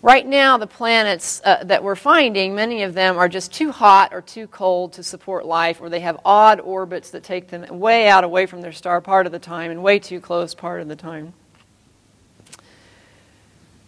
Right 0.00 0.24
now, 0.24 0.58
the 0.58 0.66
planets 0.68 1.42
uh, 1.44 1.64
that 1.64 1.82
we're 1.82 1.96
finding, 1.96 2.54
many 2.54 2.84
of 2.84 2.94
them 2.94 3.18
are 3.18 3.28
just 3.28 3.52
too 3.52 3.72
hot 3.72 4.14
or 4.14 4.22
too 4.22 4.46
cold 4.46 4.92
to 4.92 5.02
support 5.02 5.44
life, 5.44 5.80
or 5.80 5.88
they 5.88 6.00
have 6.00 6.20
odd 6.24 6.60
orbits 6.60 7.10
that 7.10 7.24
take 7.24 7.48
them 7.48 7.66
way 7.80 8.06
out 8.06 8.22
away 8.22 8.46
from 8.46 8.60
their 8.60 8.72
star 8.72 9.00
part 9.00 9.26
of 9.26 9.32
the 9.32 9.40
time 9.40 9.72
and 9.72 9.82
way 9.82 9.98
too 9.98 10.20
close 10.20 10.54
part 10.54 10.80
of 10.80 10.86
the 10.86 10.94
time. 10.94 11.32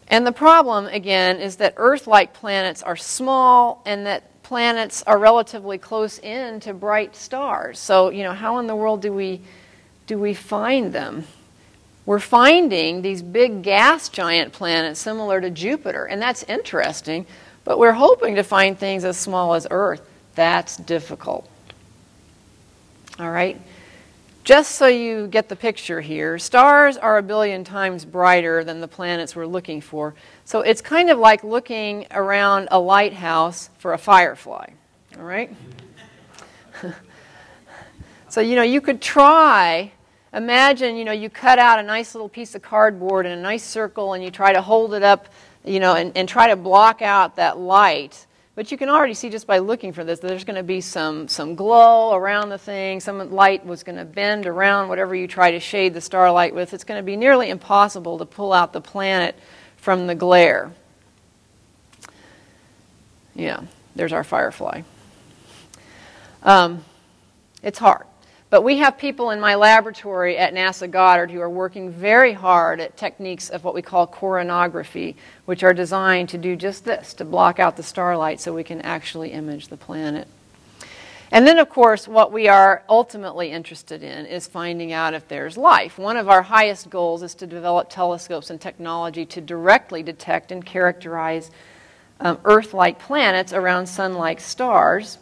And 0.08 0.26
the 0.26 0.32
problem, 0.32 0.86
again, 0.86 1.38
is 1.38 1.56
that 1.56 1.74
Earth 1.76 2.08
like 2.08 2.34
planets 2.34 2.82
are 2.82 2.96
small 2.96 3.80
and 3.86 4.04
that 4.06 4.42
planets 4.42 5.04
are 5.04 5.16
relatively 5.16 5.78
close 5.78 6.18
in 6.18 6.58
to 6.58 6.74
bright 6.74 7.14
stars. 7.14 7.78
So, 7.78 8.10
you 8.10 8.24
know, 8.24 8.32
how 8.32 8.58
in 8.58 8.66
the 8.66 8.74
world 8.74 9.00
do 9.00 9.12
we, 9.12 9.40
do 10.08 10.18
we 10.18 10.34
find 10.34 10.92
them? 10.92 11.24
We're 12.10 12.18
finding 12.18 13.02
these 13.02 13.22
big 13.22 13.62
gas 13.62 14.08
giant 14.08 14.52
planets 14.52 14.98
similar 14.98 15.40
to 15.40 15.48
Jupiter, 15.48 16.06
and 16.06 16.20
that's 16.20 16.42
interesting, 16.42 17.24
but 17.62 17.78
we're 17.78 17.92
hoping 17.92 18.34
to 18.34 18.42
find 18.42 18.76
things 18.76 19.04
as 19.04 19.16
small 19.16 19.54
as 19.54 19.64
Earth. 19.70 20.02
That's 20.34 20.76
difficult. 20.76 21.48
All 23.20 23.30
right? 23.30 23.60
Just 24.42 24.74
so 24.74 24.88
you 24.88 25.28
get 25.28 25.48
the 25.48 25.54
picture 25.54 26.00
here, 26.00 26.36
stars 26.36 26.96
are 26.96 27.16
a 27.16 27.22
billion 27.22 27.62
times 27.62 28.04
brighter 28.04 28.64
than 28.64 28.80
the 28.80 28.88
planets 28.88 29.36
we're 29.36 29.46
looking 29.46 29.80
for. 29.80 30.12
So 30.44 30.62
it's 30.62 30.80
kind 30.80 31.10
of 31.10 31.18
like 31.20 31.44
looking 31.44 32.08
around 32.10 32.66
a 32.72 32.80
lighthouse 32.80 33.70
for 33.78 33.92
a 33.92 33.98
firefly. 33.98 34.70
All 35.16 35.22
right? 35.22 35.54
so, 38.28 38.40
you 38.40 38.56
know, 38.56 38.64
you 38.64 38.80
could 38.80 39.00
try 39.00 39.92
imagine, 40.32 40.96
you 40.96 41.04
know, 41.04 41.12
you 41.12 41.30
cut 41.30 41.58
out 41.58 41.78
a 41.78 41.82
nice 41.82 42.14
little 42.14 42.28
piece 42.28 42.54
of 42.54 42.62
cardboard 42.62 43.26
in 43.26 43.32
a 43.32 43.40
nice 43.40 43.64
circle 43.64 44.12
and 44.14 44.22
you 44.22 44.30
try 44.30 44.52
to 44.52 44.62
hold 44.62 44.94
it 44.94 45.02
up, 45.02 45.28
you 45.64 45.80
know, 45.80 45.94
and, 45.94 46.16
and 46.16 46.28
try 46.28 46.48
to 46.48 46.56
block 46.56 47.02
out 47.02 47.36
that 47.36 47.58
light 47.58 48.26
But 48.60 48.70
you 48.70 48.76
can 48.76 48.90
already 48.90 49.14
see 49.14 49.30
just 49.30 49.46
by 49.46 49.56
looking 49.56 49.92
for 49.92 50.04
this 50.04 50.18
that 50.20 50.28
there's 50.28 50.44
going 50.44 50.56
to 50.56 50.62
be 50.62 50.82
some, 50.82 51.28
some 51.28 51.54
glow 51.54 52.14
around 52.14 52.50
the 52.50 52.58
thing. 52.58 53.00
Some 53.00 53.30
light 53.30 53.64
was 53.64 53.82
going 53.82 53.96
to 53.96 54.04
bend 54.04 54.46
around 54.46 54.90
whatever 54.90 55.14
you 55.14 55.26
try 55.26 55.52
to 55.52 55.60
shade 55.60 55.94
the 55.94 56.00
starlight 56.02 56.54
with. 56.54 56.74
It's 56.74 56.84
going 56.84 56.98
to 56.98 57.02
be 57.02 57.16
nearly 57.16 57.48
impossible 57.48 58.18
to 58.18 58.26
pull 58.26 58.52
out 58.52 58.74
the 58.74 58.80
planet 58.82 59.34
from 59.78 60.06
the 60.06 60.14
glare. 60.14 60.72
Yeah, 63.34 63.62
there's 63.96 64.12
our 64.12 64.24
firefly. 64.24 64.82
Um, 66.42 66.84
it's 67.62 67.78
hard. 67.78 68.04
But 68.50 68.62
we 68.62 68.78
have 68.78 68.98
people 68.98 69.30
in 69.30 69.38
my 69.38 69.54
laboratory 69.54 70.36
at 70.36 70.52
NASA 70.52 70.90
Goddard 70.90 71.30
who 71.30 71.40
are 71.40 71.48
working 71.48 71.92
very 71.92 72.32
hard 72.32 72.80
at 72.80 72.96
techniques 72.96 73.48
of 73.48 73.62
what 73.62 73.74
we 73.74 73.82
call 73.82 74.08
coronography, 74.08 75.14
which 75.44 75.62
are 75.62 75.72
designed 75.72 76.30
to 76.30 76.38
do 76.38 76.56
just 76.56 76.84
this 76.84 77.14
to 77.14 77.24
block 77.24 77.60
out 77.60 77.76
the 77.76 77.84
starlight 77.84 78.40
so 78.40 78.52
we 78.52 78.64
can 78.64 78.80
actually 78.80 79.30
image 79.30 79.68
the 79.68 79.76
planet. 79.76 80.26
And 81.30 81.46
then, 81.46 81.58
of 81.58 81.68
course, 81.68 82.08
what 82.08 82.32
we 82.32 82.48
are 82.48 82.82
ultimately 82.88 83.52
interested 83.52 84.02
in 84.02 84.26
is 84.26 84.48
finding 84.48 84.92
out 84.92 85.14
if 85.14 85.28
there's 85.28 85.56
life. 85.56 85.96
One 85.96 86.16
of 86.16 86.28
our 86.28 86.42
highest 86.42 86.90
goals 86.90 87.22
is 87.22 87.36
to 87.36 87.46
develop 87.46 87.88
telescopes 87.88 88.50
and 88.50 88.60
technology 88.60 89.24
to 89.26 89.40
directly 89.40 90.02
detect 90.02 90.50
and 90.50 90.66
characterize 90.66 91.52
um, 92.18 92.36
Earth 92.44 92.74
like 92.74 92.98
planets 92.98 93.52
around 93.52 93.86
sun 93.86 94.14
like 94.14 94.40
stars, 94.40 95.18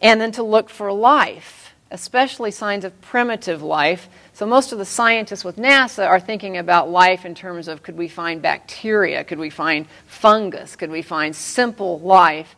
and 0.00 0.20
then 0.20 0.32
to 0.32 0.42
look 0.42 0.68
for 0.68 0.92
life 0.92 1.65
especially 1.90 2.50
signs 2.50 2.84
of 2.84 3.00
primitive 3.00 3.62
life. 3.62 4.08
So, 4.32 4.46
most 4.46 4.72
of 4.72 4.78
the 4.78 4.84
scientists 4.84 5.44
with 5.44 5.56
NASA 5.56 6.06
are 6.06 6.20
thinking 6.20 6.56
about 6.56 6.90
life 6.90 7.24
in 7.24 7.34
terms 7.34 7.68
of 7.68 7.82
could 7.82 7.96
we 7.96 8.08
find 8.08 8.42
bacteria? 8.42 9.24
Could 9.24 9.38
we 9.38 9.50
find 9.50 9.86
fungus? 10.06 10.76
Could 10.76 10.90
we 10.90 11.02
find 11.02 11.34
simple 11.34 12.00
life? 12.00 12.56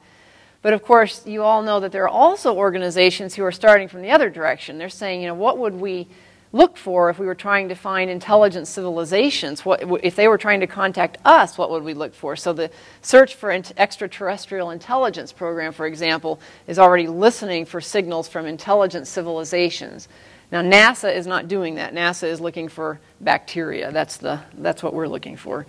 But 0.61 0.72
of 0.72 0.83
course, 0.83 1.26
you 1.26 1.43
all 1.43 1.62
know 1.62 1.81
that 1.81 1.93
there 1.93 2.05
are 2.05 2.09
also 2.09 2.55
organizations 2.55 3.35
who 3.35 3.45
are 3.45 3.53
starting 3.53 3.89
from 3.89 4.03
the 4.03 4.11
other 4.11 4.29
direction. 4.29 4.79
They're 4.79 4.89
saying, 4.89 5.22
you 5.22 5.29
know, 5.29 5.35
what 5.35 5.59
would 5.59 5.74
we 5.74 6.09
look 6.53 6.76
for 6.76 7.11
if 7.11 7.18
we 7.18 7.26
were 7.26 7.34
trying 7.34 7.68
to 7.68 7.74
find 7.74 8.11
intelligent 8.11 8.68
civilizations? 8.68 9.64
What, 9.64 9.82
if 10.03 10.16
they 10.16 10.28
were 10.28 10.38
trying 10.38 10.61
to 10.61 10.66
contact 10.66 11.18
us, 11.24 11.59
what 11.59 11.70
would 11.70 11.82
we 11.82 11.94
look 11.94 12.14
for? 12.14 12.36
So 12.36 12.53
the 12.53 12.70
Search 13.03 13.34
for 13.34 13.51
Extraterrestrial 13.51 14.70
Intelligence 14.70 15.32
program, 15.32 15.72
for 15.72 15.86
example, 15.86 16.40
is 16.66 16.78
already 16.78 17.09
listening 17.09 17.64
for 17.64 17.80
signals 17.80 18.28
from 18.28 18.46
intelligent 18.46 19.07
civilizations. 19.07 20.09
Now 20.51 20.62
NASA 20.62 21.14
is 21.14 21.26
not 21.26 21.46
doing 21.46 21.74
that. 21.74 21.94
NASA 21.94 22.24
is 22.24 22.40
looking 22.40 22.68
for 22.68 23.01
bacteria. 23.20 23.92
That's 23.92 24.16
the 24.16 24.40
that's 24.55 24.82
what 24.82 24.94
we're 24.94 25.09
looking 25.09 25.36
for. 25.36 25.66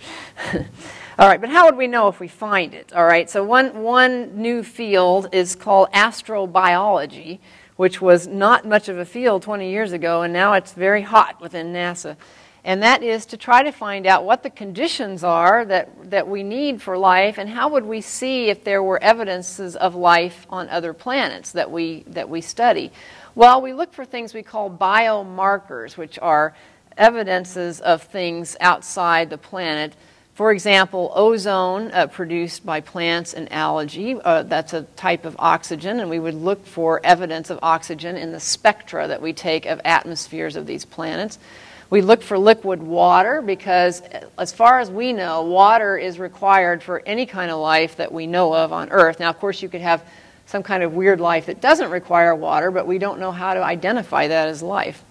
All 1.19 1.27
right, 1.27 1.41
but 1.41 1.49
how 1.49 1.65
would 1.65 1.75
we 1.75 1.87
know 1.87 2.07
if 2.07 2.21
we 2.21 2.29
find 2.29 2.73
it? 2.73 2.93
All 2.93 3.05
right, 3.05 3.29
so 3.29 3.43
one 3.43 3.83
one 3.83 4.41
new 4.41 4.63
field 4.63 5.27
is 5.33 5.55
called 5.55 5.91
astrobiology 5.91 7.39
which 7.79 8.01
was 8.01 8.27
not 8.27 8.65
much 8.65 8.89
of 8.89 8.97
a 8.97 9.05
field 9.05 9.41
20 9.41 9.71
years 9.71 9.93
ago, 9.93 10.21
and 10.21 10.33
now 10.33 10.51
it's 10.51 10.73
very 10.73 11.01
hot 11.01 11.39
within 11.39 11.71
NASA. 11.71 12.17
And 12.65 12.83
that 12.83 13.03
is 13.03 13.25
to 13.27 13.37
try 13.37 13.63
to 13.63 13.71
find 13.71 14.05
out 14.05 14.25
what 14.25 14.43
the 14.43 14.49
conditions 14.49 15.23
are 15.23 15.63
that, 15.63 16.11
that 16.11 16.27
we 16.27 16.43
need 16.43 16.81
for 16.81 16.97
life, 16.97 17.37
and 17.37 17.49
how 17.49 17.69
would 17.69 17.85
we 17.85 18.01
see 18.01 18.49
if 18.49 18.65
there 18.65 18.83
were 18.83 19.01
evidences 19.01 19.77
of 19.77 19.95
life 19.95 20.45
on 20.49 20.67
other 20.67 20.91
planets 20.91 21.53
that 21.53 21.71
we, 21.71 22.03
that 22.07 22.27
we 22.27 22.41
study. 22.41 22.91
Well, 23.33 23.61
we 23.61 23.71
look 23.71 23.93
for 23.93 24.03
things 24.03 24.33
we 24.33 24.43
call 24.43 24.69
biomarkers, 24.69 25.95
which 25.95 26.19
are 26.19 26.53
evidences 26.97 27.79
of 27.79 28.03
things 28.03 28.57
outside 28.59 29.29
the 29.29 29.37
planet 29.37 29.95
for 30.39 30.53
example, 30.53 31.11
ozone 31.15 31.91
uh, 31.91 32.07
produced 32.07 32.65
by 32.65 32.79
plants 32.79 33.33
and 33.33 33.51
algae, 33.51 34.15
uh, 34.23 34.41
that's 34.43 34.71
a 34.71 34.83
type 34.95 35.25
of 35.25 35.35
oxygen, 35.37 35.99
and 35.99 36.09
we 36.09 36.17
would 36.17 36.33
look 36.33 36.65
for 36.65 37.01
evidence 37.03 37.49
of 37.49 37.59
oxygen 37.61 38.15
in 38.15 38.31
the 38.31 38.39
spectra 38.39 39.05
that 39.05 39.21
we 39.21 39.33
take 39.33 39.65
of 39.65 39.81
atmospheres 39.83 40.55
of 40.55 40.65
these 40.65 40.85
planets. 40.85 41.39
We 41.89 42.01
look 42.01 42.21
for 42.21 42.37
liquid 42.39 42.81
water 42.81 43.41
because, 43.41 43.99
uh, 43.99 44.29
as 44.37 44.53
far 44.53 44.79
as 44.79 44.89
we 44.89 45.11
know, 45.11 45.41
water 45.41 45.97
is 45.97 46.19
required 46.19 46.81
for 46.83 47.03
any 47.05 47.25
kind 47.25 47.51
of 47.51 47.59
life 47.59 47.97
that 47.97 48.13
we 48.13 48.25
know 48.25 48.55
of 48.55 48.71
on 48.71 48.91
Earth. 48.91 49.19
Now, 49.19 49.31
of 49.31 49.39
course, 49.39 49.61
you 49.61 49.67
could 49.67 49.81
have 49.81 50.01
some 50.45 50.63
kind 50.63 50.83
of 50.83 50.93
weird 50.93 51.19
life 51.19 51.47
that 51.47 51.59
doesn't 51.59 51.91
require 51.91 52.33
water, 52.33 52.71
but 52.71 52.87
we 52.87 52.97
don't 52.97 53.19
know 53.19 53.33
how 53.33 53.55
to 53.55 53.61
identify 53.61 54.29
that 54.29 54.47
as 54.47 54.63
life. 54.63 55.03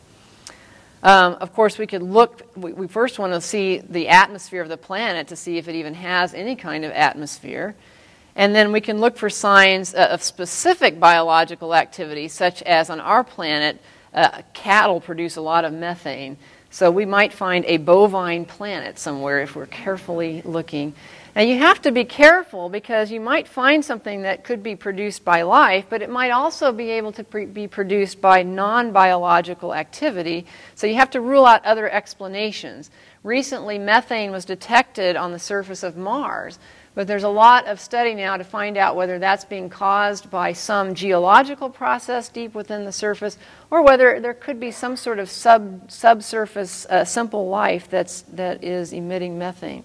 Um, 1.02 1.34
of 1.34 1.52
course, 1.52 1.78
we 1.78 1.86
could 1.86 2.02
look, 2.02 2.42
we, 2.56 2.72
we 2.72 2.88
first 2.88 3.18
want 3.18 3.32
to 3.32 3.40
see 3.40 3.78
the 3.78 4.08
atmosphere 4.08 4.62
of 4.62 4.68
the 4.68 4.76
planet 4.76 5.28
to 5.28 5.36
see 5.36 5.58
if 5.58 5.68
it 5.68 5.74
even 5.74 5.94
has 5.94 6.34
any 6.34 6.56
kind 6.56 6.84
of 6.84 6.90
atmosphere. 6.92 7.76
And 8.34 8.54
then 8.54 8.72
we 8.72 8.80
can 8.80 8.98
look 8.98 9.16
for 9.16 9.30
signs 9.30 9.94
uh, 9.94 10.08
of 10.10 10.22
specific 10.22 10.98
biological 10.98 11.74
activity, 11.74 12.28
such 12.28 12.62
as 12.62 12.90
on 12.90 13.00
our 13.00 13.24
planet, 13.24 13.80
uh, 14.14 14.42
cattle 14.52 15.00
produce 15.00 15.36
a 15.36 15.40
lot 15.40 15.64
of 15.64 15.72
methane. 15.72 16.36
So 16.70 16.90
we 16.90 17.04
might 17.04 17.32
find 17.32 17.64
a 17.66 17.78
bovine 17.78 18.44
planet 18.44 18.98
somewhere 18.98 19.40
if 19.40 19.56
we're 19.56 19.66
carefully 19.66 20.42
looking. 20.44 20.94
Now, 21.38 21.44
you 21.44 21.58
have 21.58 21.80
to 21.82 21.92
be 21.92 22.04
careful 22.04 22.68
because 22.68 23.12
you 23.12 23.20
might 23.20 23.46
find 23.46 23.84
something 23.84 24.22
that 24.22 24.42
could 24.42 24.60
be 24.60 24.74
produced 24.74 25.24
by 25.24 25.42
life, 25.42 25.84
but 25.88 26.02
it 26.02 26.10
might 26.10 26.32
also 26.32 26.72
be 26.72 26.90
able 26.90 27.12
to 27.12 27.22
pre- 27.22 27.46
be 27.46 27.68
produced 27.68 28.20
by 28.20 28.42
non 28.42 28.90
biological 28.90 29.72
activity. 29.72 30.46
So 30.74 30.88
you 30.88 30.96
have 30.96 31.10
to 31.10 31.20
rule 31.20 31.46
out 31.46 31.64
other 31.64 31.88
explanations. 31.88 32.90
Recently, 33.22 33.78
methane 33.78 34.32
was 34.32 34.44
detected 34.44 35.14
on 35.14 35.30
the 35.30 35.38
surface 35.38 35.84
of 35.84 35.96
Mars, 35.96 36.58
but 36.96 37.06
there's 37.06 37.22
a 37.22 37.28
lot 37.28 37.68
of 37.68 37.78
study 37.78 38.14
now 38.14 38.36
to 38.36 38.42
find 38.42 38.76
out 38.76 38.96
whether 38.96 39.20
that's 39.20 39.44
being 39.44 39.70
caused 39.70 40.32
by 40.32 40.52
some 40.52 40.92
geological 40.92 41.70
process 41.70 42.28
deep 42.28 42.52
within 42.52 42.84
the 42.84 42.90
surface 42.90 43.38
or 43.70 43.82
whether 43.82 44.18
there 44.18 44.34
could 44.34 44.58
be 44.58 44.72
some 44.72 44.96
sort 44.96 45.20
of 45.20 45.30
sub, 45.30 45.88
subsurface 45.88 46.84
uh, 46.86 47.04
simple 47.04 47.48
life 47.48 47.88
that's, 47.88 48.22
that 48.22 48.64
is 48.64 48.92
emitting 48.92 49.38
methane. 49.38 49.84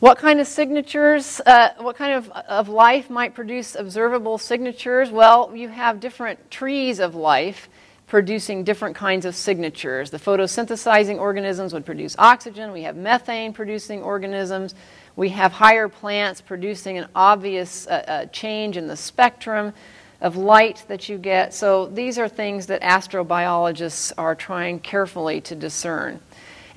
What 0.00 0.16
kind 0.16 0.40
of 0.40 0.46
signatures, 0.46 1.42
uh, 1.44 1.74
what 1.76 1.94
kind 1.94 2.14
of, 2.14 2.30
of 2.30 2.70
life 2.70 3.10
might 3.10 3.34
produce 3.34 3.74
observable 3.74 4.38
signatures? 4.38 5.10
Well, 5.10 5.54
you 5.54 5.68
have 5.68 6.00
different 6.00 6.50
trees 6.50 7.00
of 7.00 7.14
life 7.14 7.68
producing 8.06 8.64
different 8.64 8.96
kinds 8.96 9.26
of 9.26 9.36
signatures. 9.36 10.08
The 10.08 10.16
photosynthesizing 10.16 11.18
organisms 11.18 11.74
would 11.74 11.84
produce 11.84 12.16
oxygen. 12.18 12.72
We 12.72 12.84
have 12.84 12.96
methane 12.96 13.52
producing 13.52 14.02
organisms. 14.02 14.74
We 15.16 15.28
have 15.28 15.52
higher 15.52 15.90
plants 15.90 16.40
producing 16.40 16.96
an 16.96 17.06
obvious 17.14 17.86
uh, 17.86 17.90
uh, 17.90 18.24
change 18.26 18.78
in 18.78 18.86
the 18.86 18.96
spectrum 18.96 19.74
of 20.22 20.34
light 20.34 20.82
that 20.88 21.10
you 21.10 21.18
get. 21.18 21.52
So 21.52 21.86
these 21.86 22.18
are 22.18 22.26
things 22.26 22.66
that 22.68 22.80
astrobiologists 22.80 24.14
are 24.16 24.34
trying 24.34 24.80
carefully 24.80 25.42
to 25.42 25.54
discern. 25.54 26.20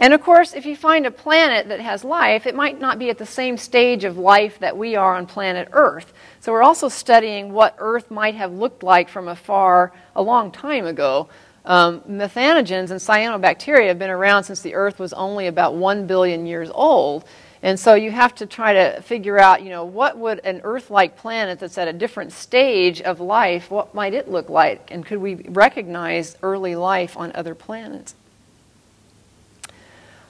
And 0.03 0.13
of 0.13 0.21
course, 0.21 0.53
if 0.53 0.65
you 0.65 0.75
find 0.75 1.05
a 1.05 1.11
planet 1.11 1.69
that 1.69 1.79
has 1.79 2.03
life, 2.03 2.45
it 2.45 2.55
might 2.55 2.77
not 2.77 2.99
be 2.99 3.09
at 3.09 3.17
the 3.17 3.25
same 3.25 3.55
stage 3.55 4.03
of 4.03 4.17
life 4.17 4.59
that 4.59 4.75
we 4.75 4.97
are 4.97 5.15
on 5.15 5.25
planet 5.25 5.69
Earth. 5.71 6.11
So 6.41 6.51
we're 6.51 6.61
also 6.61 6.89
studying 6.89 7.53
what 7.53 7.77
Earth 7.77 8.11
might 8.11 8.35
have 8.35 8.51
looked 8.51 8.83
like 8.83 9.07
from 9.07 9.29
afar 9.29 9.93
a 10.13 10.21
long 10.21 10.51
time 10.51 10.85
ago. 10.85 11.29
Um, 11.63 12.01
methanogens 12.01 12.91
and 12.91 12.99
cyanobacteria 12.99 13.87
have 13.87 13.97
been 13.97 14.09
around 14.09 14.43
since 14.43 14.59
the 14.59 14.73
Earth 14.75 14.99
was 14.99 15.13
only 15.13 15.47
about 15.47 15.75
1 15.75 16.05
billion 16.05 16.45
years 16.45 16.69
old. 16.73 17.23
And 17.61 17.79
so 17.79 17.93
you 17.93 18.11
have 18.11 18.35
to 18.35 18.45
try 18.45 18.73
to 18.73 19.01
figure 19.03 19.39
out, 19.39 19.63
you 19.63 19.69
know, 19.69 19.85
what 19.85 20.17
would 20.17 20.39
an 20.39 20.59
Earth-like 20.65 21.15
planet 21.15 21.59
that's 21.59 21.77
at 21.77 21.87
a 21.87 21.93
different 21.93 22.33
stage 22.33 22.99
of 22.99 23.21
life, 23.21 23.71
what 23.71 23.95
might 23.95 24.13
it 24.13 24.29
look 24.29 24.49
like? 24.49 24.91
And 24.91 25.05
could 25.05 25.19
we 25.19 25.35
recognize 25.35 26.35
early 26.43 26.75
life 26.75 27.15
on 27.15 27.31
other 27.35 27.55
planets? 27.55 28.15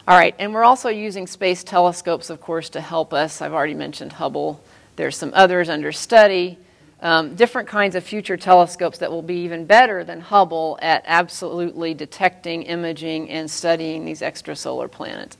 All 0.05 0.17
right, 0.17 0.35
and 0.37 0.53
we're 0.53 0.65
also 0.65 0.89
using 0.89 1.27
space 1.27 1.63
telescopes, 1.63 2.29
of 2.29 2.41
course, 2.41 2.67
to 2.71 2.81
help 2.81 3.13
us. 3.13 3.41
I've 3.41 3.53
already 3.53 3.73
mentioned 3.73 4.11
Hubble. 4.11 4.61
There's 4.97 5.15
some 5.15 5.31
others 5.33 5.69
under 5.69 5.93
study. 5.93 6.57
Um, 7.01 7.35
different 7.35 7.69
kinds 7.69 7.95
of 7.95 8.03
future 8.03 8.35
telescopes 8.35 8.97
that 8.97 9.11
will 9.11 9.21
be 9.21 9.45
even 9.45 9.63
better 9.63 10.03
than 10.03 10.19
Hubble 10.19 10.77
at 10.81 11.03
absolutely 11.05 11.93
detecting, 11.93 12.63
imaging, 12.63 13.29
and 13.29 13.49
studying 13.49 14.03
these 14.03 14.19
extrasolar 14.19 14.91
planets. 14.91 15.37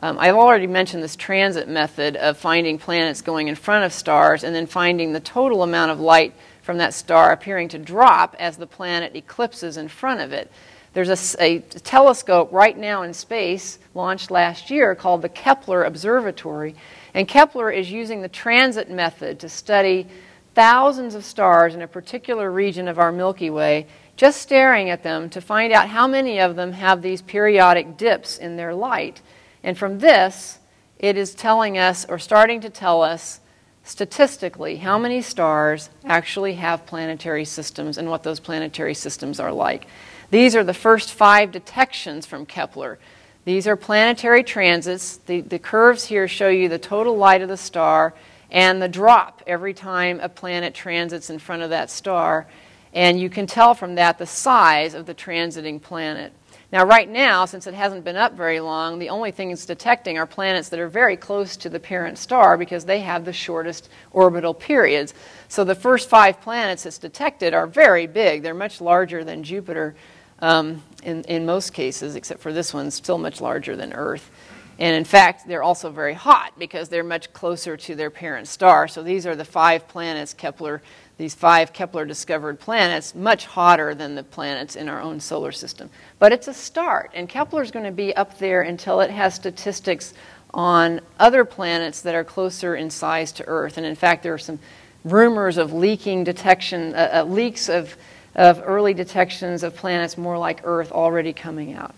Um, 0.00 0.18
I've 0.18 0.36
already 0.36 0.66
mentioned 0.66 1.02
this 1.02 1.14
transit 1.14 1.68
method 1.68 2.16
of 2.16 2.38
finding 2.38 2.78
planets 2.78 3.20
going 3.20 3.48
in 3.48 3.56
front 3.56 3.84
of 3.84 3.92
stars 3.92 4.42
and 4.42 4.54
then 4.54 4.66
finding 4.66 5.12
the 5.12 5.20
total 5.20 5.62
amount 5.62 5.90
of 5.90 6.00
light 6.00 6.32
from 6.62 6.78
that 6.78 6.94
star 6.94 7.30
appearing 7.30 7.68
to 7.68 7.78
drop 7.78 8.36
as 8.38 8.56
the 8.56 8.66
planet 8.66 9.14
eclipses 9.16 9.76
in 9.76 9.88
front 9.88 10.22
of 10.22 10.32
it. 10.32 10.50
There's 10.94 11.36
a, 11.36 11.44
a, 11.44 11.58
telescope 11.60 12.50
right 12.52 12.76
now 12.76 13.02
in 13.02 13.12
space, 13.12 13.78
launched 13.94 14.30
last 14.30 14.70
year, 14.70 14.94
called 14.94 15.22
the 15.22 15.28
Kepler 15.28 15.84
Observatory. 15.84 16.74
And 17.14 17.28
Kepler 17.28 17.70
is 17.70 17.90
using 17.90 18.22
the 18.22 18.28
transit 18.28 18.90
method 18.90 19.40
to 19.40 19.48
study 19.48 20.06
thousands 20.54 21.14
of 21.14 21.24
stars 21.24 21.74
in 21.74 21.82
a 21.82 21.88
particular 21.88 22.50
region 22.50 22.88
of 22.88 22.98
our 22.98 23.12
Milky 23.12 23.50
Way, 23.50 23.86
just 24.16 24.42
staring 24.42 24.90
at 24.90 25.02
them 25.02 25.30
to 25.30 25.40
find 25.40 25.72
out 25.72 25.88
how 25.88 26.08
many 26.08 26.40
of 26.40 26.56
them 26.56 26.72
have 26.72 27.02
these 27.02 27.22
periodic 27.22 27.96
dips 27.96 28.38
in 28.38 28.56
their 28.56 28.74
light. 28.74 29.20
And 29.62 29.78
from 29.78 29.98
this, 29.98 30.58
it 30.98 31.16
is 31.16 31.34
telling 31.34 31.78
us, 31.78 32.06
or 32.08 32.18
starting 32.18 32.60
to 32.62 32.70
tell 32.70 33.02
us, 33.02 33.40
statistically, 33.84 34.76
how 34.76 34.98
many 34.98 35.22
stars 35.22 35.90
actually 36.04 36.54
have 36.54 36.86
planetary 36.86 37.44
systems 37.44 37.96
and 37.96 38.10
what 38.10 38.22
those 38.22 38.40
planetary 38.40 38.94
systems 38.94 39.38
are 39.38 39.52
like. 39.52 39.86
These 40.30 40.54
are 40.54 40.64
the 40.64 40.74
first 40.74 41.12
five 41.12 41.52
detections 41.52 42.26
from 42.26 42.44
Kepler. 42.44 42.98
These 43.46 43.66
are 43.66 43.76
planetary 43.76 44.44
transits. 44.44 45.16
The, 45.16 45.40
the 45.40 45.58
curves 45.58 46.04
here 46.04 46.28
show 46.28 46.48
you 46.48 46.68
the 46.68 46.78
total 46.78 47.16
light 47.16 47.40
of 47.40 47.48
the 47.48 47.56
star 47.56 48.12
and 48.50 48.80
the 48.82 48.88
drop 48.88 49.42
every 49.46 49.72
time 49.72 50.20
a 50.20 50.28
planet 50.28 50.74
transits 50.74 51.30
in 51.30 51.38
front 51.38 51.62
of 51.62 51.70
that 51.70 51.90
star. 51.90 52.46
And 52.92 53.18
you 53.18 53.30
can 53.30 53.46
tell 53.46 53.74
from 53.74 53.94
that 53.94 54.18
the 54.18 54.26
size 54.26 54.92
of 54.92 55.06
the 55.06 55.14
transiting 55.14 55.80
planet. 55.80 56.32
Now, 56.70 56.84
right 56.84 57.08
now, 57.08 57.46
since 57.46 57.66
it 57.66 57.72
hasn't 57.72 58.04
been 58.04 58.16
up 58.16 58.34
very 58.34 58.60
long, 58.60 58.98
the 58.98 59.08
only 59.08 59.30
thing 59.30 59.50
it's 59.50 59.64
detecting 59.64 60.18
are 60.18 60.26
planets 60.26 60.68
that 60.68 60.78
are 60.78 60.88
very 60.88 61.16
close 61.16 61.56
to 61.58 61.70
the 61.70 61.80
parent 61.80 62.18
star 62.18 62.58
because 62.58 62.84
they 62.84 63.00
have 63.00 63.24
the 63.24 63.32
shortest 63.32 63.88
orbital 64.10 64.52
periods. 64.52 65.14
So 65.48 65.64
the 65.64 65.74
first 65.74 66.10
five 66.10 66.42
planets 66.42 66.84
it's 66.84 66.98
detected 66.98 67.54
are 67.54 67.66
very 67.66 68.06
big. 68.06 68.42
They're 68.42 68.52
much 68.52 68.82
larger 68.82 69.24
than 69.24 69.42
Jupiter 69.42 69.94
um, 70.40 70.82
in, 71.02 71.22
in 71.24 71.46
most 71.46 71.72
cases, 71.72 72.14
except 72.14 72.40
for 72.40 72.52
this 72.52 72.74
one, 72.74 72.90
still 72.90 73.18
much 73.18 73.40
larger 73.40 73.76
than 73.76 73.92
Earth. 73.92 74.30
And 74.78 74.94
in 74.94 75.04
fact, 75.04 75.48
they're 75.48 75.62
also 75.62 75.90
very 75.90 76.14
hot 76.14 76.52
because 76.56 76.88
they're 76.88 77.02
much 77.02 77.32
closer 77.32 77.76
to 77.76 77.94
their 77.96 78.10
parent 78.10 78.46
star. 78.46 78.86
So 78.86 79.02
these 79.02 79.26
are 79.26 79.34
the 79.34 79.44
five 79.44 79.88
planets 79.88 80.32
Kepler, 80.32 80.82
these 81.16 81.34
five 81.34 81.72
Kepler 81.72 82.04
discovered 82.04 82.60
planets, 82.60 83.12
much 83.14 83.46
hotter 83.46 83.92
than 83.94 84.14
the 84.14 84.22
planets 84.22 84.76
in 84.76 84.88
our 84.88 85.00
own 85.00 85.18
solar 85.18 85.50
system. 85.50 85.90
But 86.20 86.32
it's 86.32 86.46
a 86.46 86.54
start, 86.54 87.10
and 87.12 87.28
Kepler 87.28 87.62
is 87.62 87.72
going 87.72 87.86
to 87.86 87.90
be 87.90 88.14
up 88.14 88.38
there 88.38 88.62
until 88.62 89.00
it 89.00 89.10
has 89.10 89.34
statistics 89.34 90.14
on 90.54 91.00
other 91.18 91.44
planets 91.44 92.00
that 92.02 92.14
are 92.14 92.24
closer 92.24 92.76
in 92.76 92.88
size 92.88 93.32
to 93.32 93.44
Earth. 93.48 93.78
And 93.78 93.86
in 93.86 93.96
fact, 93.96 94.22
there 94.22 94.32
are 94.32 94.38
some 94.38 94.60
rumors 95.04 95.56
of 95.56 95.72
leaking 95.72 96.24
detection, 96.24 96.94
uh, 96.94 97.10
uh, 97.14 97.24
leaks 97.24 97.68
of, 97.68 97.96
of 98.38 98.62
early 98.64 98.94
detections 98.94 99.64
of 99.64 99.74
planets 99.74 100.16
more 100.16 100.38
like 100.38 100.60
Earth 100.62 100.92
already 100.92 101.32
coming 101.32 101.74
out. 101.74 101.92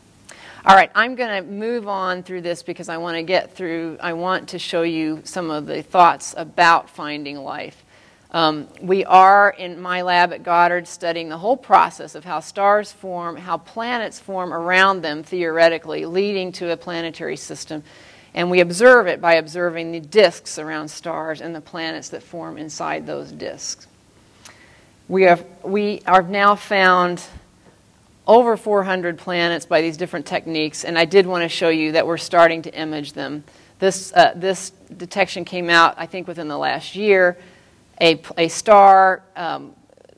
All 0.64 0.74
right, 0.74 0.90
I'm 0.94 1.14
going 1.14 1.44
to 1.44 1.50
move 1.50 1.86
on 1.86 2.22
through 2.22 2.40
this 2.40 2.62
because 2.62 2.88
I 2.88 2.96
want 2.96 3.16
to 3.16 3.22
get 3.22 3.54
through, 3.54 3.98
I 4.00 4.14
want 4.14 4.48
to 4.50 4.58
show 4.58 4.82
you 4.82 5.20
some 5.24 5.50
of 5.50 5.66
the 5.66 5.82
thoughts 5.82 6.34
about 6.36 6.88
finding 6.88 7.36
life. 7.36 7.84
Um, 8.30 8.68
we 8.80 9.04
are 9.04 9.50
in 9.50 9.80
my 9.82 10.00
lab 10.00 10.32
at 10.32 10.42
Goddard 10.42 10.88
studying 10.88 11.28
the 11.28 11.36
whole 11.36 11.58
process 11.58 12.14
of 12.14 12.24
how 12.24 12.40
stars 12.40 12.90
form, 12.90 13.36
how 13.36 13.58
planets 13.58 14.18
form 14.18 14.54
around 14.54 15.02
them 15.02 15.22
theoretically, 15.22 16.06
leading 16.06 16.52
to 16.52 16.70
a 16.70 16.76
planetary 16.76 17.36
system. 17.36 17.82
And 18.32 18.50
we 18.50 18.60
observe 18.60 19.08
it 19.08 19.20
by 19.20 19.34
observing 19.34 19.92
the 19.92 20.00
disks 20.00 20.58
around 20.58 20.88
stars 20.88 21.42
and 21.42 21.54
the 21.54 21.60
planets 21.60 22.08
that 22.10 22.22
form 22.22 22.56
inside 22.56 23.06
those 23.06 23.30
disks. 23.30 23.88
We 25.10 25.24
have, 25.24 25.44
we 25.64 26.02
are 26.06 26.22
now 26.22 26.54
found 26.54 27.20
over 28.28 28.56
400 28.56 29.18
planets 29.18 29.66
by 29.66 29.80
these 29.80 29.96
different 29.96 30.24
techniques, 30.24 30.84
and 30.84 30.96
I 30.96 31.04
did 31.04 31.26
want 31.26 31.42
to 31.42 31.48
show 31.48 31.68
you 31.68 31.90
that 31.92 32.06
we're 32.06 32.16
starting 32.16 32.62
to 32.62 32.72
image 32.72 33.14
them. 33.14 33.42
This, 33.80 34.12
uh, 34.12 34.34
this 34.36 34.70
detection 34.96 35.44
came 35.44 35.68
out, 35.68 35.96
I 35.98 36.06
think, 36.06 36.28
within 36.28 36.46
the 36.46 36.56
last 36.56 36.94
year. 36.94 37.36
A, 38.00 38.22
a 38.38 38.46
star 38.46 39.24
um, 39.34 39.72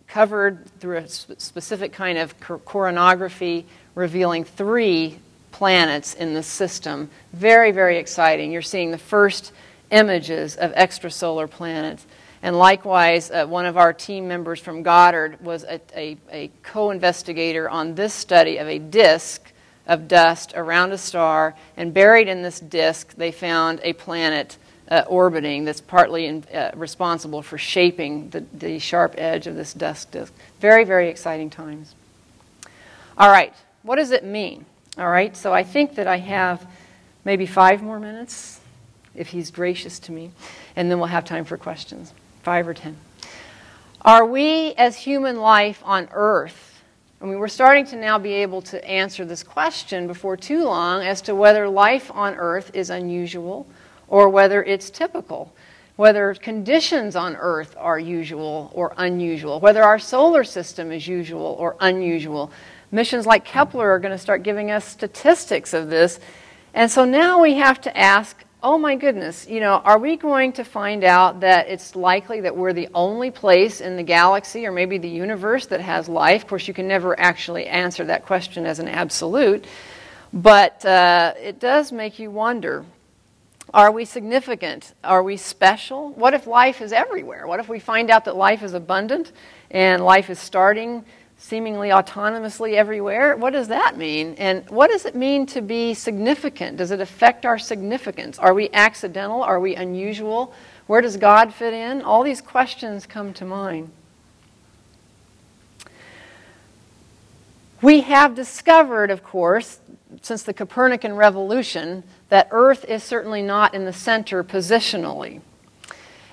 covered 0.09 0.67
through 0.79 0.99
a 0.99 1.09
sp- 1.09 1.41
specific 1.41 1.95
kind 1.95 2.19
of 2.19 2.39
coronography 2.39 3.65
revealing 3.95 4.45
three 4.45 5.19
planets 5.53 6.13
in 6.13 6.35
the 6.35 6.43
system. 6.43 7.09
Very, 7.33 7.71
very 7.71 7.97
exciting. 7.97 8.53
You're 8.53 8.61
seeing 8.61 8.91
the 8.91 8.99
first 8.99 9.53
images 9.91 10.55
of 10.57 10.75
extrasolar 10.75 11.49
planets. 11.49 12.07
And 12.43 12.59
likewise, 12.59 13.31
uh, 13.31 13.47
one 13.47 13.67
of 13.67 13.77
our 13.77 13.93
team 13.93 14.27
members 14.27 14.59
from 14.59 14.83
Goddard 14.83 15.41
was 15.41 15.63
a, 15.63 15.81
a, 15.95 16.17
a 16.31 16.51
co 16.65 16.91
investigator 16.91 17.71
on 17.71 17.95
this 17.95 18.13
study 18.13 18.59
of 18.59 18.67
a 18.67 18.81
disk 18.81 19.53
of 19.87 20.09
dust 20.09 20.53
around 20.57 20.93
a 20.93 20.99
star. 20.99 21.55
And 21.77 21.95
buried 21.95 22.27
in 22.27 22.43
this 22.43 22.59
disk, 22.59 23.15
they 23.15 23.31
found 23.31 23.79
a 23.85 23.93
planet 23.93 24.57
uh, 24.89 25.05
orbiting 25.07 25.65
that's 25.65 25.81
partly 25.81 26.27
in, 26.27 26.45
uh, 26.53 26.73
responsible 26.75 27.43
for 27.43 27.59
shaping 27.59 28.31
the, 28.31 28.41
the 28.53 28.81
sharp 28.81 29.15
edge 29.17 29.47
of 29.47 29.55
this 29.55 29.73
dust 29.73 30.11
disk. 30.11 30.33
Very, 30.61 30.83
very 30.83 31.09
exciting 31.09 31.49
times. 31.49 31.95
All 33.17 33.31
right, 33.31 33.55
what 33.83 33.97
does 33.97 34.11
it 34.11 34.25
mean? 34.25 34.67
All 34.99 35.09
right, 35.09 35.37
so 35.37 35.53
I 35.53 35.63
think 35.63 35.95
that 35.95 36.09
I 36.09 36.17
have 36.17 36.67
maybe 37.25 37.47
five 37.47 37.83
more 37.83 38.01
minutes, 38.01 38.61
if 39.15 39.29
he's 39.29 39.51
gracious 39.51 40.01
to 40.01 40.13
me, 40.13 40.33
and 40.75 40.91
then 40.91 40.99
we'll 40.99 41.07
have 41.07 41.25
time 41.25 41.45
for 41.45 41.57
questions 41.57 42.13
five 42.43 42.67
or 42.67 42.75
ten. 42.75 42.97
Are 44.03 44.25
we, 44.25 44.75
as 44.75 44.97
human 44.97 45.37
life 45.37 45.81
on 45.85 46.09
earth, 46.13 46.83
I 47.21 47.25
mean, 47.25 47.39
we're 47.39 47.47
starting 47.47 47.87
to 47.87 47.97
now 47.97 48.19
be 48.19 48.33
able 48.33 48.63
to 48.63 48.85
answer 48.85 49.25
this 49.25 49.45
question 49.45 50.09
before 50.09 50.37
too 50.37 50.65
long 50.65 51.03
as 51.03 51.23
to 51.23 51.37
whether 51.37 51.69
life 51.69 52.11
on 52.13 52.35
earth 52.35 52.73
is 52.75 52.91
unusual 52.91 53.65
or 54.09 54.29
whether 54.29 54.65
it's 54.65 54.91
typical, 54.91 55.55
whether 55.95 56.35
conditions 56.35 57.15
on 57.15 57.37
earth 57.37 57.77
are 57.79 57.97
usual 57.97 58.73
or 58.75 58.93
unusual, 58.97 59.61
whether 59.61 59.85
our 59.85 60.01
solar 60.01 60.43
system 60.43 60.91
is 60.91 61.07
usual 61.07 61.55
or 61.61 61.77
unusual. 61.79 62.51
Missions 62.91 63.25
like 63.25 63.45
Kepler 63.45 63.89
are 63.89 64.01
going 64.01 64.11
to 64.11 64.19
start 64.19 64.43
giving 64.43 64.73
us 64.73 64.85
statistics 64.85 65.73
of 65.73 65.91
this. 65.91 66.19
And 66.75 66.91
so 66.91 67.05
now 67.05 67.41
we 67.41 67.55
have 67.55 67.81
to 67.83 67.97
ask 67.97 68.45
oh 68.63 68.79
my 68.79 68.95
goodness, 68.95 69.47
you 69.49 69.59
know, 69.59 69.75
are 69.85 69.99
we 69.99 70.17
going 70.17 70.53
to 70.53 70.65
find 70.65 71.03
out 71.03 71.41
that 71.41 71.69
it's 71.69 71.97
likely 71.97 72.43
that 72.43 72.57
we're 72.57 72.73
the 72.73 72.89
only 72.95 73.31
place 73.31 73.81
in 73.81 73.97
the 73.97 74.03
galaxy 74.05 74.67
or 74.67 74.73
maybe 74.73 74.99
the 74.99 75.09
universe 75.09 75.67
that 75.67 75.81
has 75.81 76.09
life? 76.09 76.43
Of 76.43 76.49
course, 76.49 76.69
you 76.69 76.75
can 76.75 76.87
never 76.87 77.19
actually 77.19 77.67
answer 77.67 78.05
that 78.05 78.25
question 78.25 78.65
as 78.65 78.79
an 78.79 78.87
absolute, 78.87 79.65
but 80.33 80.85
uh, 80.85 81.35
it 81.41 81.59
does 81.59 81.91
make 81.91 82.21
you 82.21 82.31
wonder. 82.31 82.85
Are 83.75 83.91
we 83.91 84.05
significant? 84.05 84.95
Are 85.03 85.23
we 85.23 85.37
special? 85.37 86.11
What 86.11 86.35
if 86.35 86.47
life 86.47 86.81
is 86.81 86.93
everywhere? 86.93 87.47
What 87.47 87.59
if 87.59 87.69
we 87.69 87.81
find 87.81 88.11
out 88.11 88.27
that 88.27 88.37
life 88.37 88.63
is 88.63 88.75
abundant 88.75 89.33
and 89.71 90.05
life 90.05 90.31
is 90.31 90.39
starting 90.39 91.05
seemingly 91.43 91.89
autonomously 91.89 92.75
everywhere. 92.75 93.37
What 93.37 93.53
does 93.53 93.67
that 93.69 93.99
mean? 93.99 94.37
And 94.39 94.69
what 94.71 94.91
does 94.91 95.05
it 95.05 95.17
mean 95.17 95.45
to 95.47 95.61
be 95.61 95.93
significant? 95.93 96.77
Does 96.77 96.93
it 96.93 97.01
affect 97.01 97.45
our 97.45 97.59
significance? 97.59 98.39
Are 98.39 98.55
we 98.55 98.71
accidental? 98.73 99.43
Are 99.43 99.59
we 99.59 99.75
unusual? 99.75 100.55
Where 100.87 101.01
does 101.01 101.17
God 101.17 101.53
fit 101.53 101.75
in? 101.75 102.03
All 102.03 102.23
these 102.23 102.41
questions 102.41 103.07
come 103.07 103.35
to 103.35 103.45
mind. 103.45 103.91
We 107.83 108.03
have 108.03 108.37
discovered, 108.37 109.11
of 109.11 109.25
course, 109.25 109.81
since 110.23 110.45
the 110.45 110.55
Copernican 110.55 111.17
revolution, 111.17 112.05
that 112.29 112.47
Earth 112.53 112.85
is 112.85 113.03
certainly 113.03 113.43
not 113.43 113.75
in 113.75 113.85
the 113.85 113.93
center 113.93 114.45
positionally. 114.45 115.41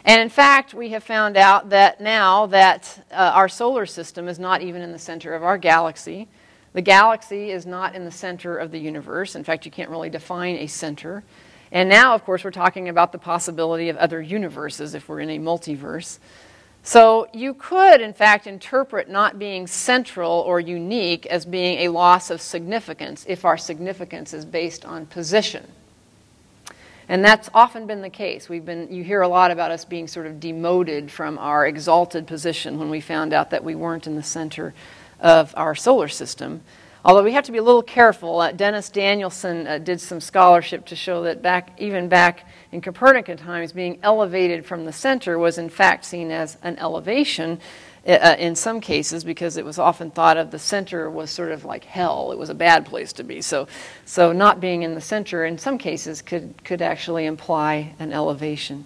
And 0.06 0.22
in 0.22 0.30
fact, 0.30 0.74
we 0.74 0.89
have 0.89 1.04
found 1.04 1.38
out 1.38 1.70
that 1.70 2.00
now 2.00 2.45
that 2.47 3.06
uh, 3.12 3.32
our 3.36 3.50
solar 3.50 3.86
system 3.86 4.28
is 4.28 4.39
not 4.39 4.62
even 4.62 4.82
in 4.82 4.91
the 4.91 5.00
center 5.00 5.34
of 5.34 5.43
our 5.43 5.58
galaxy. 5.58 6.28
The 6.74 6.82
galaxy 6.82 7.52
is 7.52 7.66
not 7.66 7.95
in 7.95 8.06
the 8.06 8.12
center 8.12 8.58
of 8.58 8.72
the 8.72 8.80
universe. 8.80 9.36
In 9.36 9.43
fact, 9.43 9.66
you 9.66 9.72
can't 9.72 9.89
really 9.89 10.10
define 10.10 10.56
a 10.56 10.68
center. 10.68 11.24
And 11.72 11.89
now, 11.89 12.16
of 12.16 12.24
course, 12.24 12.43
we're 12.43 12.52
talking 12.52 12.89
about 12.89 13.12
the 13.12 13.18
possibility 13.18 13.89
of 13.89 13.97
other 13.97 14.22
universes 14.22 14.95
if 14.95 15.10
we're 15.10 15.20
in 15.20 15.30
a 15.30 15.39
multiverse. 15.39 16.20
So 16.82 17.28
you 17.34 17.54
could, 17.54 18.02
in 18.02 18.14
fact, 18.14 18.47
interpret 18.47 19.10
not 19.10 19.38
being 19.38 19.68
central 19.68 20.32
or 20.32 20.60
unique 20.60 21.26
as 21.26 21.45
being 21.45 21.80
a 21.80 21.89
loss 21.89 22.32
of 22.32 22.41
significance 22.41 23.26
if 23.28 23.45
our 23.45 23.58
significance 23.58 24.34
is 24.34 24.45
based 24.45 24.86
on 24.86 25.06
position. 25.06 25.68
And 27.10 27.26
that's 27.26 27.49
often 27.55 27.88
been 27.88 28.01
the 28.01 28.10
case. 28.12 28.47
We've 28.47 28.64
been, 28.64 28.93
you 28.93 29.03
hear 29.03 29.22
a 29.22 29.28
lot 29.28 29.49
about 29.49 29.72
us 29.72 29.84
being 29.84 30.07
sort 30.07 30.28
of 30.28 30.39
demoted 30.39 31.10
from 31.10 31.39
our 31.39 31.66
exalted 31.66 32.28
position 32.28 32.78
when 32.78 32.91
we 32.91 33.01
found 33.01 33.34
out 33.34 33.49
that 33.49 33.64
we 33.64 33.74
weren't 33.74 34.05
in 34.05 34.16
the 34.16 34.22
center 34.22 34.76
of 35.20 35.51
our 35.57 35.74
solar 35.74 36.07
system. 36.07 36.62
Although 37.03 37.24
we 37.24 37.34
have 37.34 37.45
to 37.45 37.51
be 37.51 37.57
a 37.57 37.64
little 37.64 37.82
careful. 37.82 38.39
Uh, 38.39 38.51
Dennis 38.51 38.89
Danielson 38.89 39.66
uh, 39.66 39.78
did 39.80 39.99
some 39.99 40.22
scholarship 40.22 40.86
to 40.86 40.95
show 40.95 41.24
that 41.24 41.41
back, 41.41 41.72
even 41.80 42.10
back 42.10 42.47
in 42.72 42.80
Copernican 42.80 43.38
times, 43.38 43.72
being 43.72 43.97
elevated 44.03 44.64
from 44.64 44.86
the 44.86 44.93
center 44.93 45.39
was 45.39 45.57
in 45.57 45.70
fact 45.70 46.05
seen 46.05 46.30
as 46.30 46.57
an 46.62 46.78
elevation 46.78 47.60
uh, 48.08 48.36
in 48.39 48.56
some 48.56 48.82
cases 48.82 49.24
because 49.24 49.58
it 49.58 49.66
was 49.66 49.78
often 49.78 50.12
thought 50.12 50.38
of 50.38 50.52
the 50.52 50.60
center 50.60 51.10
was 51.10 51.30
sort 51.30 51.52
of 51.52 51.66
like 51.66 51.84
hell. 51.84 52.32
It 52.32 52.38
was 52.38 52.50
a 52.50 52.56
bad 52.56 52.86
place 52.86 53.14
to 53.14 53.24
be. 53.24 53.41
So, 53.41 53.68
so 54.06 54.32
not 54.32 54.60
being 54.60 54.84
in 54.84 54.95
the 54.95 55.02
center 55.02 55.45
in 55.45 55.58
some 55.58 55.78
cases 55.78 56.22
could, 56.22 56.64
could 56.64 56.82
actually 56.82 57.26
imply 57.26 57.93
an 58.00 58.14
elevation. 58.14 58.86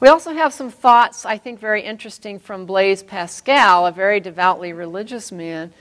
We 0.00 0.06
also 0.08 0.32
have 0.32 0.52
some 0.52 0.70
thoughts, 0.70 1.26
I 1.26 1.38
think, 1.38 1.58
very 1.58 1.82
interesting 1.82 2.38
from 2.38 2.66
Blaise 2.66 3.02
Pascal, 3.02 3.84
a 3.86 3.92
very 3.92 4.20
devoutly 4.20 4.72
religious 4.72 5.32
man, 5.32 5.72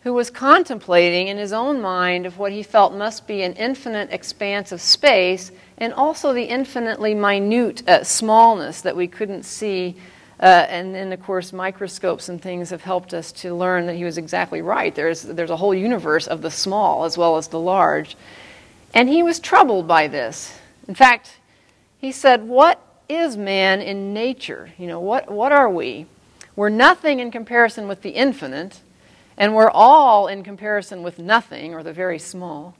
who 0.00 0.14
was 0.14 0.30
contemplating 0.30 1.28
in 1.28 1.36
his 1.36 1.52
own 1.52 1.82
mind 1.82 2.24
of 2.24 2.38
what 2.38 2.52
he 2.52 2.62
felt 2.62 2.94
must 2.94 3.26
be 3.26 3.42
an 3.42 3.52
infinite 3.54 4.10
expanse 4.12 4.72
of 4.72 4.80
space 4.80 5.52
and 5.76 5.92
also 5.92 6.32
the 6.32 6.44
infinitely 6.44 7.12
minute 7.12 7.86
uh, 7.86 8.02
smallness 8.02 8.80
that 8.80 8.96
we 8.96 9.06
couldn't 9.06 9.42
see. 9.42 9.96
Uh, 10.38 10.66
and 10.68 10.94
then, 10.94 11.12
of 11.12 11.22
course, 11.22 11.52
microscopes 11.52 12.28
and 12.28 12.42
things 12.42 12.70
have 12.70 12.82
helped 12.82 13.14
us 13.14 13.32
to 13.32 13.54
learn 13.54 13.86
that 13.86 13.94
he 13.96 14.04
was 14.04 14.18
exactly 14.18 14.60
right. 14.60 14.94
There's, 14.94 15.22
there's 15.22 15.50
a 15.50 15.56
whole 15.56 15.74
universe 15.74 16.26
of 16.26 16.42
the 16.42 16.50
small 16.50 17.04
as 17.04 17.16
well 17.16 17.36
as 17.36 17.48
the 17.48 17.58
large. 17.58 18.16
And 18.92 19.08
he 19.08 19.22
was 19.22 19.40
troubled 19.40 19.88
by 19.88 20.08
this. 20.08 20.58
In 20.88 20.94
fact, 20.94 21.38
he 21.98 22.12
said, 22.12 22.46
What 22.46 22.80
is 23.08 23.36
man 23.36 23.80
in 23.80 24.12
nature? 24.12 24.70
You 24.78 24.86
know, 24.86 25.00
what, 25.00 25.30
what 25.30 25.52
are 25.52 25.70
we? 25.70 26.06
We're 26.54 26.68
nothing 26.68 27.20
in 27.20 27.30
comparison 27.30 27.88
with 27.88 28.02
the 28.02 28.10
infinite, 28.10 28.80
and 29.36 29.54
we're 29.54 29.70
all 29.70 30.28
in 30.28 30.42
comparison 30.42 31.02
with 31.02 31.18
nothing 31.18 31.74
or 31.74 31.82
the 31.82 31.92
very 31.92 32.18
small. 32.18 32.74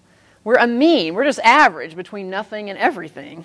We're 0.45 0.55
a 0.55 0.67
mean, 0.67 1.15
we're 1.15 1.25
just 1.25 1.41
average 1.41 1.97
between 1.97 2.31
nothing 2.31 2.71
and 2.71 2.79
everything. 2.79 3.45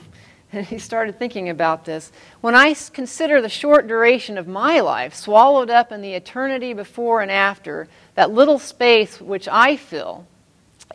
And 0.53 0.65
he 0.67 0.79
started 0.79 1.17
thinking 1.17 1.49
about 1.49 1.85
this. 1.85 2.11
When 2.41 2.55
I 2.55 2.73
consider 2.93 3.41
the 3.41 3.49
short 3.49 3.87
duration 3.87 4.37
of 4.37 4.47
my 4.47 4.79
life, 4.79 5.13
swallowed 5.13 5.69
up 5.69 5.91
in 5.91 6.01
the 6.01 6.13
eternity 6.13 6.73
before 6.73 7.21
and 7.21 7.31
after, 7.31 7.87
that 8.15 8.31
little 8.31 8.59
space 8.59 9.21
which 9.21 9.47
I 9.47 9.77
fill, 9.77 10.25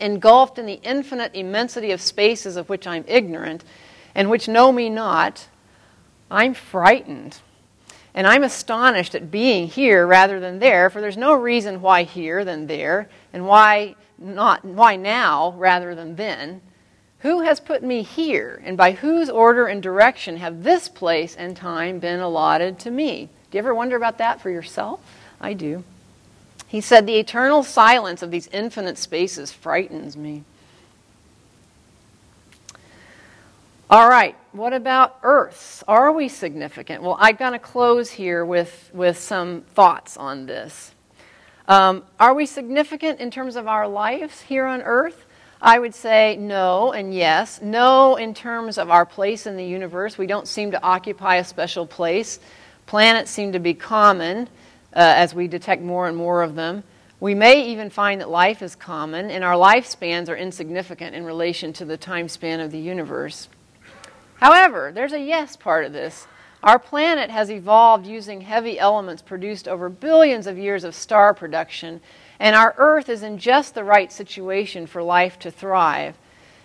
engulfed 0.00 0.58
in 0.58 0.66
the 0.66 0.80
infinite 0.82 1.34
immensity 1.34 1.90
of 1.90 2.00
spaces 2.00 2.56
of 2.56 2.68
which 2.68 2.86
I'm 2.86 3.04
ignorant, 3.08 3.64
and 4.14 4.30
which 4.30 4.48
know 4.48 4.72
me 4.72 4.90
not, 4.90 5.48
I'm 6.30 6.54
frightened. 6.54 7.38
And 8.14 8.26
I'm 8.26 8.44
astonished 8.44 9.14
at 9.14 9.30
being 9.30 9.68
here 9.68 10.06
rather 10.06 10.40
than 10.40 10.58
there, 10.58 10.88
for 10.88 11.00
there's 11.00 11.18
no 11.18 11.34
reason 11.34 11.82
why 11.82 12.04
here 12.04 12.44
than 12.44 12.66
there, 12.66 13.10
and 13.32 13.46
why 13.46 13.94
not 14.18 14.64
why 14.64 14.96
now 14.96 15.52
rather 15.58 15.94
than 15.94 16.16
then. 16.16 16.62
Who 17.26 17.40
has 17.40 17.58
put 17.58 17.82
me 17.82 18.02
here, 18.02 18.62
and 18.64 18.76
by 18.76 18.92
whose 18.92 19.28
order 19.28 19.66
and 19.66 19.82
direction 19.82 20.36
have 20.36 20.62
this 20.62 20.88
place 20.88 21.34
and 21.34 21.56
time 21.56 21.98
been 21.98 22.20
allotted 22.20 22.78
to 22.78 22.90
me? 22.92 23.28
Do 23.50 23.58
you 23.58 23.58
ever 23.58 23.74
wonder 23.74 23.96
about 23.96 24.18
that 24.18 24.40
for 24.40 24.48
yourself? 24.48 25.00
I 25.40 25.52
do. 25.52 25.82
He 26.68 26.80
said, 26.80 27.04
The 27.04 27.16
eternal 27.16 27.64
silence 27.64 28.22
of 28.22 28.30
these 28.30 28.46
infinite 28.52 28.96
spaces 28.96 29.50
frightens 29.50 30.16
me. 30.16 30.44
All 33.90 34.08
right, 34.08 34.36
what 34.52 34.72
about 34.72 35.18
Earths? 35.24 35.82
Are 35.88 36.12
we 36.12 36.28
significant? 36.28 37.02
Well, 37.02 37.16
I'm 37.18 37.34
going 37.34 37.54
to 37.54 37.58
close 37.58 38.12
here 38.12 38.44
with, 38.44 38.88
with 38.94 39.18
some 39.18 39.62
thoughts 39.74 40.16
on 40.16 40.46
this. 40.46 40.92
Um, 41.66 42.04
are 42.20 42.34
we 42.34 42.46
significant 42.46 43.18
in 43.18 43.32
terms 43.32 43.56
of 43.56 43.66
our 43.66 43.88
lives 43.88 44.42
here 44.42 44.64
on 44.64 44.80
Earth? 44.80 45.25
I 45.60 45.78
would 45.78 45.94
say 45.94 46.36
no 46.36 46.92
and 46.92 47.14
yes. 47.14 47.60
No, 47.62 48.16
in 48.16 48.34
terms 48.34 48.78
of 48.78 48.90
our 48.90 49.06
place 49.06 49.46
in 49.46 49.56
the 49.56 49.64
universe. 49.64 50.18
We 50.18 50.26
don't 50.26 50.46
seem 50.46 50.70
to 50.72 50.82
occupy 50.82 51.36
a 51.36 51.44
special 51.44 51.86
place. 51.86 52.38
Planets 52.86 53.30
seem 53.30 53.52
to 53.52 53.58
be 53.58 53.74
common 53.74 54.48
uh, 54.94 55.14
as 55.16 55.34
we 55.34 55.48
detect 55.48 55.82
more 55.82 56.06
and 56.08 56.16
more 56.16 56.42
of 56.42 56.54
them. 56.54 56.84
We 57.18 57.34
may 57.34 57.66
even 57.68 57.88
find 57.88 58.20
that 58.20 58.28
life 58.28 58.60
is 58.60 58.76
common, 58.76 59.30
and 59.30 59.42
our 59.42 59.54
lifespans 59.54 60.28
are 60.28 60.36
insignificant 60.36 61.16
in 61.16 61.24
relation 61.24 61.72
to 61.74 61.86
the 61.86 61.96
time 61.96 62.28
span 62.28 62.60
of 62.60 62.70
the 62.70 62.78
universe. 62.78 63.48
However, 64.34 64.92
there's 64.94 65.14
a 65.14 65.20
yes 65.20 65.56
part 65.56 65.86
of 65.86 65.94
this. 65.94 66.26
Our 66.62 66.78
planet 66.78 67.30
has 67.30 67.50
evolved 67.50 68.06
using 68.06 68.42
heavy 68.42 68.78
elements 68.78 69.22
produced 69.22 69.66
over 69.66 69.88
billions 69.88 70.46
of 70.46 70.58
years 70.58 70.84
of 70.84 70.94
star 70.94 71.32
production, 71.32 72.02
and 72.38 72.54
our 72.54 72.74
Earth 72.78 73.08
is 73.08 73.22
in 73.22 73.38
just 73.38 73.74
the 73.74 73.84
right 73.84 74.12
situation 74.12 74.86
for 74.86 75.02
life 75.02 75.38
to 75.40 75.50
thrive. 75.50 76.14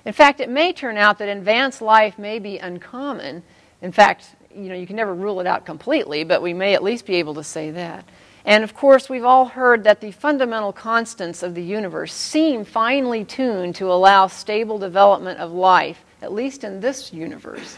In 0.06 0.14
fact, 0.14 0.40
it 0.40 0.50
may 0.50 0.74
turn 0.74 0.98
out 0.98 1.20
that 1.20 1.30
advanced 1.30 1.82
life 1.82 2.18
may 2.18 2.40
be 2.40 2.58
uncommon. 2.58 3.44
In 3.82 3.92
fact, 3.92 4.36
you 4.54 4.70
know, 4.70 4.76
you 4.76 4.88
can 4.88 4.96
never 4.96 5.14
rule 5.14 5.40
it 5.40 5.48
out 5.48 5.66
completely, 5.66 6.24
but 6.24 6.42
we 6.42 6.54
may 6.54 6.74
at 6.74 6.84
least 6.84 7.06
be 7.06 7.16
able 7.16 7.36
to 7.36 7.44
say 7.44 7.72
that. 7.72 8.06
And 8.44 8.64
of 8.64 8.74
course, 8.74 9.10
we've 9.10 9.24
all 9.24 9.46
heard 9.46 9.84
that 9.84 10.02
the 10.02 10.12
fundamental 10.12 10.74
constants 10.74 11.44
of 11.44 11.54
the 11.54 11.64
universe 11.64 12.14
seem 12.14 12.66
finely 12.66 13.24
tuned 13.24 13.76
to 13.76 13.92
allow 13.92 14.28
stable 14.28 14.80
development 14.80 15.40
of 15.40 15.52
life 15.52 16.04
at 16.22 16.32
least 16.32 16.64
in 16.64 16.80
this 16.80 17.12
universe. 17.12 17.78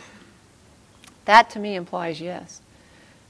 That 1.25 1.49
to 1.51 1.59
me 1.59 1.75
implies 1.75 2.19
yes. 2.19 2.61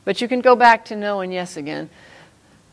But 0.06 0.22
you 0.22 0.28
can 0.28 0.42
go 0.42 0.56
back 0.56 0.86
to 0.86 0.96
no 0.96 1.22
and 1.22 1.32
yes 1.32 1.56
again. 1.56 1.90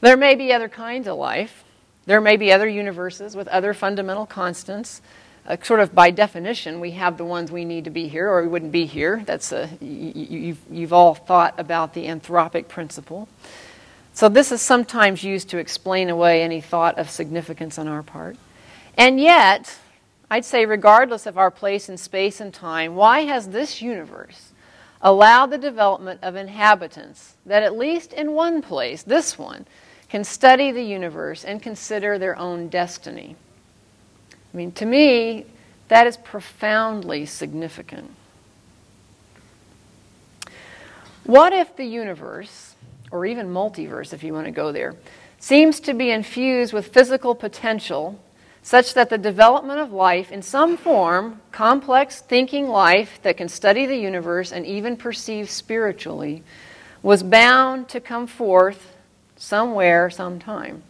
There 0.01 0.17
may 0.17 0.35
be 0.35 0.53
other 0.53 0.69
kinds 0.69 1.07
of 1.07 1.19
life. 1.19 1.65
There 2.07 2.21
may 2.21 2.37
be 2.37 2.53
other 2.53 2.69
universes 2.69 3.37
with 3.37 3.49
other 3.49 3.75
fundamental 3.75 4.27
constants. 4.27 5.03
Uh, 5.47 5.57
sort 5.63 5.81
of 5.81 5.95
by 5.95 6.11
definition, 6.11 6.81
we 6.81 6.93
have 6.93 7.17
the 7.17 7.25
ones 7.25 7.51
we 7.51 7.65
need 7.65 7.85
to 7.85 7.91
be 7.91 8.09
here, 8.09 8.29
or 8.29 8.43
we 8.43 8.49
wouldn't 8.49 8.73
be 8.73 8.87
here. 8.87 9.23
That's 9.25 9.53
a, 9.53 9.69
you, 9.81 10.49
have 10.49 10.59
you've 10.71 10.93
all 10.93 11.15
thought 11.15 11.55
about 11.59 11.95
the 11.95 12.07
anthropic 12.07 12.69
principle. 12.69 13.29
So, 14.13 14.29
this 14.29 14.53
is 14.53 14.61
sometimes 14.61 15.25
used 15.25 15.49
to 15.51 15.59
explain 15.59 16.11
away 16.11 16.43
any 16.43 16.61
thought 16.61 16.99
of 16.99 17.09
significance 17.09 17.79
on 17.79 17.89
our 17.89 18.03
part. 18.03 18.37
And 18.97 19.21
yet, 19.21 19.79
I'd 20.31 20.45
say, 20.45 20.67
regardless 20.67 21.27
of 21.27 21.39
our 21.39 21.51
place 21.51 21.89
in 21.89 21.97
space 21.97 22.41
and 22.41 22.53
time, 22.53 22.95
why 22.95 23.21
has 23.21 23.49
this 23.49 23.81
universe 23.81 24.53
allowed 25.03 25.47
the 25.47 25.59
development 25.59 26.21
of 26.23 26.37
inhabitants 26.37 27.35
that, 27.47 27.63
at 27.63 27.77
least 27.77 28.13
in 28.13 28.33
one 28.33 28.63
place, 28.63 29.03
this 29.03 29.39
one, 29.39 29.67
can 30.11 30.25
study 30.25 30.73
the 30.73 30.83
universe 30.83 31.45
and 31.45 31.63
consider 31.63 32.19
their 32.19 32.37
own 32.37 32.69
destiny? 32.69 33.37
I 34.53 34.57
mean, 34.57 34.73
to 34.73 34.85
me, 34.85 35.47
that 35.89 36.07
is 36.07 36.17
profoundly 36.17 37.27
significant. 37.27 38.11
What 41.25 41.53
if 41.53 41.77
the 41.77 41.85
universe, 41.85 42.75
or 43.13 43.25
even 43.25 43.49
multiverse 43.49 44.13
if 44.13 44.25
you 44.25 44.35
want 44.35 44.47
to 44.47 44.53
go 44.53 44.73
there, 44.73 44.97
seems 45.39 45.79
to 45.81 45.95
be 45.95 46.11
infused 46.11 46.73
with 46.73 46.89
physical 46.89 47.35
potential 47.35 48.21
such 48.63 48.95
that 48.95 49.11
the 49.11 49.19
development 49.19 49.81
of 49.81 49.93
life 49.93 50.31
in 50.31 50.43
some 50.43 50.77
form, 50.77 51.41
complex 51.51 52.21
thinking 52.21 52.69
life 52.69 53.21
that 53.23 53.37
can 53.37 53.49
study 53.49 53.87
the 53.87 53.97
universe 53.97 54.53
and 54.53 54.67
even 54.67 54.97
perceive 54.97 55.49
spiritually, 55.49 56.43
was 57.03 57.23
bound 57.23 57.89
to 57.89 58.01
come 58.01 58.27
forth 58.27 58.97
somewhere, 59.41 60.11
sometime. 60.11 60.83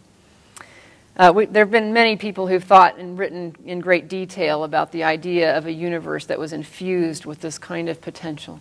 Uh, 1.17 1.31
we, 1.33 1.45
there 1.45 1.63
have 1.63 1.71
been 1.71 1.93
many 1.93 2.15
people 2.15 2.47
who've 2.47 2.63
thought 2.63 2.97
and 2.97 3.17
written 3.17 3.55
in 3.65 3.79
great 3.79 4.07
detail 4.07 4.63
about 4.63 4.91
the 4.91 5.03
idea 5.03 5.57
of 5.57 5.65
a 5.65 5.71
universe 5.71 6.25
that 6.25 6.37
was 6.37 6.53
infused 6.53 7.25
with 7.25 7.39
this 7.41 7.57
kind 7.57 7.89
of 7.89 8.01
potential. 8.01 8.59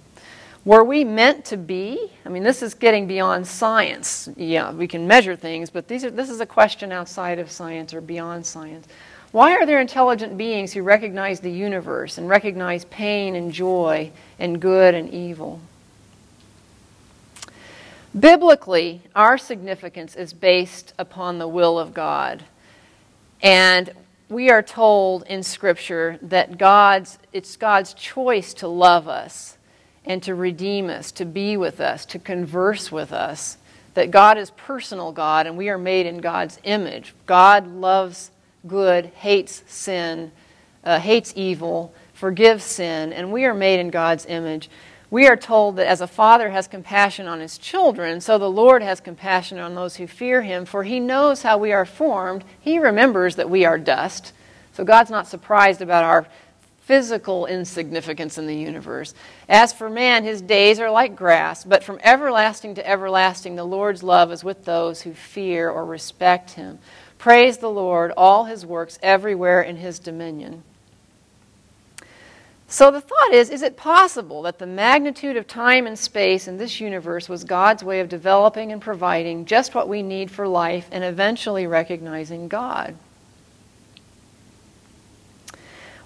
Were 0.64 0.84
we 0.84 1.04
meant 1.04 1.44
to 1.46 1.56
be? 1.56 2.10
I 2.24 2.28
mean, 2.28 2.42
this 2.42 2.62
is 2.62 2.74
getting 2.74 3.06
beyond 3.06 3.46
science. 3.46 4.28
Yeah, 4.36 4.72
we 4.72 4.86
can 4.86 5.06
measure 5.06 5.34
things, 5.34 5.70
but 5.70 5.88
these 5.88 6.04
are, 6.04 6.10
this 6.10 6.30
is 6.30 6.40
a 6.40 6.46
question 6.46 6.92
outside 6.92 7.38
of 7.38 7.50
science 7.50 7.94
or 7.94 8.00
beyond 8.00 8.44
science. 8.46 8.86
Why 9.32 9.52
are 9.52 9.64
there 9.64 9.80
intelligent 9.80 10.36
beings 10.36 10.72
who 10.72 10.82
recognize 10.82 11.40
the 11.40 11.50
universe 11.50 12.18
and 12.18 12.28
recognize 12.28 12.84
pain 12.86 13.36
and 13.36 13.52
joy 13.52 14.10
and 14.38 14.60
good 14.60 14.94
and 14.94 15.08
evil? 15.14 15.60
Biblically, 18.18 19.02
our 19.14 19.38
significance 19.38 20.16
is 20.16 20.32
based 20.32 20.94
upon 20.98 21.38
the 21.38 21.46
will 21.46 21.78
of 21.78 21.94
God. 21.94 22.42
And 23.40 23.92
we 24.28 24.50
are 24.50 24.62
told 24.62 25.22
in 25.28 25.44
Scripture 25.44 26.18
that 26.22 26.58
God's, 26.58 27.18
it's 27.32 27.56
God's 27.56 27.94
choice 27.94 28.52
to 28.54 28.68
love 28.68 29.06
us 29.06 29.56
and 30.04 30.22
to 30.24 30.34
redeem 30.34 30.90
us, 30.90 31.12
to 31.12 31.24
be 31.24 31.56
with 31.56 31.80
us, 31.80 32.04
to 32.06 32.18
converse 32.18 32.90
with 32.90 33.12
us. 33.12 33.58
That 33.94 34.10
God 34.10 34.38
is 34.38 34.50
personal 34.50 35.12
God 35.12 35.46
and 35.46 35.56
we 35.56 35.68
are 35.68 35.78
made 35.78 36.06
in 36.06 36.18
God's 36.18 36.58
image. 36.64 37.14
God 37.26 37.68
loves 37.68 38.30
good, 38.66 39.06
hates 39.06 39.62
sin, 39.66 40.32
uh, 40.82 40.98
hates 40.98 41.32
evil, 41.36 41.94
forgives 42.12 42.64
sin, 42.64 43.12
and 43.12 43.32
we 43.32 43.44
are 43.44 43.54
made 43.54 43.80
in 43.80 43.90
God's 43.90 44.26
image. 44.26 44.68
We 45.10 45.26
are 45.26 45.36
told 45.36 45.76
that 45.76 45.88
as 45.88 46.00
a 46.00 46.06
father 46.06 46.50
has 46.50 46.68
compassion 46.68 47.26
on 47.26 47.40
his 47.40 47.58
children, 47.58 48.20
so 48.20 48.38
the 48.38 48.50
Lord 48.50 48.80
has 48.80 49.00
compassion 49.00 49.58
on 49.58 49.74
those 49.74 49.96
who 49.96 50.06
fear 50.06 50.42
him, 50.42 50.64
for 50.64 50.84
he 50.84 51.00
knows 51.00 51.42
how 51.42 51.58
we 51.58 51.72
are 51.72 51.84
formed. 51.84 52.44
He 52.60 52.78
remembers 52.78 53.34
that 53.36 53.50
we 53.50 53.64
are 53.64 53.76
dust. 53.76 54.32
So 54.72 54.84
God's 54.84 55.10
not 55.10 55.26
surprised 55.26 55.82
about 55.82 56.04
our 56.04 56.28
physical 56.82 57.46
insignificance 57.46 58.38
in 58.38 58.46
the 58.46 58.56
universe. 58.56 59.14
As 59.48 59.72
for 59.72 59.90
man, 59.90 60.22
his 60.22 60.40
days 60.40 60.78
are 60.78 60.90
like 60.90 61.16
grass, 61.16 61.64
but 61.64 61.82
from 61.82 61.98
everlasting 62.04 62.76
to 62.76 62.88
everlasting, 62.88 63.56
the 63.56 63.64
Lord's 63.64 64.04
love 64.04 64.30
is 64.30 64.44
with 64.44 64.64
those 64.64 65.02
who 65.02 65.12
fear 65.12 65.70
or 65.70 65.84
respect 65.84 66.52
him. 66.52 66.78
Praise 67.18 67.58
the 67.58 67.70
Lord, 67.70 68.12
all 68.16 68.44
his 68.44 68.64
works 68.64 68.98
everywhere 69.02 69.60
in 69.60 69.76
his 69.76 69.98
dominion. 69.98 70.62
So 72.70 72.92
the 72.92 73.00
thought 73.00 73.32
is 73.32 73.50
is 73.50 73.62
it 73.62 73.76
possible 73.76 74.42
that 74.42 74.60
the 74.60 74.66
magnitude 74.66 75.36
of 75.36 75.48
time 75.48 75.88
and 75.88 75.98
space 75.98 76.46
in 76.46 76.56
this 76.56 76.80
universe 76.80 77.28
was 77.28 77.42
God's 77.42 77.82
way 77.82 77.98
of 77.98 78.08
developing 78.08 78.70
and 78.70 78.80
providing 78.80 79.44
just 79.44 79.74
what 79.74 79.88
we 79.88 80.04
need 80.04 80.30
for 80.30 80.46
life 80.46 80.88
and 80.92 81.02
eventually 81.02 81.66
recognizing 81.66 82.46
God? 82.46 82.94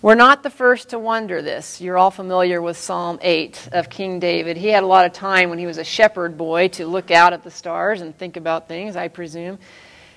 We're 0.01 0.15
not 0.15 0.43
the 0.43 0.51
first 0.51 0.91
to 0.91 0.99
wonder 0.99 1.43
this. 1.43 1.83
You're 1.83 1.99
all 1.99 2.11
familiar 2.11 2.63
with 2.63 2.79
Psalm 2.79 3.19
8 3.21 3.69
of 3.73 3.91
King 3.91 4.19
David. 4.19 4.57
He 4.57 4.69
had 4.69 4.83
a 4.83 4.87
lot 4.87 5.05
of 5.05 5.13
time 5.13 5.51
when 5.51 5.59
he 5.59 5.67
was 5.67 5.79
a 5.79 5.85
shepherd 5.85 6.39
boy 6.39 6.69
to 6.69 6.87
look 6.87 7.11
out 7.11 7.35
at 7.35 7.45
the 7.45 7.51
stars 7.51 8.01
and 8.01 8.17
think 8.17 8.39
about 8.39 8.69
things, 8.69 8.97
I 8.97 9.09
presume. 9.09 9.59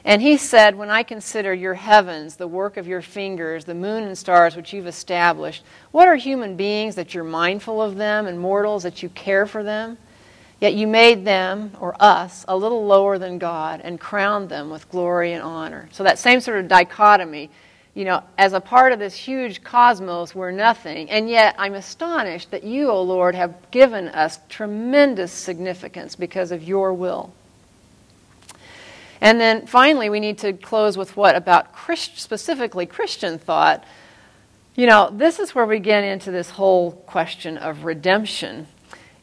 And 0.08 0.22
he 0.22 0.38
said, 0.38 0.78
When 0.78 0.90
I 0.90 1.04
consider 1.04 1.54
your 1.54 1.74
heavens, 1.74 2.38
the 2.38 2.48
work 2.48 2.78
of 2.78 2.88
your 2.88 3.02
fingers, 3.02 3.66
the 3.66 3.76
moon 3.76 4.04
and 4.04 4.18
stars 4.18 4.56
which 4.56 4.72
you've 4.72 4.88
established, 4.88 5.66
what 5.92 6.08
are 6.08 6.16
human 6.16 6.56
beings 6.56 6.96
that 6.96 7.14
you're 7.14 7.26
mindful 7.26 7.82
of 7.82 7.98
them, 7.98 8.26
and 8.26 8.40
mortals 8.40 8.84
that 8.84 9.04
you 9.04 9.10
care 9.10 9.46
for 9.46 9.64
them? 9.64 9.98
Yet 10.62 10.76
you 10.76 10.88
made 10.88 11.26
them, 11.26 11.74
or 11.82 11.94
us, 12.00 12.46
a 12.48 12.56
little 12.56 12.86
lower 12.86 13.20
than 13.20 13.38
God 13.38 13.82
and 13.84 14.00
crowned 14.00 14.48
them 14.48 14.70
with 14.70 14.90
glory 14.90 15.34
and 15.34 15.44
honor. 15.44 15.90
So 15.92 16.04
that 16.04 16.18
same 16.18 16.40
sort 16.40 16.60
of 16.60 16.70
dichotomy 16.70 17.50
you 17.98 18.06
know, 18.06 18.22
as 18.38 18.54
a 18.54 18.62
part 18.62 18.94
of 18.94 19.00
this 19.00 19.16
huge 19.16 19.64
cosmos, 19.64 20.36
we're 20.36 20.52
nothing. 20.52 21.10
And 21.10 21.28
yet, 21.28 21.56
I'm 21.58 21.74
astonished 21.74 22.52
that 22.52 22.64
you, 22.64 22.92
O 22.92 23.02
Lord, 23.02 23.34
have 23.34 23.56
given 23.72 24.10
us 24.10 24.38
tremendous 24.50 25.32
significance 25.32 26.16
because 26.16 26.52
of 26.52 26.64
your 26.64 26.94
will. 26.94 27.34
And 29.22 29.40
then 29.40 29.66
finally, 29.66 30.10
we 30.10 30.20
need 30.20 30.38
to 30.40 30.54
close 30.54 30.98
with 30.98 31.18
what 31.18 31.36
about 31.36 31.74
Christ, 31.74 32.20
specifically 32.20 32.86
Christian 32.86 33.40
thought. 33.40 33.84
You 34.76 34.86
know, 34.86 35.10
this 35.12 35.40
is 35.40 35.56
where 35.56 35.66
we 35.66 35.80
get 35.80 36.04
into 36.04 36.32
this 36.32 36.52
whole 36.52 36.92
question 36.92 37.58
of 37.58 37.84
redemption. 37.84 38.68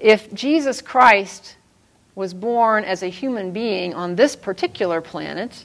If 0.01 0.33
Jesus 0.35 0.83
Christ 0.83 1.57
was 2.15 2.35
born 2.35 2.85
as 2.85 3.03
a 3.03 3.09
human 3.09 3.53
being 3.53 3.95
on 3.95 4.17
this 4.17 4.37
particular 4.37 5.01
planet, 5.01 5.65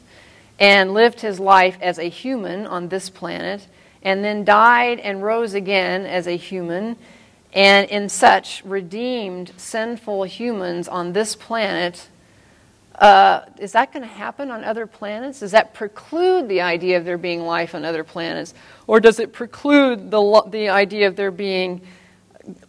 and 0.59 0.93
lived 0.93 1.21
his 1.21 1.39
life 1.39 1.77
as 1.81 1.97
a 1.97 2.09
human 2.09 2.67
on 2.67 2.89
this 2.89 3.09
planet, 3.09 3.65
and 4.03 4.23
then 4.23 4.43
died 4.43 4.99
and 4.99 5.23
rose 5.23 5.53
again 5.53 6.05
as 6.05 6.27
a 6.27 6.35
human, 6.35 6.97
and 7.53 7.89
in 7.89 8.09
such 8.09 8.63
redeemed 8.65 9.51
sinful 9.57 10.23
humans 10.25 10.87
on 10.87 11.13
this 11.13 11.35
planet. 11.35 12.07
Uh, 12.99 13.45
is 13.57 13.71
that 13.71 13.93
going 13.93 14.03
to 14.03 14.13
happen 14.13 14.51
on 14.51 14.65
other 14.65 14.85
planets? 14.85 15.39
Does 15.39 15.51
that 15.51 15.73
preclude 15.73 16.49
the 16.49 16.59
idea 16.59 16.97
of 16.97 17.05
there 17.05 17.17
being 17.17 17.41
life 17.41 17.73
on 17.73 17.85
other 17.85 18.03
planets? 18.03 18.53
Or 18.87 18.99
does 18.99 19.19
it 19.19 19.31
preclude 19.31 20.11
the, 20.11 20.43
the 20.49 20.67
idea 20.67 21.07
of 21.07 21.15
there 21.15 21.31
being 21.31 21.79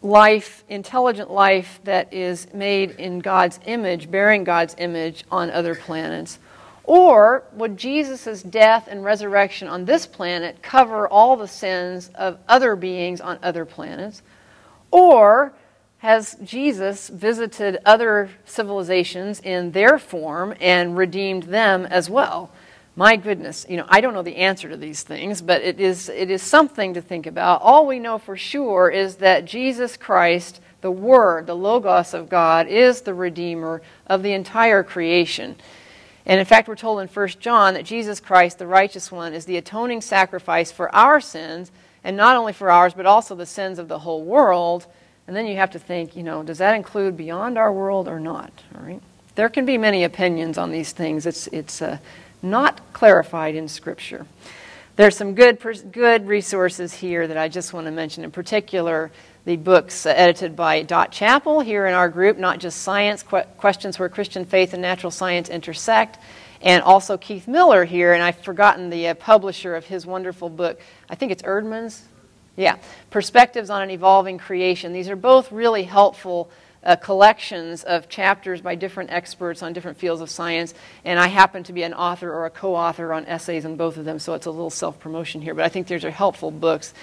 life, 0.02 0.62
intelligent 0.68 1.32
life 1.32 1.80
that 1.82 2.12
is 2.14 2.52
made 2.54 2.92
in 2.92 3.18
God's 3.18 3.58
image, 3.66 4.08
bearing 4.08 4.44
God's 4.44 4.76
image 4.78 5.24
on 5.32 5.50
other 5.50 5.74
planets? 5.74 6.38
Or 6.84 7.42
would 7.52 7.76
Jesus' 7.76 8.42
death 8.42 8.86
and 8.88 9.04
resurrection 9.04 9.66
on 9.66 9.84
this 9.84 10.06
planet 10.06 10.62
cover 10.62 11.08
all 11.08 11.36
the 11.36 11.48
sins 11.48 12.10
of 12.14 12.38
other 12.48 12.76
beings 12.76 13.20
on 13.20 13.40
other 13.42 13.64
planets? 13.64 14.22
Or 14.92 15.52
has 16.00 16.34
Jesus 16.42 17.08
visited 17.08 17.78
other 17.84 18.30
civilizations 18.46 19.38
in 19.40 19.72
their 19.72 19.98
form 19.98 20.54
and 20.58 20.96
redeemed 20.96 21.44
them 21.44 21.84
as 21.84 22.08
well? 22.08 22.50
My 22.96 23.16
goodness, 23.16 23.66
you 23.68 23.76
know, 23.76 23.84
I 23.88 24.00
don't 24.00 24.14
know 24.14 24.22
the 24.22 24.36
answer 24.36 24.68
to 24.68 24.78
these 24.78 25.02
things, 25.02 25.42
but 25.42 25.62
it 25.62 25.78
is, 25.78 26.08
it 26.08 26.30
is 26.30 26.42
something 26.42 26.94
to 26.94 27.02
think 27.02 27.26
about. 27.26 27.60
All 27.62 27.86
we 27.86 27.98
know 27.98 28.18
for 28.18 28.36
sure 28.36 28.90
is 28.90 29.16
that 29.16 29.44
Jesus 29.44 29.98
Christ, 29.98 30.60
the 30.80 30.90
Word, 30.90 31.46
the 31.46 31.54
Logos 31.54 32.14
of 32.14 32.30
God, 32.30 32.66
is 32.66 33.02
the 33.02 33.14
Redeemer 33.14 33.82
of 34.06 34.22
the 34.22 34.32
entire 34.32 34.82
creation. 34.82 35.56
And 36.24 36.40
in 36.40 36.46
fact, 36.46 36.66
we're 36.66 36.76
told 36.76 37.00
in 37.00 37.08
1 37.08 37.28
John 37.40 37.74
that 37.74 37.84
Jesus 37.84 38.20
Christ, 38.20 38.58
the 38.58 38.66
righteous 38.66 39.12
one, 39.12 39.34
is 39.34 39.44
the 39.44 39.58
atoning 39.58 40.00
sacrifice 40.00 40.72
for 40.72 40.94
our 40.94 41.20
sins, 41.20 41.70
and 42.02 42.16
not 42.16 42.36
only 42.36 42.54
for 42.54 42.70
ours, 42.70 42.94
but 42.94 43.04
also 43.06 43.34
the 43.34 43.44
sins 43.44 43.78
of 43.78 43.88
the 43.88 43.98
whole 44.00 44.24
world. 44.24 44.86
And 45.26 45.36
then 45.36 45.46
you 45.46 45.56
have 45.56 45.70
to 45.72 45.78
think, 45.78 46.16
you 46.16 46.22
know, 46.22 46.42
does 46.42 46.58
that 46.58 46.74
include 46.74 47.16
beyond 47.16 47.56
our 47.56 47.72
world 47.72 48.08
or 48.08 48.18
not? 48.18 48.52
All 48.74 48.84
right? 48.84 49.00
There 49.36 49.48
can 49.48 49.64
be 49.64 49.78
many 49.78 50.04
opinions 50.04 50.58
on 50.58 50.72
these 50.72 50.92
things. 50.92 51.24
It's, 51.24 51.46
it's 51.48 51.80
uh, 51.80 51.98
not 52.42 52.92
clarified 52.92 53.54
in 53.54 53.68
Scripture. 53.68 54.26
There's 54.96 55.16
some 55.16 55.34
good, 55.34 55.58
good 55.92 56.26
resources 56.26 56.92
here 56.92 57.26
that 57.26 57.36
I 57.36 57.48
just 57.48 57.72
want 57.72 57.86
to 57.86 57.90
mention. 57.90 58.24
In 58.24 58.30
particular, 58.30 59.10
the 59.44 59.56
books 59.56 60.04
uh, 60.04 60.10
edited 60.10 60.54
by 60.56 60.82
Dot 60.82 61.12
Chappell 61.12 61.60
here 61.60 61.86
in 61.86 61.94
our 61.94 62.08
group, 62.08 62.36
Not 62.36 62.58
Just 62.58 62.82
Science, 62.82 63.22
que- 63.22 63.46
Questions 63.56 63.98
Where 63.98 64.08
Christian 64.08 64.44
Faith 64.44 64.74
and 64.74 64.82
Natural 64.82 65.10
Science 65.10 65.48
Intersect, 65.48 66.18
and 66.60 66.82
also 66.82 67.16
Keith 67.16 67.48
Miller 67.48 67.84
here, 67.84 68.12
and 68.12 68.22
I've 68.22 68.40
forgotten 68.40 68.90
the 68.90 69.08
uh, 69.08 69.14
publisher 69.14 69.74
of 69.74 69.86
his 69.86 70.04
wonderful 70.04 70.50
book. 70.50 70.80
I 71.08 71.14
think 71.14 71.32
it's 71.32 71.42
Eerdmans? 71.42 72.02
Yeah, 72.56 72.76
Perspectives 73.10 73.70
on 73.70 73.82
an 73.82 73.90
Evolving 73.90 74.38
Creation. 74.38 74.92
These 74.92 75.08
are 75.08 75.16
both 75.16 75.52
really 75.52 75.84
helpful 75.84 76.50
uh, 76.82 76.96
collections 76.96 77.84
of 77.84 78.08
chapters 78.08 78.60
by 78.60 78.74
different 78.74 79.10
experts 79.10 79.62
on 79.62 79.72
different 79.72 79.98
fields 79.98 80.20
of 80.20 80.30
science, 80.30 80.74
and 81.04 81.18
I 81.18 81.28
happen 81.28 81.62
to 81.64 81.72
be 81.72 81.82
an 81.82 81.94
author 81.94 82.32
or 82.32 82.46
a 82.46 82.50
co 82.50 82.74
author 82.74 83.12
on 83.12 83.26
essays 83.26 83.64
on 83.64 83.76
both 83.76 83.96
of 83.96 84.04
them, 84.04 84.18
so 84.18 84.34
it's 84.34 84.46
a 84.46 84.50
little 84.50 84.70
self 84.70 84.98
promotion 84.98 85.42
here, 85.42 85.54
but 85.54 85.64
I 85.64 85.68
think 85.68 85.86
these 85.86 86.04
are 86.04 86.10
helpful 86.10 86.50
books. 86.50 86.94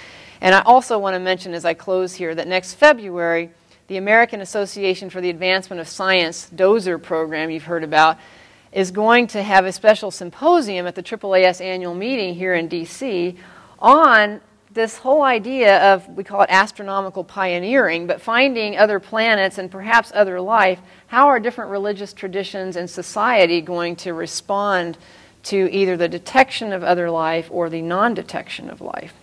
And 0.42 0.54
I 0.54 0.62
also 0.62 1.00
want 1.00 1.16
to 1.16 1.20
mention 1.20 1.54
as 1.54 1.66
I 1.66 1.74
close 1.74 2.16
here 2.16 2.34
that 2.36 2.48
next 2.48 2.74
February, 2.74 3.50
the 3.88 3.98
American 3.98 4.42
Association 4.42 5.10
for 5.10 5.22
the 5.22 5.30
Advancement 5.30 5.80
of 5.80 5.88
Science 5.88 6.50
DoSER 6.50 6.98
program 6.98 7.50
you've 7.50 7.64
heard 7.64 7.84
about 7.84 8.18
is 8.72 8.92
going 8.92 9.28
to 9.28 9.42
have 9.42 9.66
a 9.66 9.72
special 9.72 10.12
symposium 10.12 10.86
at 10.86 10.96
the 10.96 11.02
AAAS 11.02 11.62
annual 11.62 11.96
meeting 11.96 12.36
here 12.36 12.54
in 12.54 12.68
DC 12.68 13.38
on 13.80 14.42
this 14.78 15.00
whole 15.00 15.24
idea 15.24 15.94
of, 15.94 16.08
we 16.08 16.24
call 16.24 16.44
it 16.44 16.50
astronomical 16.52 17.24
pioneering, 17.24 18.06
but 18.06 18.22
finding 18.22 18.78
other 18.78 19.00
planets 19.00 19.58
and 19.58 19.72
perhaps 19.72 20.12
other 20.14 20.40
life. 20.40 20.80
How 21.08 21.28
are 21.28 21.40
different 21.40 21.72
religious 21.72 22.14
traditions 22.14 22.76
and 22.76 22.88
society 22.88 23.60
going 23.60 23.96
to 23.98 24.14
respond 24.14 25.00
to 25.46 25.68
either 25.72 25.98
the 25.98 26.08
detection 26.08 26.72
of 26.72 26.84
other 26.84 27.10
life 27.10 27.50
or 27.52 27.72
the 27.72 27.82
non 27.82 28.14
detection 28.14 28.70
of 28.70 28.80
life? 28.80 29.16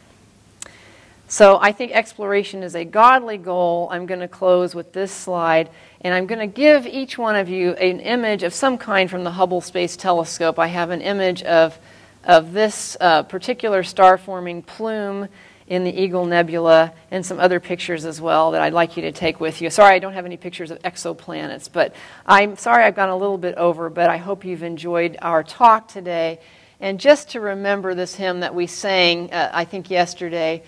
So 1.28 1.58
I 1.60 1.70
think 1.70 1.92
exploration 1.92 2.64
is 2.64 2.74
a 2.74 2.84
godly 2.84 3.38
goal. 3.38 3.88
I'm 3.92 4.06
going 4.06 4.20
to 4.20 4.28
close 4.28 4.74
with 4.74 4.92
this 4.92 5.12
slide, 5.12 5.70
and 6.00 6.12
I'm 6.12 6.26
going 6.26 6.40
to 6.40 6.48
give 6.48 6.84
each 6.84 7.16
one 7.16 7.36
of 7.36 7.48
you 7.48 7.74
an 7.74 8.00
image 8.00 8.42
of 8.42 8.52
some 8.52 8.76
kind 8.76 9.08
from 9.08 9.22
the 9.22 9.30
Hubble 9.30 9.60
Space 9.60 9.96
Telescope. 9.96 10.58
I 10.58 10.66
have 10.66 10.90
an 10.90 11.00
image 11.00 11.44
of, 11.44 11.78
of 12.24 12.52
this 12.52 12.96
uh, 13.00 13.22
particular 13.22 13.84
star 13.84 14.18
forming 14.18 14.60
plume 14.60 15.28
in 15.66 15.84
the 15.84 16.02
Eagle 16.02 16.26
Nebula 16.26 16.92
and 17.10 17.24
some 17.24 17.40
other 17.40 17.58
pictures 17.58 18.04
as 18.04 18.20
well 18.20 18.50
that 18.50 18.60
I'd 18.60 18.72
like 18.72 18.96
you 18.96 19.02
to 19.02 19.12
take 19.12 19.40
with 19.40 19.62
you. 19.62 19.70
Sorry, 19.70 19.94
I 19.94 19.98
don't 19.98 20.12
have 20.12 20.26
any 20.26 20.36
pictures 20.36 20.70
of 20.70 20.78
exoplanets, 20.82 21.70
but 21.72 21.94
I'm 22.26 22.56
sorry 22.56 22.84
I've 22.84 22.96
gone 22.96 23.08
a 23.08 23.16
little 23.16 23.38
bit 23.38 23.54
over, 23.54 23.88
but 23.88 24.10
I 24.10 24.18
hope 24.18 24.44
you've 24.44 24.62
enjoyed 24.62 25.16
our 25.22 25.42
talk 25.42 25.88
today. 25.88 26.38
And 26.80 27.00
just 27.00 27.30
to 27.30 27.40
remember 27.40 27.94
this 27.94 28.14
hymn 28.14 28.40
that 28.40 28.54
we 28.54 28.66
sang, 28.66 29.32
uh, 29.32 29.50
I 29.52 29.64
think 29.64 29.90
yesterday. 29.90 30.62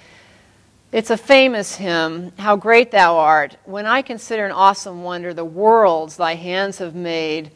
It's 0.93 1.11
a 1.11 1.17
famous 1.17 1.75
hymn, 1.75 2.33
How 2.39 2.57
Great 2.57 2.93
Thou 2.93 3.17
Art. 3.17 3.57
When 3.65 3.87
I 3.87 4.01
consider 4.03 4.47
an 4.47 4.53
awesome 4.53 5.03
wonder 5.03 5.35
the 5.35 5.45
worlds 5.45 6.17
thy 6.17 6.37
hands 6.37 6.79
have 6.79 6.95
made, 6.95 7.51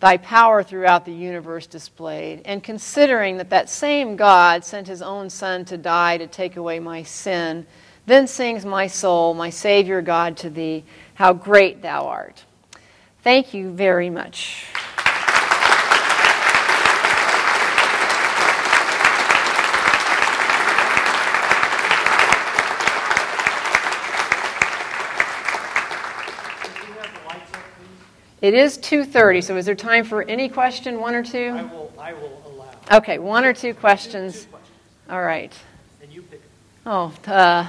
thy 0.00 0.16
power 0.16 0.62
throughout 0.62 1.04
the 1.04 1.12
universe 1.12 1.66
displayed, 1.66 2.42
and 2.44 2.62
considering 2.62 3.38
that 3.38 3.50
that 3.50 3.70
same 3.70 4.16
God 4.16 4.64
sent 4.64 4.86
his 4.86 5.02
own 5.02 5.30
Son 5.30 5.64
to 5.66 5.78
die 5.78 6.18
to 6.18 6.26
take 6.26 6.56
away 6.56 6.78
my 6.78 7.02
sin, 7.02 7.66
then 8.06 8.26
sings 8.26 8.64
my 8.64 8.86
soul, 8.86 9.34
my 9.34 9.50
Savior 9.50 10.02
God, 10.02 10.36
to 10.38 10.50
thee, 10.50 10.84
How 11.14 11.32
great 11.32 11.82
thou 11.82 12.06
art. 12.06 12.44
Thank 13.22 13.54
you 13.54 13.70
very 13.70 14.10
much. 14.10 14.66
It 28.46 28.54
is 28.54 28.78
2:30, 28.78 29.42
so 29.42 29.56
is 29.56 29.66
there 29.66 29.74
time 29.74 30.04
for 30.04 30.22
any 30.22 30.48
question, 30.48 31.00
one 31.00 31.16
or 31.16 31.24
two? 31.24 31.48
I 31.48 31.62
will, 31.64 31.92
I 31.98 32.12
will 32.12 32.42
allow. 32.46 32.98
Okay, 32.98 33.18
one 33.18 33.44
or 33.44 33.52
two 33.52 33.74
questions. 33.74 34.44
Two 34.44 34.50
questions. 34.50 35.10
All 35.10 35.20
right. 35.20 35.52
And 36.00 36.12
you 36.12 36.22
pick. 36.22 36.40
Oh, 36.86 37.12
uh, 37.26 37.68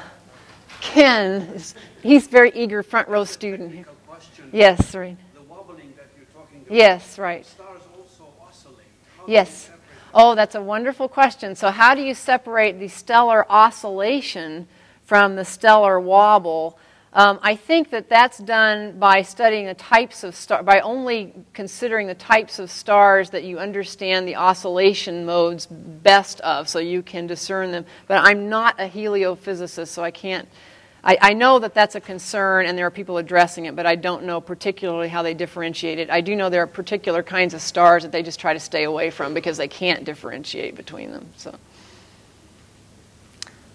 Ken, 0.79 1.41
is, 1.55 1.73
he's 2.03 2.27
very 2.27 2.51
eager 2.51 2.83
front 2.83 3.07
row 3.07 3.25
student. 3.25 3.73
A 3.73 3.83
question. 4.07 4.51
Yes, 4.53 4.93
right. 4.93 5.17
The 5.33 5.41
wobbling 5.41 5.95
that 5.97 6.09
you're 6.15 6.27
talking 6.27 6.61
about. 6.61 6.71
Yes, 6.71 7.17
right. 7.17 7.43
Stars 7.43 7.81
also 7.97 8.25
oscillate. 8.47 8.85
Yes. 9.27 9.71
Oh, 10.13 10.35
that's 10.35 10.53
a 10.53 10.61
wonderful 10.61 11.09
question. 11.09 11.55
So, 11.55 11.71
how 11.71 11.95
do 11.95 12.03
you 12.03 12.13
separate 12.13 12.77
the 12.77 12.87
stellar 12.87 13.51
oscillation 13.51 14.67
from 15.07 15.37
the 15.37 15.45
stellar 15.45 15.99
wobble. 15.99 16.77
Um, 17.17 17.39
I 17.41 17.55
think 17.55 17.89
that 17.89 18.09
that's 18.09 18.37
done 18.37 18.99
by 18.99 19.23
studying 19.23 19.65
the 19.65 19.73
types 19.73 20.23
of 20.23 20.35
stars, 20.35 20.63
by 20.63 20.81
only 20.81 21.33
considering 21.51 22.05
the 22.05 22.13
types 22.13 22.59
of 22.59 22.69
stars 22.69 23.31
that 23.31 23.43
you 23.43 23.57
understand 23.57 24.27
the 24.27 24.35
oscillation 24.35 25.25
modes 25.25 25.65
best 25.65 26.39
of, 26.41 26.69
so 26.69 26.77
you 26.77 27.01
can 27.01 27.25
discern 27.25 27.71
them. 27.71 27.85
But 28.05 28.23
I'm 28.23 28.49
not 28.49 28.79
a 28.79 28.87
heliophysicist, 28.87 29.87
so 29.87 30.03
I 30.03 30.11
can't. 30.11 30.47
I, 31.03 31.17
I 31.19 31.33
know 31.33 31.57
that 31.57 31.73
that's 31.73 31.95
a 31.95 32.01
concern, 32.01 32.67
and 32.67 32.77
there 32.77 32.85
are 32.85 32.91
people 32.91 33.17
addressing 33.17 33.65
it, 33.65 33.75
but 33.75 33.87
I 33.87 33.95
don't 33.95 34.25
know 34.25 34.39
particularly 34.39 35.09
how 35.09 35.23
they 35.23 35.33
differentiate 35.33 35.97
it. 35.97 36.11
I 36.11 36.21
do 36.21 36.35
know 36.35 36.51
there 36.51 36.61
are 36.61 36.67
particular 36.67 37.23
kinds 37.23 37.55
of 37.55 37.63
stars 37.63 38.03
that 38.03 38.11
they 38.11 38.21
just 38.21 38.39
try 38.39 38.53
to 38.53 38.59
stay 38.59 38.83
away 38.83 39.09
from 39.09 39.33
because 39.33 39.57
they 39.57 39.67
can't 39.67 40.03
differentiate 40.03 40.75
between 40.75 41.11
them. 41.11 41.29
So, 41.35 41.55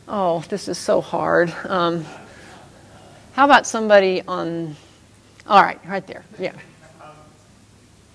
oh, 0.06 0.44
this 0.48 0.68
is 0.68 0.78
so 0.78 1.00
hard. 1.00 1.52
Um, 1.64 2.06
how 3.34 3.44
about 3.44 3.66
somebody 3.66 4.22
on? 4.26 4.76
All 5.46 5.62
right, 5.62 5.80
right 5.86 6.06
there. 6.06 6.24
Yeah. 6.38 6.52
Um, 7.02 7.08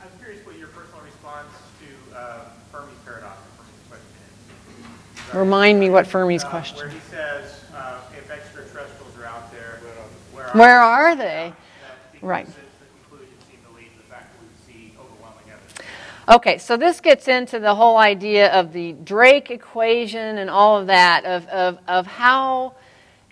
I'm 0.02 0.08
curious 0.20 0.46
what 0.46 0.58
your 0.58 0.68
personal 0.70 1.02
response 1.04 1.48
to 1.82 2.16
uh, 2.18 2.40
Fermi's 2.72 2.98
paradox 3.06 3.38
Fermi's 3.58 3.88
question 3.90 5.28
is. 5.30 5.36
Remind 5.36 5.80
me 5.80 5.90
what 5.90 6.06
Fermi's 6.08 6.44
Uh, 6.44 6.50
question. 6.50 6.78
Where 6.78 6.90
he 6.90 7.00
says, 7.10 7.62
uh, 7.76 8.00
if 8.18 8.30
extraterrestrials 8.32 9.18
are 9.20 9.26
out 9.26 9.52
there, 9.52 9.80
where 10.34 10.46
are 10.48 10.58
Where 10.58 10.80
are 10.82 11.16
they? 11.16 11.54
Because 12.14 12.24
Right. 12.24 12.46
The, 12.46 12.52
the 12.54 12.60
conclusion 13.10 13.36
seemed 13.50 13.64
to 13.66 13.72
lead 13.76 13.92
to 13.92 13.98
the 13.98 14.04
fact 14.14 14.32
that 14.32 14.40
we 14.42 14.74
see 14.74 14.94
overwhelming 14.98 15.52
evidence. 15.52 15.90
Okay, 16.30 16.58
so 16.58 16.78
this 16.78 17.02
gets 17.02 17.28
into 17.28 17.60
the 17.60 17.76
whole 17.76 17.98
idea 17.98 18.52
of 18.54 18.72
the 18.72 18.94
Drake 19.04 19.52
equation 19.52 20.38
and 20.38 20.50
all 20.50 20.78
of 20.80 20.88
that, 20.88 21.26
of, 21.26 21.46
of, 21.48 21.78
of 21.88 22.08
how, 22.08 22.74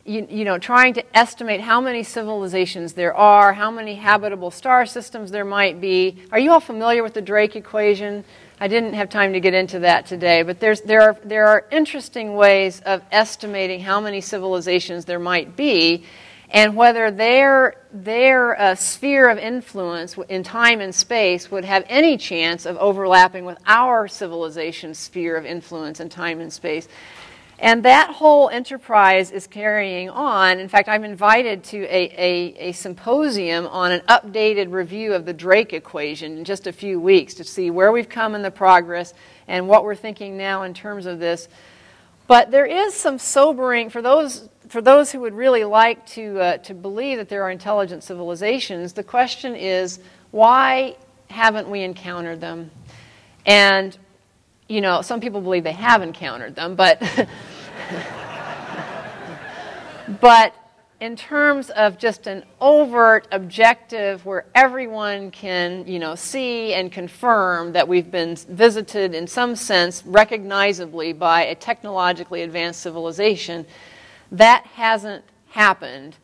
you, 0.06 0.28
you 0.30 0.45
know, 0.45 0.60
trying 0.60 0.93
to 0.93 1.18
estimate 1.18 1.62
how 1.62 1.82
many 1.82 2.03
civilizations 2.03 2.93
there 2.93 3.16
are, 3.16 3.53
how 3.53 3.72
many 3.72 3.95
habitable 3.95 4.51
star 4.51 4.86
systems 4.86 5.32
there 5.32 5.45
might 5.45 5.82
be. 5.82 6.24
Are 6.32 6.38
you 6.38 6.51
all 6.51 6.60
familiar 6.60 7.01
with 7.01 7.16
the 7.16 7.22
Drake 7.22 7.56
equation? 7.56 8.24
I 8.60 8.68
didn't 8.68 8.93
have 8.93 9.10
time 9.10 9.34
to 9.34 9.39
get 9.39 9.56
into 9.56 9.80
that 9.80 10.06
today, 10.06 10.43
but 10.43 10.60
there's, 10.60 10.82
there, 10.82 11.01
are, 11.01 11.18
there 11.26 11.47
are 11.47 11.66
interesting 11.72 12.36
ways 12.36 12.82
of 12.82 13.01
estimating 13.12 13.82
how 13.82 13.99
many 13.99 14.22
civilizations 14.22 15.06
there 15.06 15.20
might 15.20 15.56
be 15.56 16.06
and 16.51 16.76
whether 16.76 17.10
their, 17.10 17.76
their 17.91 18.60
uh, 18.62 18.76
sphere 18.76 19.30
of 19.30 19.39
influence 19.39 20.16
in 20.30 20.43
time 20.43 20.80
and 20.80 20.93
space 20.93 21.49
would 21.49 21.66
have 21.66 21.84
any 21.89 22.16
chance 22.18 22.68
of 22.68 22.78
overlapping 22.78 23.43
with 23.43 23.58
our 23.66 24.08
civilization's 24.08 24.99
sphere 24.99 25.36
of 25.36 25.45
influence 25.45 25.99
in 25.99 26.08
time 26.08 26.39
and 26.39 26.53
space. 26.53 26.88
And 27.58 27.84
that 27.84 28.12
whole 28.12 28.49
enterprise 28.49 29.32
is 29.32 29.47
carrying 29.47 30.10
on. 30.10 30.60
In 30.60 30.68
fact, 30.68 30.89
I'm 30.89 31.06
invited 31.06 31.64
to 31.66 31.84
a, 31.84 32.12
a, 32.18 32.70
a, 32.70 32.72
symposium 32.74 33.66
on 33.68 33.93
an 33.93 34.01
updated 34.10 34.74
review 34.74 35.14
of 35.14 35.26
the 35.26 35.34
Drake 35.34 35.72
equation 35.72 36.38
in 36.38 36.43
just 36.43 36.68
a 36.68 36.74
few 36.74 36.99
weeks 36.99 37.34
to 37.36 37.45
see 37.45 37.72
where 37.72 37.93
we've 37.93 38.10
come 38.10 38.36
in 38.36 38.41
the 38.41 38.51
progress 38.51 39.14
and 39.47 39.70
what 39.70 39.86
we're 39.86 39.95
thinking 39.95 40.36
now 40.38 40.64
in 40.64 40.74
terms 40.74 41.06
of 41.06 41.20
this. 41.20 41.47
But 42.28 42.51
there 42.51 42.66
is 42.66 42.93
some 42.93 43.20
sobering 43.20 43.89
for 43.89 44.01
those 44.01 44.49
for 44.68 44.82
those 44.82 45.12
who 45.12 45.20
would 45.20 45.36
really 45.36 45.64
like 45.64 46.06
to 46.08 46.39
uh, 46.39 46.58
to 46.58 46.74
believe 46.74 47.20
that 47.20 47.30
there 47.30 47.43
are 47.43 47.51
intelligent 47.51 48.03
civilizations. 48.03 48.93
The 48.93 49.03
question 49.03 49.56
is 49.56 49.99
why 50.32 50.97
haven't 51.30 51.70
we 51.70 51.84
encountered 51.84 52.41
them? 52.41 52.72
And 53.45 53.97
you 54.68 54.82
know, 54.82 55.01
some 55.01 55.20
people 55.20 55.41
believe 55.41 55.63
they 55.63 55.72
have 55.72 56.01
encountered 56.01 56.55
them, 56.55 56.76
but 56.76 57.01
but 60.22 60.53
in 61.01 61.16
terms 61.16 61.70
of 61.72 61.97
just 61.97 62.26
an 62.26 62.43
overt 62.61 63.28
objective 63.32 64.26
where 64.26 64.45
everyone 64.55 65.30
can, 65.30 65.86
you 65.86 65.99
know, 65.99 66.16
see 66.16 66.74
and 66.74 66.91
confirm 66.91 67.74
that 67.74 67.88
we've 67.88 68.09
been 68.09 68.36
visited 68.36 69.13
in 69.13 69.28
some 69.28 69.55
sense 69.55 70.03
recognizably 70.05 71.11
by 71.11 71.43
a 71.43 71.55
technologically 71.55 72.43
advanced 72.43 72.80
civilization, 72.80 73.66
that 74.32 74.66
hasn't 74.68 75.24
happened. 75.49 76.16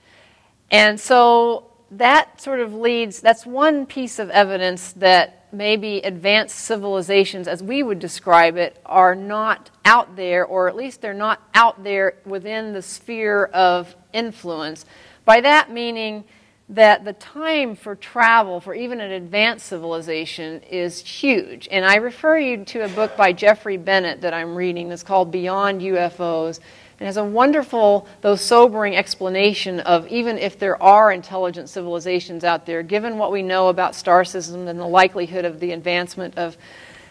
And 0.72 0.98
so 1.00 1.66
that 1.92 2.42
sort 2.42 2.62
of 2.62 2.74
leads, 2.74 3.20
that's 3.20 3.46
one 3.46 3.86
piece 3.86 4.20
of 4.20 4.30
evidence 4.30 4.94
that 4.94 5.41
maybe 5.54 5.98
advanced 6.00 6.58
civilizations, 6.58 7.48
as 7.48 7.62
we 7.62 7.84
would 7.84 8.00
describe 8.00 8.58
it, 8.58 8.80
are 8.86 9.16
not 9.16 9.70
out 9.86 10.16
there, 10.16 10.46
or 10.46 10.68
at 10.68 10.76
least 10.76 11.02
they're 11.02 11.14
not 11.14 11.42
out 11.54 11.84
there 11.84 12.16
within 12.26 12.74
the 12.74 12.82
sphere 12.82 13.46
of 13.46 13.96
influence. 14.14 14.86
By 15.26 15.42
that 15.42 15.72
meaning 15.72 16.24
that 16.72 17.04
the 17.04 17.14
time 17.14 17.76
for 17.76 17.96
travel 17.96 18.62
for 18.62 18.74
even 18.74 19.02
an 19.02 19.12
advanced 19.12 19.66
civilization 19.66 20.62
is 20.62 21.06
huge. 21.06 21.68
And 21.70 21.84
I 21.84 21.96
refer 21.96 22.38
you 22.38 22.64
to 22.64 22.86
a 22.86 22.88
book 22.88 23.18
by 23.18 23.34
Jeffrey 23.34 23.76
Bennett 23.76 24.22
that 24.22 24.34
I'm 24.34 24.56
reading 24.56 24.88
that's 24.88 25.04
called 25.04 25.32
Beyond 25.32 25.82
UFOs. 25.82 26.62
It 27.02 27.06
has 27.06 27.18
a 27.18 27.24
wonderful, 27.24 28.08
though 28.22 28.36
sobering, 28.36 28.96
explanation 28.96 29.80
of 29.80 30.08
even 30.10 30.38
if 30.38 30.60
there 30.60 30.82
are 30.82 31.12
intelligent 31.12 31.68
civilizations 31.68 32.44
out 32.44 32.68
there, 32.68 32.84
given 32.84 33.18
what 33.18 33.32
we 33.32 33.42
know 33.42 33.70
about 33.70 33.96
star 33.96 34.24
systems 34.24 34.70
and 34.70 34.80
the 34.80 34.86
likelihood 34.86 35.44
of 35.44 35.60
the 35.60 35.72
advancement 35.72 36.38
of 36.38 36.58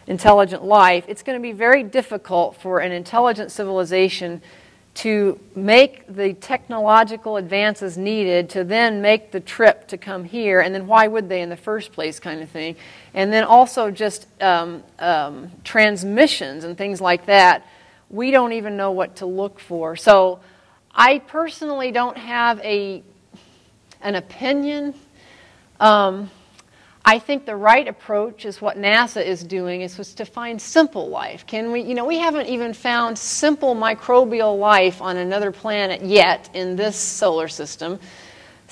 intelligent 0.07 0.63
life, 0.63 1.05
it's 1.09 1.25
going 1.25 1.37
to 1.37 1.43
be 1.43 1.51
very 1.51 1.83
difficult 1.83 2.55
for 2.55 2.79
an 2.79 2.93
intelligent 2.93 3.51
civilization 3.51 4.41
to 4.95 5.41
make 5.57 6.07
the 6.07 6.35
technological 6.35 7.37
advances 7.37 7.99
needed 7.99 8.49
to 8.51 8.63
then 8.63 9.03
make 9.03 9.33
the 9.33 9.41
trip 9.41 9.89
to 9.89 9.99
come 9.99 10.23
here, 10.23 10.61
and 10.61 10.73
then 10.73 10.87
why 10.87 11.09
would 11.09 11.29
they 11.29 11.43
in 11.43 11.49
the 11.49 11.57
first 11.57 11.91
place, 11.91 12.21
kind 12.21 12.41
of 12.41 12.49
thing. 12.49 12.77
And 13.13 13.33
then 13.33 13.43
also 13.43 13.91
just 13.91 14.29
um, 14.41 14.85
um, 15.01 15.51
transmissions 15.65 16.63
and 16.63 16.79
things 16.79 17.01
like 17.01 17.27
that 17.27 17.67
we 18.11 18.31
don't 18.31 18.53
even 18.53 18.77
know 18.77 18.91
what 18.91 19.17
to 19.17 19.27
look 19.27 19.61
for. 19.61 19.97
So 19.97 20.41
I 20.93 21.21
personally 21.21 21.93
don't 21.93 22.19
have 22.19 22.59
a, 22.61 23.03
an 24.03 24.17
opinion. 24.17 24.95
Um, 25.79 26.31
I 27.05 27.19
think 27.19 27.47
the 27.47 27.57
right 27.57 27.89
approach 27.89 28.45
is 28.45 28.61
what 28.61 28.77
NASA 28.77 29.25
is 29.25 29.43
doing 29.43 29.81
is 29.81 30.15
to 30.15 30.25
find 30.25 30.61
simple 30.61 31.09
life. 31.09 31.47
Can 31.47 31.73
we, 31.73 31.81
you 31.81 31.95
know, 31.95 32.05
we 32.05 32.19
haven't 32.19 32.47
even 32.47 32.75
found 32.75 33.19
simple 33.19 33.75
microbial 33.75 34.59
life 34.59 35.01
on 35.01 35.17
another 35.17 35.51
planet 35.51 36.03
yet 36.03 36.51
in 36.53 36.77
this 36.77 36.97
solar 36.97 37.49
system. 37.49 37.99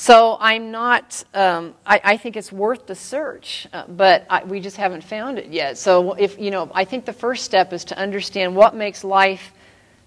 So 0.01 0.36
I'm 0.38 0.70
not, 0.70 1.24
um, 1.34 1.74
I, 1.84 2.01
I, 2.05 2.16
think 2.18 2.36
it's 2.36 2.53
worth 2.53 2.86
the 2.86 2.94
search, 2.94 3.66
uh, 3.72 3.82
but 3.88 4.26
I, 4.30 4.44
we 4.44 4.61
just 4.61 4.76
haven't 4.76 5.03
found 5.03 5.40
it 5.40 5.49
yet. 5.49 5.76
So 5.76 6.12
if, 6.12 6.38
you 6.38 6.53
know, 6.53 6.70
I 6.72 6.84
think 6.84 7.05
the 7.05 7.12
first 7.12 7.44
step 7.44 7.72
is 7.72 7.84
to 7.86 7.99
understand 7.99 8.55
what 8.55 8.76
makes 8.76 9.03
life 9.03 9.53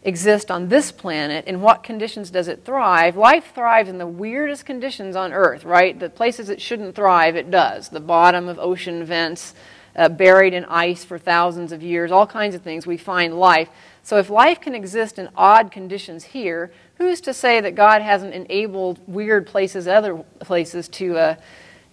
exist 0.03 0.49
on 0.49 0.69
this 0.69 0.93
planet 0.93 1.43
and 1.45 1.61
what 1.61 1.83
conditions 1.83 2.29
does 2.29 2.47
it 2.47 2.63
thrive. 2.63 3.17
Life 3.17 3.51
thrives 3.53 3.89
in 3.89 3.97
the 3.97 4.07
weirdest 4.07 4.65
conditions 4.65 5.17
on 5.17 5.33
Earth, 5.33 5.65
right? 5.65 5.99
The 5.99 6.09
places 6.09 6.47
it 6.47 6.61
shouldn't 6.61 6.95
thrive, 6.95 7.35
it 7.35 7.51
does. 7.51 7.89
The 7.89 7.99
bottom 7.99 8.47
of 8.47 8.59
ocean 8.59 9.03
vents, 9.03 9.53
uh, 9.97 10.07
buried 10.07 10.53
in 10.53 10.63
ice 10.65 11.03
for 11.03 11.19
thousands 11.19 11.73
of 11.73 11.83
years, 11.83 12.13
all 12.13 12.25
kinds 12.25 12.55
of 12.55 12.61
things, 12.61 12.87
we 12.87 12.95
find 12.95 13.37
life. 13.37 13.67
So 14.03 14.17
if 14.17 14.29
life 14.29 14.59
can 14.59 14.75
exist 14.75 15.19
in 15.19 15.29
odd 15.35 15.71
conditions 15.71 16.23
here, 16.23 16.71
who's 16.95 17.21
to 17.21 17.33
say 17.33 17.61
that 17.61 17.75
God 17.75 18.01
hasn't 18.01 18.33
enabled 18.33 18.99
weird 19.07 19.47
places, 19.47 19.87
other 19.87 20.23
places, 20.39 20.87
to, 20.89 21.17
uh, 21.17 21.35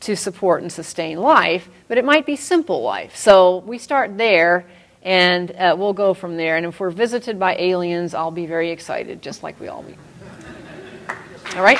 to 0.00 0.16
support 0.16 0.62
and 0.62 0.72
sustain 0.72 1.18
life? 1.18 1.68
But 1.86 1.98
it 1.98 2.04
might 2.04 2.26
be 2.26 2.36
simple 2.36 2.82
life. 2.82 3.14
So 3.16 3.58
we 3.58 3.78
start 3.78 4.16
there, 4.16 4.64
and 5.02 5.50
uh, 5.52 5.76
we'll 5.78 5.92
go 5.92 6.14
from 6.14 6.36
there. 6.36 6.56
And 6.56 6.66
if 6.66 6.80
we're 6.80 6.90
visited 6.90 7.38
by 7.38 7.56
aliens, 7.56 8.14
I'll 8.14 8.30
be 8.30 8.46
very 8.46 8.70
excited, 8.70 9.22
just 9.22 9.42
like 9.42 9.60
we 9.60 9.68
all 9.68 9.82
be. 9.82 9.96
All 11.56 11.62
right? 11.62 11.78